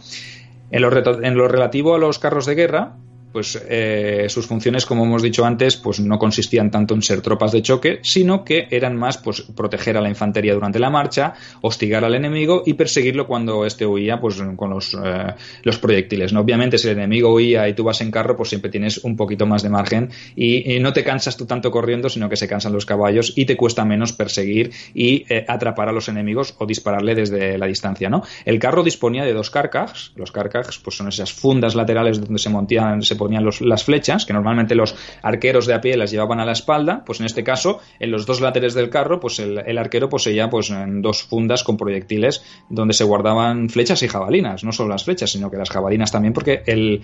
En 0.71 0.83
lo 0.83 1.49
relativo 1.49 1.95
a 1.95 1.99
los 1.99 2.19
carros 2.19 2.47
de 2.47 2.55
guerra, 2.55 2.97
pues 3.37 3.63
eh, 3.69 4.29
sus 4.31 4.47
funciones, 4.47 4.87
como 4.87 5.05
hemos 5.05 5.21
dicho 5.21 5.45
antes, 5.45 5.77
pues 5.77 6.01
no 6.01 6.19
consistían 6.19 6.71
tanto 6.71 6.95
en 6.95 7.03
ser 7.03 7.21
tropas 7.21 7.53
de 7.53 7.61
choque, 7.61 7.99
sino 8.03 8.43
que 8.43 8.67
eran 8.71 8.97
más 8.97 9.19
pues 9.19 9.43
proteger 9.43 9.99
a 9.99 10.01
la 10.01 10.09
infantería 10.09 10.55
durante 10.55 10.79
la 10.79 10.89
marcha, 10.89 11.35
hostigar 11.61 12.03
al 12.03 12.15
enemigo 12.15 12.63
y 12.65 12.73
perseguirlo 12.73 13.27
cuando 13.27 13.67
éste 13.67 13.85
huía 13.85 14.19
pues 14.19 14.43
con 14.57 14.71
los, 14.71 14.95
eh, 14.95 15.35
los 15.65 15.77
proyectiles. 15.77 16.33
¿no? 16.33 16.41
Obviamente, 16.41 16.79
si 16.79 16.89
el 16.89 16.97
enemigo 16.97 17.35
huía 17.35 17.69
y 17.69 17.75
tú 17.75 17.85
vas 17.85 18.01
en 18.01 18.11
carro, 18.11 18.39
pues 18.39 18.49
siempre 18.49 18.71
tienes 18.71 19.05
un 19.05 19.17
poquito 19.17 19.45
más 19.45 19.63
de 19.63 19.69
margen 19.69 20.09
y, 20.35 20.79
no 20.81 20.95
te 20.95 21.05
cansas 21.05 21.37
tú 21.37 21.45
tanto 21.45 21.71
corriendo, 21.71 22.09
sino 22.09 22.31
que 22.31 22.37
se 22.37 22.49
cansan 22.49 22.73
los 22.73 22.87
caballos 22.87 23.35
y 23.37 23.45
te 23.45 23.55
cuesta 23.55 23.85
menos 23.85 24.15
perseguir 24.15 24.71
y 24.95 25.27
eh, 25.29 25.45
atrapar 25.47 25.91
a 25.91 25.93
los 25.93 26.09
enemigos 26.09 26.55
o 26.57 26.65
dispararle 26.65 27.15
desde 27.15 27.59
la 27.59 27.67
distancia. 27.67 28.09
¿no? 28.09 28.23
El 28.47 28.59
carro 28.59 28.83
disponía 28.83 29.25
de 29.25 29.35
dos 29.35 29.51
carcajes. 29.51 30.13
Los 30.17 30.33
carcajes 30.33 30.79
pues 30.79 30.97
son 30.97 31.09
esas 31.09 31.35
fundas 31.35 31.75
laterales 31.75 32.19
donde 32.19 32.39
se 32.39 32.49
montían, 32.49 33.03
se 33.03 33.17
ponían 33.27 33.45
las 33.61 33.85
flechas, 33.85 34.25
que 34.25 34.33
normalmente 34.33 34.75
los 34.75 34.95
arqueros 35.23 35.67
de 35.67 35.75
a 35.75 35.81
pie 35.81 35.97
las 35.97 36.13
llevaban 36.13 36.39
a 36.39 36.45
la 36.45 36.53
espalda, 36.53 37.03
pues 37.05 37.19
en 37.19 37.27
este 37.27 37.43
caso, 37.43 37.81
en 37.99 38.13
los 38.13 38.25
dos 38.25 38.41
laterales 38.41 38.75
del 38.75 38.89
carro, 38.89 39.19
pues 39.19 39.41
el, 39.41 39.79
arquero 39.79 40.09
poseía 40.09 40.49
pues 40.49 40.71
en 40.71 41.03
dos 41.03 41.25
fundas 41.25 41.65
con 41.65 41.77
proyectiles 41.77 42.45
donde 42.71 42.95
se 42.95 43.05
guardaban 43.05 43.69
flechas 43.69 44.03
y 44.03 44.09
jabalinas, 44.09 44.63
no 44.63 44.71
solo 44.73 44.91
las 44.91 45.05
flechas, 45.05 45.31
sino 45.33 45.51
que 45.51 45.57
las 45.57 45.71
jabalinas 45.71 46.13
también, 46.13 46.33
porque 46.33 46.63
el, 46.67 47.03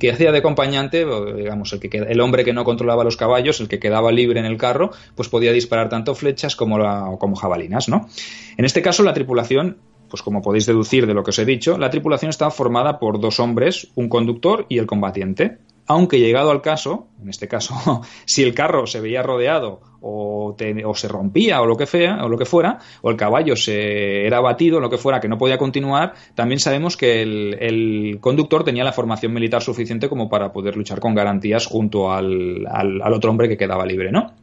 que 0.00 0.10
hacía 0.10 0.32
de 0.32 0.38
acompañante, 0.38 1.04
digamos, 1.36 1.72
el, 1.72 1.80
que, 1.80 1.98
el 1.98 2.20
hombre 2.20 2.44
que 2.44 2.52
no 2.52 2.64
controlaba 2.64 3.04
los 3.04 3.16
caballos, 3.16 3.60
el 3.60 3.68
que 3.68 3.78
quedaba 3.78 4.10
libre 4.12 4.40
en 4.40 4.46
el 4.46 4.56
carro, 4.56 4.92
pues 5.14 5.28
podía 5.28 5.52
disparar 5.52 5.88
tanto 5.90 6.14
flechas 6.14 6.56
como, 6.56 7.18
como 7.18 7.36
jabalinas, 7.36 7.88
¿no? 7.88 8.08
En 8.56 8.64
este 8.64 8.80
caso, 8.80 9.02
la 9.02 9.12
tripulación 9.12 9.76
pues 10.12 10.20
como 10.20 10.42
podéis 10.42 10.66
deducir 10.66 11.06
de 11.06 11.14
lo 11.14 11.24
que 11.24 11.30
os 11.30 11.38
he 11.38 11.46
dicho, 11.46 11.78
la 11.78 11.88
tripulación 11.88 12.28
estaba 12.28 12.50
formada 12.50 12.98
por 12.98 13.18
dos 13.18 13.40
hombres, 13.40 13.88
un 13.94 14.10
conductor 14.10 14.66
y 14.68 14.76
el 14.76 14.84
combatiente. 14.84 15.56
Aunque 15.86 16.20
llegado 16.20 16.50
al 16.50 16.60
caso, 16.60 17.06
en 17.22 17.30
este 17.30 17.48
caso, 17.48 18.02
si 18.26 18.42
el 18.42 18.52
carro 18.52 18.86
se 18.86 19.00
veía 19.00 19.22
rodeado 19.22 19.80
o, 20.02 20.54
se 20.94 21.08
rompía 21.08 21.62
o 21.62 21.66
lo 21.66 21.78
que 21.78 21.84
o 21.84 22.28
lo 22.28 22.36
que 22.36 22.44
fuera, 22.44 22.78
o 23.00 23.10
el 23.10 23.16
caballo 23.16 23.56
se 23.56 24.26
era 24.26 24.36
abatido, 24.36 24.80
lo 24.80 24.90
que 24.90 24.98
fuera, 24.98 25.18
que 25.18 25.28
no 25.28 25.38
podía 25.38 25.56
continuar, 25.56 26.12
también 26.34 26.60
sabemos 26.60 26.98
que 26.98 27.22
el, 27.22 28.18
conductor 28.20 28.64
tenía 28.64 28.84
la 28.84 28.92
formación 28.92 29.32
militar 29.32 29.62
suficiente 29.62 30.10
como 30.10 30.28
para 30.28 30.52
poder 30.52 30.76
luchar 30.76 31.00
con 31.00 31.14
garantías 31.14 31.64
junto 31.64 32.12
al, 32.12 32.66
otro 33.14 33.30
hombre 33.30 33.48
que 33.48 33.56
quedaba 33.56 33.86
libre, 33.86 34.12
¿no? 34.12 34.34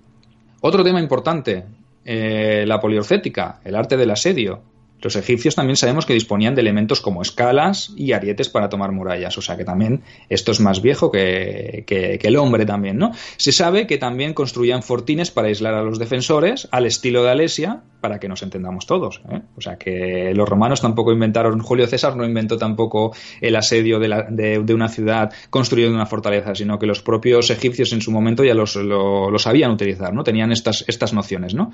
Otro 0.62 0.84
tema 0.84 1.00
importante, 1.00 1.64
eh, 2.04 2.64
la 2.66 2.80
poliorcética, 2.80 3.60
el 3.64 3.76
arte 3.76 3.98
del 3.98 4.10
asedio. 4.10 4.64
Los 5.02 5.16
egipcios 5.16 5.56
también 5.56 5.78
sabemos 5.78 6.06
que 6.06 6.14
disponían 6.14 6.56
de 6.56 6.62
elementos 6.62 7.02
como 7.02 7.22
escalas 7.22 7.94
y 7.96 8.12
arietes 8.12 8.50
para 8.50 8.70
tomar 8.70 8.92
murallas, 8.92 9.38
o 9.38 9.42
sea 9.42 9.58
que 9.58 9.64
también 9.64 10.02
esto 10.30 10.52
es 10.52 10.60
más 10.60 10.82
viejo 10.82 11.12
que, 11.12 11.86
el 12.22 12.36
hombre 12.36 12.66
también, 12.66 12.98
¿no? 12.98 13.12
Se 13.38 13.52
sabe 13.52 13.88
que 13.88 13.98
también 13.98 14.34
construían 14.34 14.84
fortines 14.84 15.32
para 15.32 15.48
aislar 15.48 15.74
a 15.74 15.84
los 15.84 16.00
defensores 16.00 16.68
al 16.72 16.86
estilo 16.86 17.24
de 17.24 17.32
Alesia, 17.32 17.82
para 18.02 18.20
que 18.20 18.28
nos 18.28 18.44
entendamos 18.44 18.86
todos. 18.86 19.22
¿eh? 19.32 19.42
O 19.58 19.62
sea 19.62 19.78
que 19.78 20.34
los 20.34 20.48
romanos 20.48 20.82
tampoco 20.82 21.12
inventaron, 21.12 21.60
Julio 21.60 21.88
César 21.88 22.16
no 22.16 22.26
inventó 22.26 22.58
tampoco 22.58 23.14
el 23.42 23.56
asedio 23.56 24.00
de, 24.00 24.74
una 24.74 24.88
ciudad 24.90 25.32
construyendo 25.50 25.96
una 25.96 26.06
fortaleza, 26.06 26.56
sino 26.56 26.80
que 26.80 26.86
los 26.86 27.02
propios 27.02 27.50
egipcios 27.50 27.92
en 27.94 28.02
su 28.02 28.12
momento 28.12 28.44
ya 28.44 28.54
los, 28.54 28.76
lo, 28.76 29.38
sabían 29.40 29.72
utilizar, 29.72 30.14
¿no? 30.14 30.24
Tenían 30.24 30.52
estas, 30.52 30.86
estas 30.88 31.14
nociones, 31.14 31.54
¿no? 31.54 31.72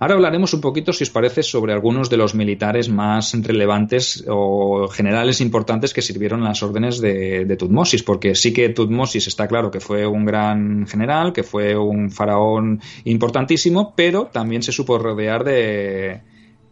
Ahora 0.00 0.14
hablaremos 0.14 0.52
un 0.52 0.60
poquito, 0.60 0.92
si 0.92 1.04
os 1.04 1.10
parece, 1.10 1.42
sobre 1.42 1.72
algunos 1.72 2.10
de 2.10 2.16
los 2.16 2.34
militares 2.34 2.88
más 2.88 3.32
relevantes 3.42 4.24
o 4.28 4.88
generales 4.88 5.40
importantes 5.40 5.94
que 5.94 6.02
sirvieron 6.02 6.40
en 6.40 6.46
las 6.46 6.62
órdenes 6.62 7.00
de, 7.00 7.56
Tutmosis, 7.56 8.02
porque 8.02 8.34
sí 8.34 8.52
que 8.52 8.70
Tutmosis 8.70 9.28
está 9.28 9.46
claro 9.46 9.70
que 9.70 9.80
fue 9.80 10.04
un 10.06 10.24
gran 10.24 10.86
general, 10.86 11.32
que 11.32 11.44
fue 11.44 11.76
un 11.76 12.10
faraón 12.10 12.80
importantísimo, 13.04 13.94
pero 13.94 14.26
también 14.26 14.62
se 14.62 14.72
supo 14.72 14.98
rodear 14.98 15.44
de, 15.44 16.20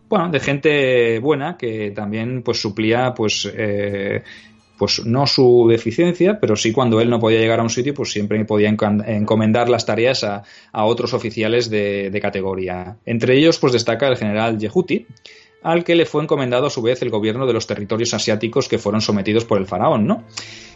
bueno, 0.08 0.28
de 0.28 0.40
gente 0.40 1.18
buena 1.20 1.56
que 1.56 1.92
también 1.92 2.42
pues 2.42 2.60
suplía 2.60 3.14
pues 3.14 3.50
eh, 3.56 4.22
pues 4.82 5.06
no 5.06 5.28
su 5.28 5.68
deficiencia, 5.70 6.40
pero 6.40 6.56
sí 6.56 6.72
cuando 6.72 7.00
él 7.00 7.08
no 7.08 7.20
podía 7.20 7.38
llegar 7.38 7.60
a 7.60 7.62
un 7.62 7.70
sitio, 7.70 7.94
pues 7.94 8.10
siempre 8.10 8.44
podía 8.44 8.68
encomendar 8.68 9.68
las 9.68 9.86
tareas 9.86 10.24
a, 10.24 10.42
otros 10.72 11.14
oficiales 11.14 11.70
de, 11.70 12.18
categoría. 12.20 12.96
Entre 13.06 13.38
ellos, 13.38 13.60
pues 13.60 13.74
destaca 13.74 14.08
el 14.08 14.16
general 14.16 14.58
Yehuti, 14.58 15.06
al 15.62 15.84
que 15.84 15.94
le 15.94 16.04
fue 16.04 16.24
encomendado 16.24 16.66
a 16.66 16.70
su 16.70 16.82
vez 16.82 17.00
el 17.00 17.10
gobierno 17.10 17.46
de 17.46 17.52
los 17.52 17.68
territorios 17.68 18.12
asiáticos 18.12 18.68
que 18.68 18.78
fueron 18.78 19.00
sometidos 19.00 19.44
por 19.44 19.58
el 19.58 19.68
faraón, 19.68 20.04
¿no? 20.04 20.24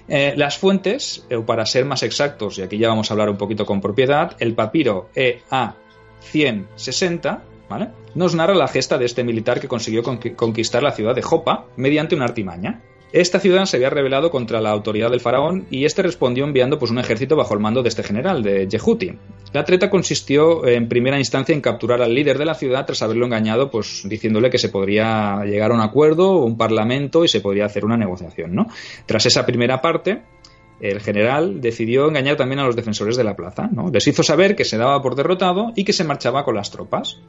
Eh, 0.06 0.34
las 0.36 0.56
fuentes, 0.56 1.26
eh, 1.28 1.40
para 1.44 1.66
ser 1.66 1.84
más 1.84 2.04
exactos, 2.04 2.58
y 2.58 2.62
aquí 2.62 2.78
ya 2.78 2.86
vamos 2.86 3.10
a 3.10 3.14
hablar 3.14 3.28
un 3.28 3.36
poquito 3.36 3.66
con 3.66 3.80
propiedad, 3.80 4.36
el 4.38 4.54
papiro 4.54 5.10
EA 5.16 5.74
160, 6.20 7.42
¿vale? 7.68 7.88
Nos 8.14 8.36
narra 8.36 8.54
la 8.54 8.68
gesta 8.68 8.98
de 8.98 9.04
este 9.06 9.24
militar 9.24 9.58
que 9.58 9.66
consiguió 9.66 10.04
conquistar 10.04 10.84
la 10.84 10.92
ciudad 10.92 11.16
de 11.16 11.22
Jopa 11.22 11.64
mediante 11.74 12.14
una 12.14 12.26
artimaña. 12.26 12.82
Esta 13.12 13.38
ciudad 13.38 13.66
se 13.66 13.76
había 13.76 13.88
rebelado 13.88 14.30
contra 14.30 14.60
la 14.60 14.70
autoridad 14.70 15.10
del 15.10 15.20
faraón 15.20 15.66
y 15.70 15.84
este 15.84 16.02
respondió 16.02 16.44
enviando 16.44 16.78
pues, 16.78 16.90
un 16.90 16.98
ejército 16.98 17.36
bajo 17.36 17.54
el 17.54 17.60
mando 17.60 17.82
de 17.82 17.88
este 17.88 18.02
general, 18.02 18.42
de 18.42 18.66
Yehuti. 18.66 19.12
La 19.52 19.64
treta 19.64 19.88
consistió 19.88 20.66
en 20.66 20.88
primera 20.88 21.18
instancia 21.18 21.54
en 21.54 21.60
capturar 21.60 22.02
al 22.02 22.14
líder 22.14 22.36
de 22.36 22.44
la 22.44 22.54
ciudad 22.54 22.84
tras 22.84 23.02
haberlo 23.02 23.24
engañado, 23.24 23.70
pues 23.70 24.02
diciéndole 24.04 24.50
que 24.50 24.58
se 24.58 24.68
podría 24.68 25.44
llegar 25.44 25.70
a 25.70 25.74
un 25.74 25.80
acuerdo, 25.80 26.44
un 26.44 26.58
parlamento 26.58 27.24
y 27.24 27.28
se 27.28 27.40
podría 27.40 27.66
hacer 27.66 27.84
una 27.84 27.96
negociación. 27.96 28.54
¿no? 28.54 28.66
Tras 29.06 29.24
esa 29.24 29.46
primera 29.46 29.80
parte, 29.80 30.22
el 30.80 31.00
general 31.00 31.60
decidió 31.60 32.08
engañar 32.08 32.36
también 32.36 32.58
a 32.58 32.66
los 32.66 32.76
defensores 32.76 33.16
de 33.16 33.24
la 33.24 33.36
plaza. 33.36 33.68
¿no? 33.72 33.88
Les 33.90 34.06
hizo 34.06 34.22
saber 34.24 34.56
que 34.56 34.64
se 34.64 34.78
daba 34.78 35.00
por 35.00 35.14
derrotado 35.14 35.72
y 35.76 35.84
que 35.84 35.92
se 35.92 36.04
marchaba 36.04 36.44
con 36.44 36.56
las 36.56 36.70
tropas. 36.70 37.20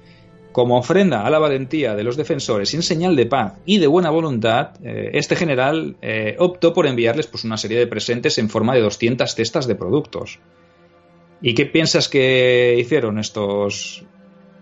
Como 0.58 0.80
ofrenda 0.80 1.24
a 1.24 1.30
la 1.30 1.38
valentía 1.38 1.94
de 1.94 2.02
los 2.04 2.18
defensores 2.18 2.74
y 2.74 2.78
en 2.78 2.82
señal 2.82 3.16
de 3.16 3.28
paz 3.28 3.54
y 3.64 3.78
de 3.78 3.86
buena 3.86 4.10
voluntad, 4.10 4.72
eh, 4.84 5.12
este 5.14 5.36
general 5.36 5.98
eh, 6.02 6.36
optó 6.40 6.74
por 6.74 6.88
enviarles 6.88 7.28
pues, 7.28 7.44
una 7.44 7.58
serie 7.58 7.78
de 7.78 7.86
presentes 7.86 8.40
en 8.40 8.50
forma 8.50 8.74
de 8.74 8.82
200 8.82 9.36
cestas 9.36 9.68
de 9.68 9.76
productos. 9.76 10.40
¿Y 11.44 11.54
qué 11.54 11.68
piensas 11.68 12.10
que 12.10 12.76
hicieron 12.80 13.20
estos, 13.20 14.04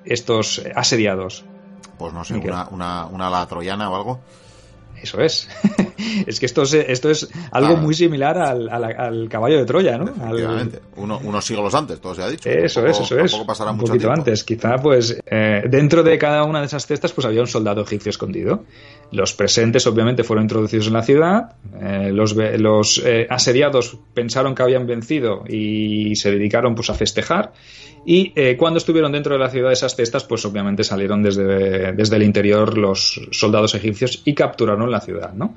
estos 0.03 0.61
asediados? 0.75 1.45
Pues 1.97 2.11
no 2.11 2.25
sé, 2.25 2.33
una, 2.39 2.67
una, 2.71 3.05
una 3.05 3.29
la 3.29 3.47
troyana 3.47 3.89
o 3.89 3.95
algo. 3.95 4.19
Eso 5.01 5.21
es. 5.21 5.47
es 6.27 6.39
que 6.39 6.45
esto 6.45 6.63
es, 6.63 6.73
esto 6.73 7.09
es 7.09 7.29
algo 7.51 7.77
muy 7.77 7.93
similar 7.93 8.37
al, 8.37 9.27
caballo 9.29 9.57
de 9.57 9.65
Troya, 9.65 9.97
¿no? 9.97 10.05
Efectivamente. 10.05 10.79
unos 10.95 11.45
siglos 11.45 11.73
antes, 11.73 11.99
todo 11.99 12.15
se 12.15 12.23
ha 12.23 12.29
dicho. 12.29 12.49
Eso 12.49 12.85
es, 12.85 12.99
eso 12.99 13.19
es. 13.19 13.35
Pasará 13.45 13.71
un 13.71 13.77
poquito 13.77 14.11
antes. 14.11 14.43
Quizá, 14.43 14.75
pues, 14.77 15.21
eh, 15.25 15.63
dentro 15.69 16.03
de 16.03 16.17
cada 16.17 16.43
una 16.43 16.59
de 16.59 16.65
esas 16.65 16.85
cestas, 16.85 17.11
pues 17.11 17.25
había 17.25 17.41
un 17.41 17.47
soldado 17.47 17.81
egipcio 17.81 18.09
escondido. 18.09 18.63
Los 19.11 19.33
presentes, 19.33 19.85
obviamente, 19.87 20.23
fueron 20.23 20.45
introducidos 20.45 20.87
en 20.87 20.93
la 20.93 21.03
ciudad. 21.03 21.55
Eh, 21.79 22.11
los 22.11 22.35
los 22.35 23.01
eh, 23.05 23.27
asediados 23.29 23.97
pensaron 24.13 24.55
que 24.55 24.63
habían 24.63 24.87
vencido 24.87 25.43
y 25.47 26.15
se 26.15 26.31
dedicaron, 26.31 26.75
pues, 26.75 26.89
a 26.89 26.93
festejar. 26.93 27.53
Y 28.07 28.33
cuando 28.57 28.77
estuvieron 28.77 29.11
dentro 29.11 29.33
de 29.33 29.39
la 29.39 29.49
ciudad 29.49 29.69
de 29.69 29.73
esas 29.73 29.95
cestas, 29.95 30.25
pues 30.25 30.45
obviamente 30.45 30.83
salieron 30.83 31.23
desde, 31.23 31.91
desde 31.93 32.15
el 32.17 32.21
interior 32.21 32.77
los 32.77 33.19
soldados 33.31 33.73
egipcios 33.73 34.21
y 34.25 34.35
capturaron 34.35 34.91
la 34.91 35.01
ciudad, 35.01 35.33
¿no? 35.33 35.55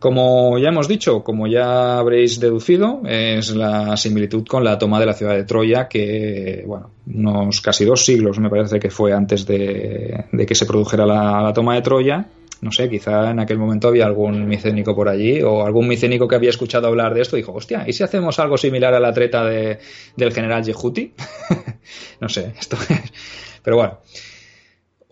Como 0.00 0.58
ya 0.58 0.70
hemos 0.70 0.88
dicho, 0.88 1.22
como 1.22 1.46
ya 1.46 1.98
habréis 1.98 2.40
deducido, 2.40 3.02
es 3.04 3.54
la 3.54 3.98
similitud 3.98 4.46
con 4.46 4.64
la 4.64 4.78
toma 4.78 4.98
de 4.98 5.04
la 5.04 5.12
ciudad 5.12 5.34
de 5.34 5.44
Troya, 5.44 5.88
que, 5.88 6.64
bueno, 6.66 6.90
unos 7.06 7.60
casi 7.60 7.84
dos 7.84 8.02
siglos 8.02 8.38
me 8.38 8.48
parece 8.48 8.80
que 8.80 8.88
fue 8.88 9.12
antes 9.12 9.44
de, 9.44 10.24
que 10.48 10.54
se 10.54 10.64
produjera 10.64 11.04
la, 11.04 11.52
toma 11.54 11.74
de 11.74 11.82
Troya, 11.82 12.26
no 12.62 12.72
sé, 12.72 12.88
quizá 12.88 13.30
en 13.30 13.40
aquel 13.40 13.58
momento 13.58 13.88
había 13.88 14.06
algún 14.06 14.48
micénico 14.48 14.96
por 14.96 15.10
allí 15.10 15.42
o 15.42 15.66
algún 15.66 15.86
micénico 15.86 16.26
que 16.26 16.36
había 16.36 16.50
escuchado 16.50 16.88
hablar 16.88 17.12
de 17.12 17.20
esto 17.20 17.36
y 17.36 17.40
dijo, 17.40 17.52
hostia, 17.52 17.84
¿y 17.86 17.92
si 17.92 18.02
hacemos 18.02 18.38
algo 18.38 18.56
similar 18.56 18.94
a 18.94 19.00
la 19.00 19.12
treta 19.12 19.44
de, 19.44 19.80
del 20.16 20.32
general 20.32 20.64
Yehuti? 20.64 21.12
no 22.20 22.28
sé, 22.30 22.54
esto 22.58 22.78
es... 22.88 23.12
Pero 23.62 23.76
bueno. 23.76 23.98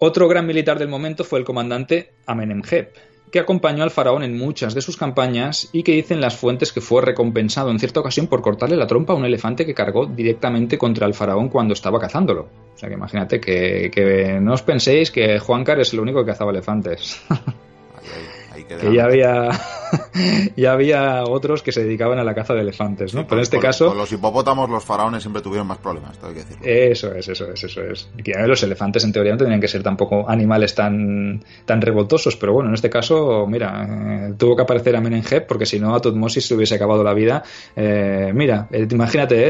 Otro 0.01 0.29
gran 0.29 0.47
militar 0.47 0.79
del 0.79 0.89
momento 0.89 1.25
fue 1.25 1.41
el 1.41 1.45
comandante 1.45 2.13
Amenemheb, 2.25 2.93
que 3.31 3.39
acompañó 3.39 3.83
al 3.83 3.91
faraón 3.91 4.23
en 4.23 4.37
muchas 4.37 4.75
de 4.75 4.81
sus 4.81 4.97
campañas 4.97 5.69
y 5.73 5.83
que 5.83 5.93
dicen 5.93 6.21
las 6.21 6.37
fuentes 6.37 6.73
que 6.73 6.81
fue 6.81 7.03
recompensado 7.03 7.71
en 7.71 7.79
cierta 7.79 8.01
ocasión 8.01 8.27
por 8.27 8.43
cortarle 8.43 8.77
la 8.77 8.87
trompa 8.87 9.13
a 9.13 9.17
un 9.17 9.25
elefante 9.25 9.67
que 9.67 9.75
cargó 9.75 10.07
directamente 10.07 10.79
contra 10.79 11.07
el 11.07 11.15
faraón 11.15 11.49
cuando 11.49 11.75
estaba 11.75 11.99
cazándolo. 11.99 12.49
O 12.75 12.79
sea 12.79 12.89
que 12.89 12.95
imagínate 12.95 13.41
que, 13.41 13.91
que 13.93 14.39
no 14.41 14.55
os 14.55 14.63
penséis 14.63 15.11
que 15.11 15.39
Juancar 15.39 15.81
es 15.81 15.93
el 15.93 16.01
único 16.01 16.21
que 16.21 16.33
cazaba 16.33 16.51
elefantes. 16.51 17.21
que 18.69 18.95
ya 18.95 19.05
había 19.05 19.51
ya 20.57 20.73
había 20.73 21.25
otros 21.25 21.63
que 21.63 21.73
se 21.73 21.85
dedicaban 21.85 22.19
a 22.19 22.25
la 22.25 22.35
caza 22.35 22.55
de 22.55 22.61
elefantes, 22.61 23.15
¿no? 23.15 23.27
Pero 23.27 23.37
en 23.37 23.43
este 23.43 23.59
caso... 23.59 23.89
Con 23.89 23.99
los 23.99 24.13
hipopótamos 24.13 24.69
los 24.71 24.85
faraones 24.85 25.23
siempre 25.23 25.43
tuvieron 25.43 25.67
más 25.67 25.79
problemas, 25.79 26.19
hay 26.23 26.35
que 26.35 26.41
decirlo. 26.41 26.65
Eso 26.65 27.15
es, 27.15 27.29
eso 27.29 27.51
es, 27.51 27.65
eso 27.65 27.83
es. 27.83 28.09
que 28.23 28.33
los 28.47 28.63
elefantes 28.63 29.05
en 29.05 29.13
teoría 29.13 29.33
no 29.33 29.39
tendrían 29.39 29.61
que 29.61 29.69
ser 29.69 29.83
tampoco 29.83 30.29
animales 30.29 30.75
tan, 30.75 31.43
tan 31.65 31.81
revoltosos, 31.81 32.37
pero 32.37 32.53
bueno, 32.53 32.69
en 32.69 32.75
este 32.75 32.91
caso, 32.91 33.47
mira, 33.47 33.87
eh, 34.29 34.35
tuvo 34.37 34.57
que 34.57 34.63
aparecer 34.63 34.97
a 34.97 35.01
Menenheb 35.01 35.47
porque 35.47 35.67
si 35.67 35.79
no 35.79 35.95
a 35.95 36.01
Tutmosis 36.01 36.47
se 36.47 36.55
hubiese 36.55 36.75
acabado 36.75 37.03
la 37.03 37.15
vida. 37.15 37.43
Eh, 37.77 38.33
mira, 38.35 38.69
eh, 38.71 38.87
imagínate 38.91 39.49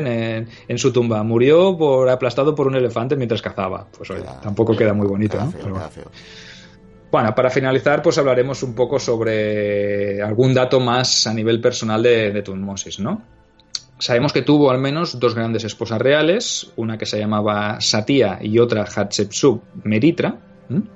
en, 0.68 0.78
su 0.78 0.93
tumba, 0.93 1.22
murió 1.22 1.76
por 1.76 2.09
aplastado 2.09 2.55
por 2.55 2.66
un 2.66 2.76
elefante 2.76 3.16
mientras 3.16 3.43
cazaba. 3.43 3.86
Pues 3.97 4.11
oye, 4.11 4.24
tampoco 4.43 4.76
queda 4.76 4.93
muy 4.93 5.07
bonito, 5.07 5.39
¿no? 5.39 5.53
Bueno, 7.11 7.34
para 7.34 7.48
finalizar, 7.48 8.02
pues 8.02 8.18
hablaremos 8.18 8.62
un 8.62 8.74
poco 8.74 8.98
sobre 8.98 10.20
algún 10.20 10.52
dato 10.52 10.78
más 10.78 11.26
a 11.26 11.32
nivel 11.32 11.61
personal 11.61 12.02
de, 12.02 12.42
Tutmosis, 12.42 13.00
¿no? 13.00 13.22
Sabemos 13.98 14.32
que 14.32 14.42
tuvo 14.42 14.70
al 14.70 14.78
menos 14.78 15.18
dos 15.18 15.34
grandes 15.34 15.64
esposas 15.64 16.00
reales, 16.00 16.70
una 16.76 16.98
que 16.98 17.06
se 17.06 17.18
llamaba 17.18 17.80
Satia 17.80 18.38
y 18.42 18.59
otra 18.59 18.84
Hatshepsut 18.84 19.62
Meritra, 19.84 20.38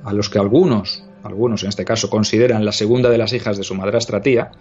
a 0.04 0.12
los 0.12 0.28
que 0.28 0.38
algunos, 0.38 1.02
algunos 1.24 1.62
en 1.62 1.70
este 1.70 1.84
caso, 1.84 2.10
consideran 2.10 2.64
la 2.64 2.72
segunda 2.72 3.08
de 3.08 3.18
las 3.18 3.32
hijas 3.32 3.56
de 3.56 3.64
su 3.64 3.74
madrastra 3.74 4.20
tía, 4.20 4.52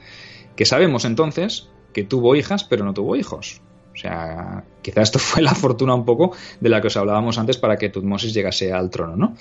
que 0.55 0.65
sabemos 0.65 1.03
entonces 1.03 1.67
que 1.93 2.03
tuvo 2.03 2.35
hijas 2.35 2.63
pero 2.63 2.85
no 2.85 2.93
tuvo 2.93 3.17
hijos. 3.17 3.61
O 3.93 3.97
sea, 3.97 4.63
quizá 4.81 5.01
esto 5.01 5.19
fue 5.19 5.41
la 5.41 5.53
fortuna 5.53 5.93
un 5.93 6.05
poco 6.05 6.33
de 6.61 6.69
la 6.69 6.79
que 6.79 6.87
os 6.87 6.97
hablábamos 6.97 7.37
antes 7.37 7.57
para 7.57 7.75
que 7.75 7.89
Tutmosis 7.89 8.33
llegase 8.33 8.71
al 8.71 8.89
trono, 8.89 9.17
¿no? 9.17 9.35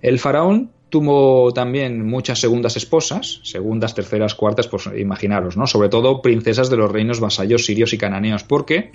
El 0.00 0.18
faraón 0.18 0.70
tuvo 0.90 1.52
también 1.52 2.04
muchas 2.06 2.40
segundas 2.40 2.76
esposas, 2.76 3.40
segundas, 3.44 3.94
terceras, 3.94 4.34
cuartas, 4.34 4.68
pues 4.68 4.90
imaginaros, 4.98 5.56
¿no? 5.56 5.66
Sobre 5.66 5.88
todo 5.88 6.20
princesas 6.20 6.68
de 6.68 6.76
los 6.76 6.90
reinos 6.90 7.20
vasallos 7.20 7.64
sirios 7.64 7.92
y 7.92 7.98
cananeos, 7.98 8.42
porque 8.44 8.90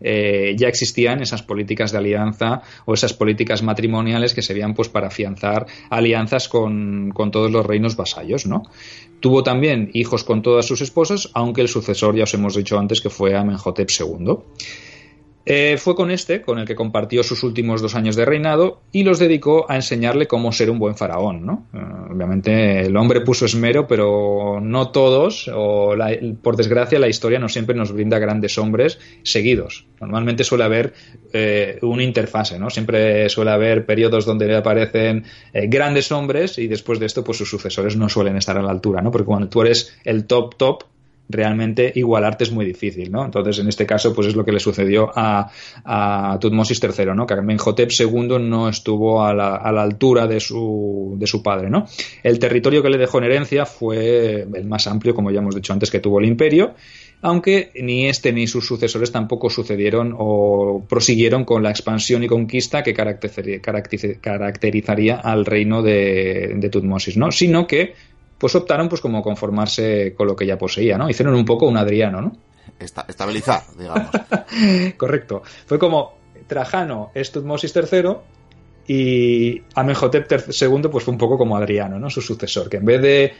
eh, 0.00 0.54
ya 0.58 0.68
existían 0.68 1.22
esas 1.22 1.42
políticas 1.42 1.92
de 1.92 1.98
alianza 1.98 2.62
o 2.84 2.94
esas 2.94 3.14
políticas 3.14 3.62
matrimoniales 3.62 4.34
que 4.34 4.42
se 4.42 4.52
veían 4.52 4.74
pues 4.74 4.88
para 4.88 5.06
afianzar 5.06 5.66
alianzas 5.88 6.48
con, 6.48 7.12
con, 7.14 7.30
todos 7.30 7.50
los 7.50 7.64
reinos 7.64 7.96
vasallos, 7.96 8.46
¿no? 8.46 8.64
Tuvo 9.20 9.42
también 9.42 9.90
hijos 9.94 10.24
con 10.24 10.42
todas 10.42 10.66
sus 10.66 10.82
esposas, 10.82 11.30
aunque 11.32 11.62
el 11.62 11.68
sucesor 11.68 12.16
ya 12.16 12.24
os 12.24 12.34
hemos 12.34 12.56
dicho 12.56 12.78
antes 12.78 13.00
que 13.00 13.08
fue 13.08 13.34
Amenhotep 13.36 13.88
II. 13.88 14.36
Eh, 15.48 15.76
fue 15.78 15.94
con 15.94 16.10
este 16.10 16.42
con 16.42 16.58
el 16.58 16.66
que 16.66 16.74
compartió 16.74 17.22
sus 17.22 17.44
últimos 17.44 17.80
dos 17.80 17.94
años 17.94 18.16
de 18.16 18.24
reinado 18.24 18.80
y 18.90 19.04
los 19.04 19.20
dedicó 19.20 19.70
a 19.70 19.76
enseñarle 19.76 20.26
cómo 20.26 20.50
ser 20.50 20.70
un 20.70 20.80
buen 20.80 20.96
faraón. 20.96 21.46
¿no? 21.46 21.68
Eh, 21.72 21.78
obviamente 22.12 22.80
el 22.80 22.96
hombre 22.96 23.20
puso 23.20 23.46
esmero, 23.46 23.86
pero 23.86 24.58
no 24.60 24.90
todos, 24.90 25.48
o 25.54 25.94
por 26.42 26.56
desgracia 26.56 26.98
la 26.98 27.06
historia 27.06 27.38
no 27.38 27.48
siempre 27.48 27.76
nos 27.76 27.92
brinda 27.92 28.18
grandes 28.18 28.58
hombres 28.58 28.98
seguidos. 29.22 29.86
Normalmente 30.00 30.42
suele 30.42 30.64
haber 30.64 30.94
eh, 31.32 31.78
una 31.82 32.02
interfase, 32.02 32.58
¿no? 32.58 32.68
siempre 32.68 33.28
suele 33.28 33.52
haber 33.52 33.86
periodos 33.86 34.26
donde 34.26 34.52
aparecen 34.56 35.24
grandes 35.52 36.10
hombres 36.10 36.58
y 36.58 36.66
después 36.66 36.98
de 36.98 37.06
esto 37.06 37.22
pues 37.22 37.38
sus 37.38 37.48
sucesores 37.48 37.96
no 37.96 38.08
suelen 38.08 38.36
estar 38.36 38.58
a 38.58 38.62
la 38.62 38.72
altura, 38.72 39.00
¿no? 39.00 39.12
porque 39.12 39.26
cuando 39.26 39.48
tú 39.48 39.62
eres 39.62 39.96
el 40.04 40.26
top 40.26 40.56
top, 40.56 40.84
realmente 41.28 41.92
igualarte 41.94 42.44
es 42.44 42.52
muy 42.52 42.64
difícil, 42.64 43.10
¿no? 43.10 43.24
Entonces, 43.24 43.58
en 43.58 43.68
este 43.68 43.84
caso, 43.86 44.14
pues 44.14 44.28
es 44.28 44.36
lo 44.36 44.44
que 44.44 44.52
le 44.52 44.60
sucedió 44.60 45.10
a, 45.14 45.50
Tutmosis 46.40 46.80
III, 46.82 47.06
¿no? 47.14 47.26
Que 47.26 47.34
Amenhotep 47.34 47.90
II 47.98 48.38
no 48.40 48.68
estuvo 48.68 49.24
a 49.24 49.34
la, 49.34 49.56
a 49.56 49.72
la, 49.72 49.82
altura 49.82 50.26
de 50.26 50.40
su, 50.40 51.16
de 51.18 51.26
su 51.26 51.42
padre, 51.42 51.70
¿no? 51.70 51.86
El 52.22 52.38
territorio 52.38 52.82
que 52.82 52.90
le 52.90 52.98
dejó 52.98 53.16
en 53.18 53.24
herencia 53.24 53.66
fue 53.66 54.46
el 54.52 54.66
más 54.66 54.86
amplio, 54.86 55.14
como 55.14 55.30
ya 55.30 55.40
hemos 55.40 55.54
dicho 55.54 55.72
antes, 55.72 55.90
que 55.90 56.00
tuvo 56.00 56.20
el 56.20 56.26
imperio, 56.26 56.74
aunque 57.22 57.70
ni 57.74 58.08
este 58.08 58.32
ni 58.32 58.46
sus 58.46 58.66
sucesores 58.66 59.10
tampoco 59.10 59.48
sucedieron 59.50 60.14
o 60.16 60.84
prosiguieron 60.88 61.44
con 61.44 61.62
la 61.62 61.70
expansión 61.70 62.22
y 62.22 62.28
conquista 62.28 62.82
que 62.82 62.94
caracterizaría 62.94 65.16
al 65.16 65.46
reino 65.46 65.82
de, 65.82 66.52
de 66.56 66.68
Tutmosis, 66.68 67.16
¿no? 67.16 67.32
Sino 67.32 67.66
que 67.66 67.94
pues 68.38 68.54
optaron 68.54 68.88
pues 68.88 69.00
como 69.00 69.22
conformarse 69.22 70.14
con 70.14 70.26
lo 70.26 70.36
que 70.36 70.46
ya 70.46 70.58
poseía, 70.58 70.98
¿no? 70.98 71.08
Hicieron 71.08 71.34
un 71.34 71.44
poco 71.44 71.66
un 71.66 71.76
Adriano, 71.76 72.20
¿no? 72.20 72.32
estabilizar, 72.78 73.62
digamos. 73.78 74.10
Correcto. 74.96 75.42
Fue 75.66 75.78
como 75.78 76.18
Trajano 76.46 77.10
es 77.14 77.32
Tutmosis 77.32 77.74
III 77.74 78.16
y 78.88 79.62
Amenhotep 79.74 80.30
II 80.30 80.88
pues 80.90 81.04
fue 81.04 81.12
un 81.12 81.18
poco 81.18 81.38
como 81.38 81.56
Adriano, 81.56 81.98
¿no? 81.98 82.10
Su 82.10 82.20
sucesor, 82.20 82.68
que 82.68 82.76
en 82.76 82.84
vez 82.84 83.02
de 83.02 83.34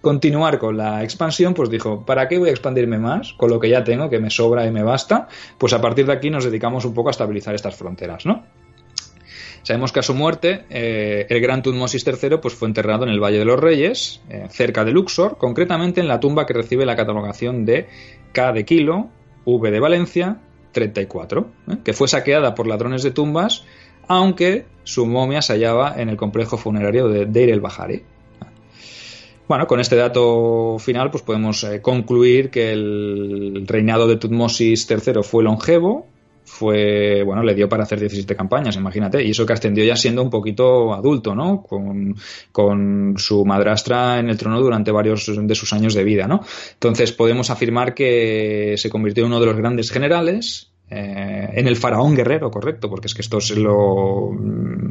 continuar 0.00 0.58
con 0.58 0.76
la 0.76 1.02
expansión, 1.02 1.54
pues 1.54 1.70
dijo, 1.70 2.04
¿para 2.04 2.26
qué 2.28 2.38
voy 2.38 2.48
a 2.48 2.52
expandirme 2.52 2.98
más 2.98 3.32
con 3.34 3.50
lo 3.50 3.60
que 3.60 3.68
ya 3.68 3.84
tengo, 3.84 4.08
que 4.08 4.18
me 4.18 4.30
sobra 4.30 4.66
y 4.66 4.70
me 4.70 4.82
basta? 4.82 5.28
Pues 5.58 5.72
a 5.72 5.80
partir 5.80 6.06
de 6.06 6.12
aquí 6.12 6.30
nos 6.30 6.44
dedicamos 6.44 6.84
un 6.84 6.94
poco 6.94 7.08
a 7.08 7.12
estabilizar 7.12 7.54
estas 7.54 7.76
fronteras, 7.76 8.26
¿no? 8.26 8.44
Sabemos 9.62 9.92
que 9.92 10.00
a 10.00 10.02
su 10.02 10.14
muerte, 10.14 10.64
eh, 10.70 11.26
el 11.28 11.40
gran 11.40 11.62
Tutmosis 11.62 12.06
III 12.06 12.38
pues, 12.40 12.54
fue 12.54 12.68
enterrado 12.68 13.04
en 13.04 13.10
el 13.10 13.20
Valle 13.20 13.38
de 13.38 13.44
los 13.44 13.60
Reyes, 13.60 14.22
eh, 14.30 14.46
cerca 14.50 14.84
de 14.84 14.92
Luxor, 14.92 15.36
concretamente 15.36 16.00
en 16.00 16.08
la 16.08 16.18
tumba 16.18 16.46
que 16.46 16.54
recibe 16.54 16.86
la 16.86 16.96
catalogación 16.96 17.64
de 17.66 17.86
K 18.32 18.52
de 18.52 18.64
Kilo, 18.64 19.08
V 19.44 19.70
de 19.70 19.80
Valencia, 19.80 20.38
34, 20.72 21.46
¿eh? 21.68 21.76
que 21.84 21.92
fue 21.92 22.08
saqueada 22.08 22.54
por 22.54 22.66
ladrones 22.66 23.02
de 23.02 23.10
tumbas, 23.10 23.64
aunque 24.08 24.64
su 24.84 25.06
momia 25.06 25.42
se 25.42 25.52
hallaba 25.52 25.94
en 25.96 26.08
el 26.08 26.16
complejo 26.16 26.56
funerario 26.56 27.08
de 27.08 27.26
Deir 27.26 27.50
el 27.50 27.60
Bahari. 27.60 28.04
Bueno, 29.46 29.66
con 29.66 29.80
este 29.80 29.96
dato 29.96 30.76
final 30.78 31.10
pues 31.10 31.24
podemos 31.24 31.66
concluir 31.82 32.50
que 32.50 32.72
el 32.72 33.64
reinado 33.66 34.06
de 34.06 34.14
Tutmosis 34.14 34.88
III 34.88 35.24
fue 35.24 35.42
longevo, 35.42 36.06
fue, 36.50 37.22
bueno, 37.22 37.42
le 37.42 37.54
dio 37.54 37.68
para 37.68 37.84
hacer 37.84 38.00
17 38.00 38.34
campañas, 38.34 38.76
imagínate, 38.76 39.22
y 39.24 39.30
eso 39.30 39.46
que 39.46 39.52
ascendió 39.52 39.84
ya 39.84 39.94
siendo 39.94 40.22
un 40.22 40.30
poquito 40.30 40.92
adulto, 40.92 41.34
¿no? 41.34 41.62
Con, 41.62 42.16
con, 42.50 43.14
su 43.16 43.44
madrastra 43.44 44.18
en 44.18 44.28
el 44.28 44.36
trono 44.36 44.60
durante 44.60 44.90
varios 44.90 45.30
de 45.32 45.54
sus 45.54 45.72
años 45.72 45.94
de 45.94 46.04
vida, 46.04 46.26
¿no? 46.26 46.40
Entonces 46.72 47.12
podemos 47.12 47.50
afirmar 47.50 47.94
que 47.94 48.74
se 48.76 48.90
convirtió 48.90 49.24
en 49.24 49.28
uno 49.28 49.40
de 49.40 49.46
los 49.46 49.56
grandes 49.56 49.90
generales, 49.90 50.72
eh, 50.90 51.48
en 51.54 51.68
el 51.68 51.76
faraón 51.76 52.16
guerrero, 52.16 52.50
correcto, 52.50 52.90
porque 52.90 53.06
es 53.06 53.14
que 53.14 53.22
esto 53.22 53.38
es 53.38 53.56
lo, 53.56 54.32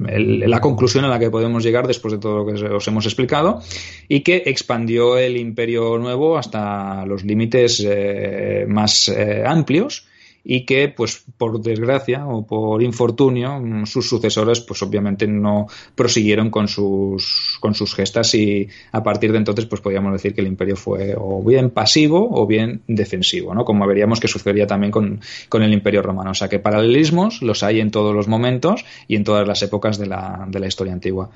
la 0.07 0.61
conclusión 0.61 1.03
a 1.03 1.09
la 1.09 1.19
que 1.19 1.29
podemos 1.29 1.61
llegar 1.61 1.87
después 1.87 2.13
de 2.13 2.19
todo 2.19 2.37
lo 2.37 2.45
que 2.45 2.53
os 2.53 2.87
hemos 2.87 3.05
explicado, 3.05 3.61
y 4.07 4.21
que 4.21 4.43
expandió 4.45 5.17
el 5.17 5.35
imperio 5.35 5.97
nuevo 5.97 6.37
hasta 6.37 7.05
los 7.05 7.25
límites 7.25 7.85
eh, 7.85 8.65
más 8.67 9.09
eh, 9.09 9.43
amplios 9.45 10.07
y 10.43 10.65
que, 10.65 10.89
pues, 10.89 11.25
por 11.37 11.61
desgracia 11.61 12.25
o 12.25 12.45
por 12.45 12.81
infortunio, 12.81 13.61
sus 13.85 14.07
sucesores, 14.07 14.61
pues, 14.61 14.81
obviamente 14.81 15.27
no 15.27 15.67
prosiguieron 15.95 16.49
con 16.49 16.67
sus, 16.67 17.57
con 17.59 17.73
sus 17.73 17.93
gestas 17.93 18.33
y 18.35 18.67
a 18.91 19.03
partir 19.03 19.31
de 19.31 19.37
entonces, 19.37 19.65
pues, 19.65 19.81
podríamos 19.81 20.13
decir 20.13 20.33
que 20.33 20.41
el 20.41 20.47
imperio 20.47 20.75
fue 20.75 21.15
o 21.17 21.43
bien 21.43 21.69
pasivo 21.69 22.29
o 22.31 22.45
bien 22.45 22.81
defensivo, 22.87 23.53
¿no? 23.53 23.65
Como 23.65 23.85
veríamos 23.87 24.19
que 24.19 24.27
sucedía 24.27 24.67
también 24.67 24.91
con, 24.91 25.21
con 25.49 25.63
el 25.63 25.73
imperio 25.73 26.01
romano. 26.01 26.31
O 26.31 26.35
sea, 26.35 26.49
que 26.49 26.59
paralelismos 26.59 27.41
los 27.41 27.63
hay 27.63 27.79
en 27.79 27.91
todos 27.91 28.15
los 28.15 28.27
momentos 28.27 28.85
y 29.07 29.15
en 29.15 29.23
todas 29.23 29.47
las 29.47 29.61
épocas 29.61 29.97
de 29.97 30.07
la, 30.07 30.45
de 30.49 30.59
la 30.59 30.67
historia 30.67 30.93
antigua. 30.93 31.29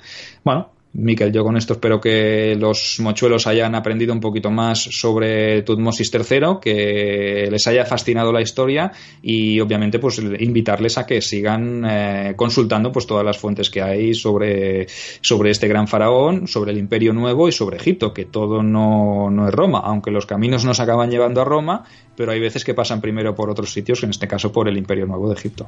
Bueno, 0.44 0.70
Miquel, 0.96 1.32
yo 1.32 1.44
con 1.44 1.58
esto 1.58 1.74
espero 1.74 2.00
que 2.00 2.56
los 2.56 3.00
mochuelos 3.00 3.48
hayan 3.48 3.74
aprendido 3.74 4.14
un 4.14 4.20
poquito 4.20 4.52
más 4.52 4.78
sobre 4.78 5.64
Tutmosis 5.64 6.12
III, 6.14 6.60
que 6.62 7.48
les 7.50 7.66
haya 7.66 7.84
fascinado 7.84 8.32
la 8.32 8.42
historia 8.42 8.92
y 9.20 9.60
obviamente 9.60 9.98
pues 9.98 10.20
invitarles 10.20 11.00
a 11.00 11.08
que 11.08 11.20
sigan 11.22 11.84
eh, 11.84 12.34
consultando 12.36 12.92
pues 12.92 13.08
todas 13.08 13.26
las 13.26 13.40
fuentes 13.40 13.72
que 13.72 13.82
hay 13.82 14.14
sobre, 14.14 14.86
sobre 15.22 15.50
este 15.50 15.68
gran 15.68 15.88
faraón, 15.88 16.48
sobre 16.48 16.72
el 16.72 16.78
Imperio 16.78 17.12
Nuevo 17.12 17.48
y 17.48 17.52
sobre 17.52 17.78
Egipto, 17.78 18.14
que 18.14 18.26
todo 18.26 18.62
no, 18.62 19.32
no 19.32 19.48
es 19.48 19.54
Roma, 19.54 19.82
aunque 19.84 20.12
los 20.12 20.28
caminos 20.28 20.64
nos 20.64 20.80
acaban 20.80 21.10
llevando 21.10 21.42
a 21.42 21.46
Roma, 21.46 21.86
pero 22.16 22.32
hay 22.32 22.40
veces 22.40 22.64
que 22.64 22.76
pasan 22.76 23.02
primero 23.02 23.34
por 23.34 23.50
otros 23.50 23.74
sitios, 23.74 24.04
en 24.04 24.12
este 24.12 24.28
caso 24.28 24.52
por 24.52 24.70
el 24.70 24.78
Imperio 24.78 25.08
Nuevo 25.08 25.28
de 25.28 25.34
Egipto. 25.34 25.68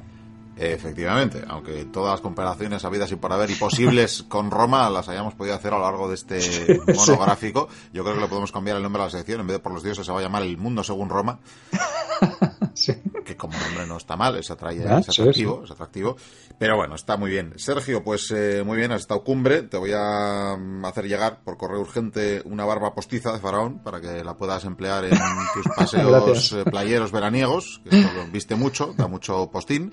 Efectivamente, 0.57 1.43
aunque 1.47 1.83
todas 1.85 2.11
las 2.11 2.21
comparaciones 2.21 2.85
habidas 2.85 3.11
y 3.11 3.17
por 3.17 3.33
haber 3.33 3.49
y 3.51 3.55
posibles 3.55 4.23
con 4.29 4.51
Roma 4.51 4.89
las 4.89 5.09
hayamos 5.09 5.33
podido 5.33 5.55
hacer 5.55 5.73
a 5.73 5.77
lo 5.77 5.83
largo 5.83 6.07
de 6.07 6.15
este 6.15 6.81
monográfico, 6.95 7.67
yo 7.91 8.03
creo 8.03 8.15
que 8.15 8.21
le 8.21 8.27
podemos 8.27 8.53
cambiar 8.53 8.77
el 8.77 8.83
nombre 8.83 9.01
a 9.01 9.05
la 9.05 9.11
sección, 9.11 9.41
en 9.41 9.47
vez 9.47 9.57
de 9.57 9.59
por 9.59 9.73
los 9.73 9.83
dioses 9.83 10.05
se 10.05 10.11
va 10.13 10.19
a 10.19 10.21
llamar 10.21 10.43
El 10.43 10.57
Mundo 10.57 10.81
según 10.83 11.09
Roma, 11.09 11.39
que 13.25 13.35
como 13.35 13.57
nombre 13.57 13.85
no 13.85 13.97
está 13.97 14.15
mal, 14.15 14.37
es, 14.37 14.49
atractivo, 14.49 15.63
es 15.65 15.71
atractivo, 15.71 16.15
pero 16.57 16.77
bueno, 16.77 16.95
está 16.95 17.17
muy 17.17 17.31
bien. 17.31 17.53
Sergio, 17.57 18.01
pues 18.03 18.31
eh, 18.31 18.63
muy 18.65 18.77
bien, 18.77 18.93
has 18.93 19.01
estado 19.01 19.23
cumbre, 19.23 19.63
te 19.63 19.77
voy 19.77 19.91
a 19.93 20.55
mm, 20.57 20.85
hacer 20.85 21.05
llegar 21.05 21.41
por 21.43 21.57
correo 21.57 21.81
urgente 21.81 22.41
una 22.45 22.63
barba 22.63 22.93
postiza 22.93 23.33
de 23.33 23.39
faraón 23.39 23.79
para 23.79 23.99
que 23.99 24.23
la 24.23 24.37
puedas 24.37 24.63
emplear 24.63 25.03
en 25.03 25.11
tus 25.53 25.67
paseos 25.75 26.53
eh, 26.53 26.63
playeros 26.63 27.11
veraniegos, 27.11 27.81
que 27.83 27.99
esto 27.99 28.13
lo 28.13 28.27
viste 28.27 28.55
mucho, 28.55 28.93
da 28.97 29.07
mucho 29.07 29.49
postín. 29.51 29.91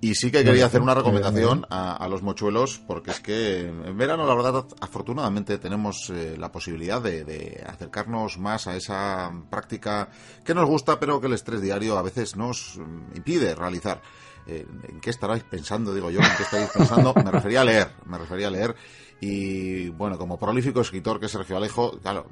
Y 0.00 0.14
sí 0.14 0.30
que 0.30 0.44
quería 0.44 0.66
hacer 0.66 0.80
una 0.80 0.94
recomendación 0.94 1.66
a, 1.70 2.06
los 2.08 2.22
mochuelos, 2.22 2.80
porque 2.86 3.10
es 3.10 3.18
que 3.18 3.66
en 3.66 3.98
verano, 3.98 4.26
la 4.26 4.34
verdad, 4.34 4.64
afortunadamente 4.80 5.58
tenemos 5.58 6.10
eh, 6.10 6.36
la 6.38 6.52
posibilidad 6.52 7.02
de, 7.02 7.64
acercarnos 7.66 8.38
más 8.38 8.68
a 8.68 8.76
esa 8.76 9.32
práctica 9.50 10.08
que 10.44 10.54
nos 10.54 10.66
gusta, 10.66 11.00
pero 11.00 11.20
que 11.20 11.26
el 11.26 11.32
estrés 11.32 11.60
diario 11.60 11.98
a 11.98 12.02
veces 12.02 12.36
nos 12.36 12.78
impide 13.16 13.56
realizar. 13.56 14.00
Eh, 14.46 14.64
¿En 14.88 15.00
qué 15.00 15.10
estaráis 15.10 15.42
pensando? 15.42 15.92
Digo 15.92 16.10
yo, 16.10 16.20
¿en 16.20 16.36
qué 16.36 16.44
estáis 16.44 16.70
pensando? 16.70 17.12
Me 17.14 17.30
refería 17.32 17.62
a 17.62 17.64
leer, 17.64 17.90
me 18.06 18.18
refería 18.18 18.46
a 18.46 18.50
leer. 18.52 18.76
Y 19.20 19.88
bueno, 19.88 20.16
como 20.16 20.38
prolífico 20.38 20.80
escritor 20.80 21.18
que 21.18 21.26
es 21.26 21.32
Sergio 21.32 21.56
Alejo, 21.56 21.98
claro, 21.98 22.28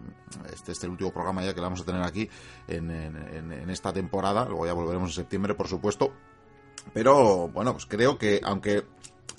este 0.52 0.70
es 0.70 0.84
el 0.84 0.90
último 0.90 1.12
programa 1.12 1.44
ya 1.44 1.52
que 1.52 1.60
vamos 1.60 1.80
a 1.80 1.84
tener 1.84 2.02
aquí 2.04 2.30
en, 2.68 2.90
en 2.92 3.70
esta 3.70 3.92
temporada, 3.92 4.44
luego 4.44 4.66
ya 4.66 4.72
volveremos 4.72 5.10
en 5.10 5.14
septiembre, 5.16 5.54
por 5.54 5.66
supuesto 5.66 6.12
pero 6.92 7.48
bueno, 7.48 7.72
pues 7.72 7.86
creo 7.86 8.18
que 8.18 8.40
aunque 8.42 8.84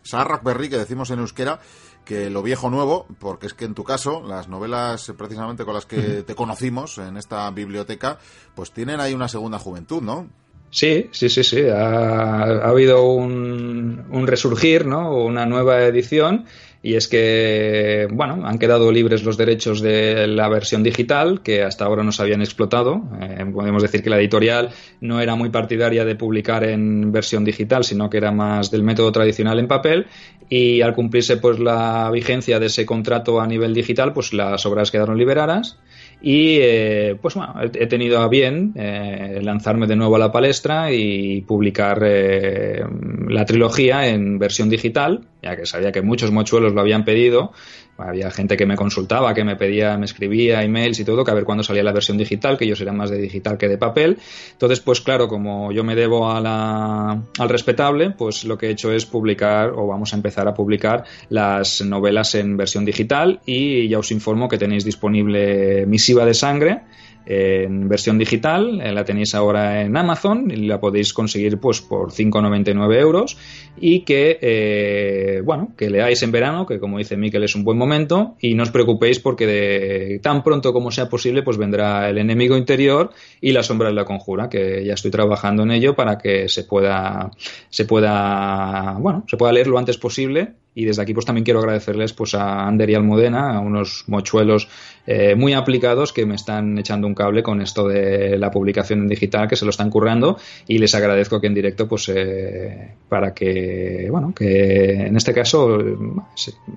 Sarrakberry, 0.04 0.70
que 0.70 0.78
decimos 0.78 1.10
en 1.12 1.20
euskera, 1.20 1.60
que 2.06 2.30
lo 2.30 2.42
viejo 2.42 2.70
nuevo, 2.70 3.06
porque 3.20 3.48
es 3.48 3.54
que 3.54 3.66
en 3.66 3.74
tu 3.74 3.84
caso, 3.84 4.24
las 4.26 4.48
novelas 4.48 5.12
precisamente 5.18 5.66
con 5.66 5.74
las 5.74 5.86
que 5.86 6.24
te 6.24 6.36
conocimos 6.36 6.98
en 6.98 7.18
esta 7.18 7.50
biblioteca, 7.52 8.18
pues 8.56 8.72
tienen 8.72 9.02
ahí 9.02 9.14
una 9.14 9.28
segunda 9.28 9.60
juventud, 9.60 10.02
¿no? 10.02 10.30
Sí, 10.70 11.10
sí, 11.12 11.30
sí, 11.30 11.44
sí. 11.44 11.68
Ha, 11.68 12.44
ha 12.44 12.70
habido 12.70 13.04
un, 13.04 14.06
un, 14.10 14.28
resurgir, 14.28 14.86
¿no? 14.86 15.14
Una 15.16 15.46
nueva 15.46 15.84
edición 15.84 16.46
y 16.88 16.96
es 16.96 17.10
que, 17.10 18.08
bueno, 18.10 18.48
han 18.48 18.60
quedado 18.60 18.90
libres 18.94 19.26
los 19.26 19.36
derechos 19.36 19.82
de 19.82 20.26
la 20.26 20.48
versión 20.48 20.84
digital 20.84 21.42
que 21.42 21.62
hasta 21.62 21.84
ahora 21.84 22.02
no 22.02 22.14
se 22.14 22.22
habían 22.22 22.40
explotado. 22.40 23.04
Eh, 23.20 23.46
podemos 23.54 23.82
decir 23.84 24.02
que 24.02 24.10
la 24.10 24.18
editorial 24.18 24.70
no 25.02 25.20
era 25.20 25.36
muy 25.36 25.50
partidaria 25.50 26.06
de 26.06 26.16
publicar 26.16 26.64
en 26.64 27.12
versión 27.12 27.44
digital, 27.44 27.84
sino 27.84 28.10
que 28.10 28.16
era 28.16 28.32
más 28.32 28.72
del 28.72 28.84
método 28.84 29.12
tradicional 29.12 29.60
en 29.60 29.68
papel 29.68 30.08
y 30.48 30.80
al 30.80 30.94
cumplirse 30.94 31.36
pues 31.36 31.60
la 31.60 32.10
vigencia 32.10 32.58
de 32.58 32.68
ese 32.68 32.86
contrato 32.86 33.42
a 33.42 33.48
nivel 33.48 33.74
digital, 33.74 34.14
pues 34.14 34.32
las 34.32 34.66
obras 34.66 34.90
quedaron 34.90 35.18
liberadas 35.18 35.78
y 36.22 36.58
eh, 36.60 37.16
pues 37.22 37.36
bueno, 37.36 37.54
he 37.62 37.88
tenido 37.88 38.20
a 38.20 38.28
bien 38.28 38.74
eh, 38.76 39.40
lanzarme 39.44 39.86
de 39.86 39.96
nuevo 39.96 40.16
a 40.16 40.20
la 40.20 40.32
palestra 40.32 40.92
y 40.92 41.42
publicar 41.42 42.02
eh, 42.04 42.84
la 43.28 43.46
trilogía 43.46 44.08
en 44.08 44.40
versión 44.40 44.70
digital, 44.70 45.28
ya 45.44 45.56
que 45.56 45.66
sabía 45.66 45.92
que 45.92 46.02
muchos 46.02 46.32
mochuelos 46.32 46.74
lo 46.74 46.82
habían 46.82 47.06
pedido 47.06 47.52
había 47.98 48.32
gente 48.32 48.58
que 48.58 48.66
me 48.66 48.76
consultaba, 48.76 49.34
que 49.34 49.44
me 49.44 49.56
pedía, 49.56 49.98
me 49.98 50.06
escribía 50.06 50.64
emails 50.64 51.00
y 51.00 51.06
todo, 51.06 51.24
que 51.24 51.32
a 51.32 51.34
ver 51.34 51.44
cuándo 51.44 51.64
salía 51.64 51.84
la 51.84 51.92
versión 51.92 52.18
digital, 52.18 52.58
que 52.58 52.66
ellos 52.66 52.82
eran 52.82 52.98
más 52.98 53.10
de 53.10 53.18
digital 53.18 53.58
que 53.58 53.68
de 53.68 53.78
papel. 53.78 54.18
Entonces, 54.52 54.80
pues 54.80 55.02
claro, 55.02 55.28
como 55.28 55.72
yo 55.72 55.84
me 55.84 55.96
debo 55.96 56.30
a 56.30 56.40
la, 56.40 57.22
al 57.38 57.50
respetable, 57.50 58.12
pues 58.12 58.46
lo 58.46 58.58
que 58.58 58.68
he 58.68 58.72
hecho 58.72 58.92
es 58.92 59.06
publicar 59.06 59.72
o 59.76 59.88
vamos 59.88 60.14
a 60.14 60.16
empezar 60.16 60.48
a 60.48 60.54
publicar 60.54 61.06
las 61.30 61.82
novelas 61.82 62.36
en 62.36 62.58
versión 62.58 62.86
digital 62.86 63.42
y 63.46 63.88
ya 63.88 64.00
os 64.00 64.12
informo 64.12 64.48
que 64.48 64.58
tenéis 64.58 64.86
disponible 64.86 65.86
Misiva 65.86 66.26
de 66.26 66.34
Sangre 66.34 66.82
en 67.30 67.90
versión 67.90 68.18
digital, 68.18 68.80
eh, 68.82 68.94
la 68.94 69.04
tenéis 69.04 69.36
ahora 69.36 69.82
en 69.82 69.98
Amazon 69.98 70.50
y 70.50 70.66
la 70.66 70.80
podéis 70.80 71.12
conseguir 71.12 71.60
pues 71.60 71.82
por 71.82 72.12
5,99 72.12 73.00
euros 73.00 73.38
y 73.80 74.02
que, 74.02 74.40
eh, 74.42 75.42
bueno, 75.44 75.74
que 75.78 75.90
leáis 75.90 76.24
en 76.24 76.32
verano, 76.32 76.66
que 76.66 76.80
como 76.80 77.00
dice 77.00 77.18
Miquel 77.18 77.44
es 77.44 77.56
un 77.56 77.66
buen 77.66 77.78
momento 77.78 78.36
y 78.40 78.54
no 78.54 78.64
os 78.64 78.72
preocupéis 78.72 79.20
porque 79.20 79.46
de, 79.46 80.20
tan 80.24 80.42
pronto 80.42 80.72
como 80.72 80.90
sea 80.90 81.10
posible 81.10 81.44
pues 81.44 81.58
vendrá 81.58 82.10
el 82.10 82.18
enemigo 82.18 82.56
interior 82.56 83.12
y 83.42 83.52
la 83.52 83.62
sombra 83.62 83.90
de 83.90 83.96
la 83.96 84.06
conjura, 84.06 84.48
que 84.48 84.86
ya 84.86 84.94
estoy 84.94 85.12
trabajando 85.12 85.64
en 85.64 85.72
ello 85.72 85.96
para 85.96 86.18
que 86.18 86.48
se 86.48 86.64
pueda, 86.64 87.32
se 87.70 87.84
pueda, 87.84 88.98
bueno, 89.00 89.26
se 89.28 89.36
pueda 89.36 89.52
leer 89.52 89.68
lo 89.68 89.78
antes 89.78 89.98
posible 89.98 90.54
y 90.78 90.86
desde 90.86 91.02
aquí 91.02 91.16
pues 91.16 91.26
también 91.26 91.44
quiero 91.44 91.60
agradecerles 91.60 92.14
pues 92.14 92.36
a 92.36 92.68
Ander 92.68 92.88
y 92.92 92.94
Almudena, 92.94 93.58
a 93.58 93.62
unos 93.62 94.04
mochuelos 94.06 94.70
eh, 95.08 95.34
muy 95.34 95.54
aplicados 95.54 96.14
que 96.14 96.24
me 96.28 96.36
están 96.36 96.78
echando 96.78 97.08
un 97.08 97.16
cable 97.16 97.42
con 97.42 97.64
esto 97.64 97.88
de 97.88 98.38
la 98.38 98.52
publicación 98.52 99.00
en 99.00 99.08
digital, 99.08 99.48
que 99.48 99.56
se 99.56 99.66
lo 99.66 99.72
están 99.72 99.90
currando 99.90 100.38
y 100.68 100.78
les 100.78 100.94
agradezco 100.94 101.42
que 101.42 101.48
en 101.48 101.56
directo 101.56 101.88
pues 101.88 102.12
eh, 102.14 102.92
para 103.10 103.34
que, 103.34 104.08
bueno, 104.12 104.36
que 104.36 105.08
en 105.08 105.18
este 105.18 105.34
caso 105.34 105.80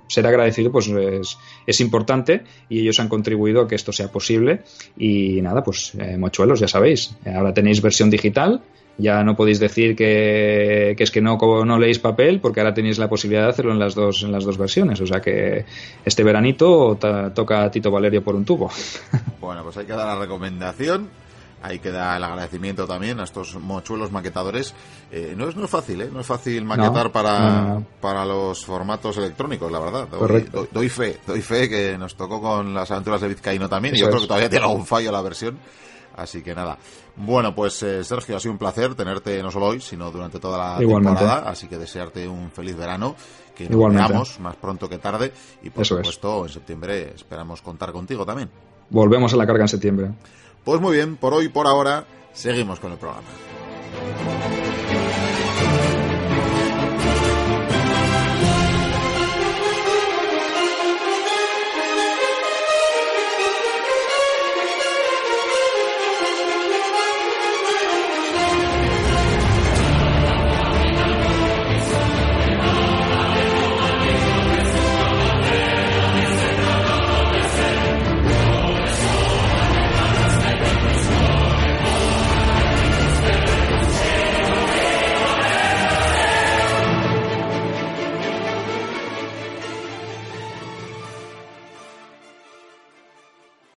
ser 0.07 0.27
agradecido 0.27 0.73
pues 0.73 0.89
es, 0.89 1.37
es, 1.67 1.81
importante 1.83 2.41
y 2.71 2.81
ellos 2.81 3.01
han 3.01 3.09
contribuido 3.11 3.61
a 3.61 3.69
que 3.69 3.75
esto 3.75 3.93
sea 3.93 4.11
posible. 4.11 4.63
Y 4.97 5.43
nada, 5.43 5.63
pues 5.63 5.93
eh, 5.97 6.17
mochuelos, 6.17 6.59
ya 6.59 6.69
sabéis, 6.69 7.19
ahora 7.27 7.53
tenéis 7.53 7.83
versión 7.83 8.09
digital 8.09 8.63
Ya 8.99 9.23
no 9.25 9.35
podéis 9.35 9.59
decir 9.59 9.97
que, 9.97 10.95
es 10.99 11.11
que 11.11 11.21
no, 11.23 11.39
no 11.65 11.79
leéis 11.79 11.99
papel, 11.99 12.41
porque 12.41 12.61
ahora 12.61 12.75
tenéis 12.75 12.99
la 12.99 13.09
posibilidad 13.09 13.45
de 13.45 13.51
hacerlo 13.51 13.73
en 13.73 13.79
las 13.79 13.95
dos, 13.95 14.23
en 14.23 14.33
las 14.33 14.45
dos 14.45 14.59
versiones. 14.59 15.01
O 15.01 15.07
sea 15.07 15.21
que 15.21 15.65
este 16.05 16.23
veranito 16.23 16.99
toca 17.35 17.65
a 17.65 17.71
Tito 17.71 17.91
Valerio 17.91 18.23
por 18.23 18.35
un 18.35 18.45
tubo. 18.45 18.71
Bueno, 19.41 19.65
pues 19.65 19.79
hay 19.79 19.87
que 19.87 19.93
dar 19.95 20.07
la 20.07 20.17
recomendación 20.17 21.09
Ahí 21.63 21.79
queda 21.79 22.17
el 22.17 22.25
agradecimiento 22.25 22.87
también 22.87 23.21
a 23.21 23.25
estos 23.25 23.55
mochuelos 23.57 24.11
maquetadores. 24.11 24.73
Eh, 25.13 25.35
no, 25.37 25.49
es, 25.49 25.57
no 25.57 25.67
es 25.67 25.71
fácil, 25.71 26.01
¿eh? 26.01 26.09
No 26.11 26.21
es 26.21 26.27
fácil 26.27 26.65
maquetar 26.65 27.13
para, 27.13 27.83
para 28.01 28.25
los 28.25 28.65
formatos 28.65 29.19
electrónicos, 29.19 29.71
la 29.71 29.79
verdad. 29.79 30.09
Doy, 30.73 30.89
fe, 30.89 31.19
doy 31.27 31.43
fe 31.43 31.69
que 31.69 31.99
nos 31.99 32.15
tocó 32.15 32.41
con 32.41 32.73
las 32.73 32.91
aventuras 32.91 33.21
de 33.21 33.29
Vizcaíno 33.29 33.69
también. 33.69 33.95
y 33.95 34.01
yo 34.01 34.09
creo 34.09 34.23
que 34.23 34.27
todavía 34.27 34.49
tiene 34.49 34.65
algún 34.65 34.87
fallo 34.87 35.13
la 35.13 35.21
versión. 35.21 35.59
Así 36.17 36.43
que 36.43 36.55
nada. 36.55 36.79
Bueno, 37.17 37.55
pues 37.55 37.83
eh, 37.83 38.05
Sergio, 38.05 38.37
ha 38.37 38.41
sido 38.41 38.53
un 38.53 38.59
placer 38.59 38.95
tenerte 38.95 39.43
no 39.43 39.51
solo 39.51 39.67
hoy, 39.67 39.81
sino 39.81 40.11
durante 40.11 40.39
toda 40.39 40.59
la 40.59 40.79
temporada. 40.79 41.49
Así 41.49 41.67
que 41.69 41.79
desearte 41.79 42.27
un 42.29 42.51
feliz 42.51 42.77
verano, 42.77 43.15
que 43.55 43.69
nos 43.69 43.93
veamos 43.93 44.41
más 44.41 44.57
pronto 44.57 44.89
que 44.89 44.99
tarde. 44.99 45.33
Y 45.63 45.71
por 45.71 45.87
supuesto, 45.87 46.45
en 46.47 46.53
septiembre 46.53 47.13
esperamos 47.15 47.63
contar 47.63 47.93
contigo 47.93 48.25
también. 48.27 48.51
Volvemos 48.91 49.33
a 49.35 49.37
la 49.37 49.47
carga 49.47 49.65
en 49.65 49.69
septiembre. 49.69 50.11
Pues 50.65 50.81
muy 50.81 50.97
bien, 50.97 51.17
por 51.17 51.33
hoy, 51.33 51.49
por 51.49 51.67
ahora, 51.67 52.05
seguimos 52.33 52.81
con 52.81 52.93
el 52.93 52.99
programa. 52.99 53.29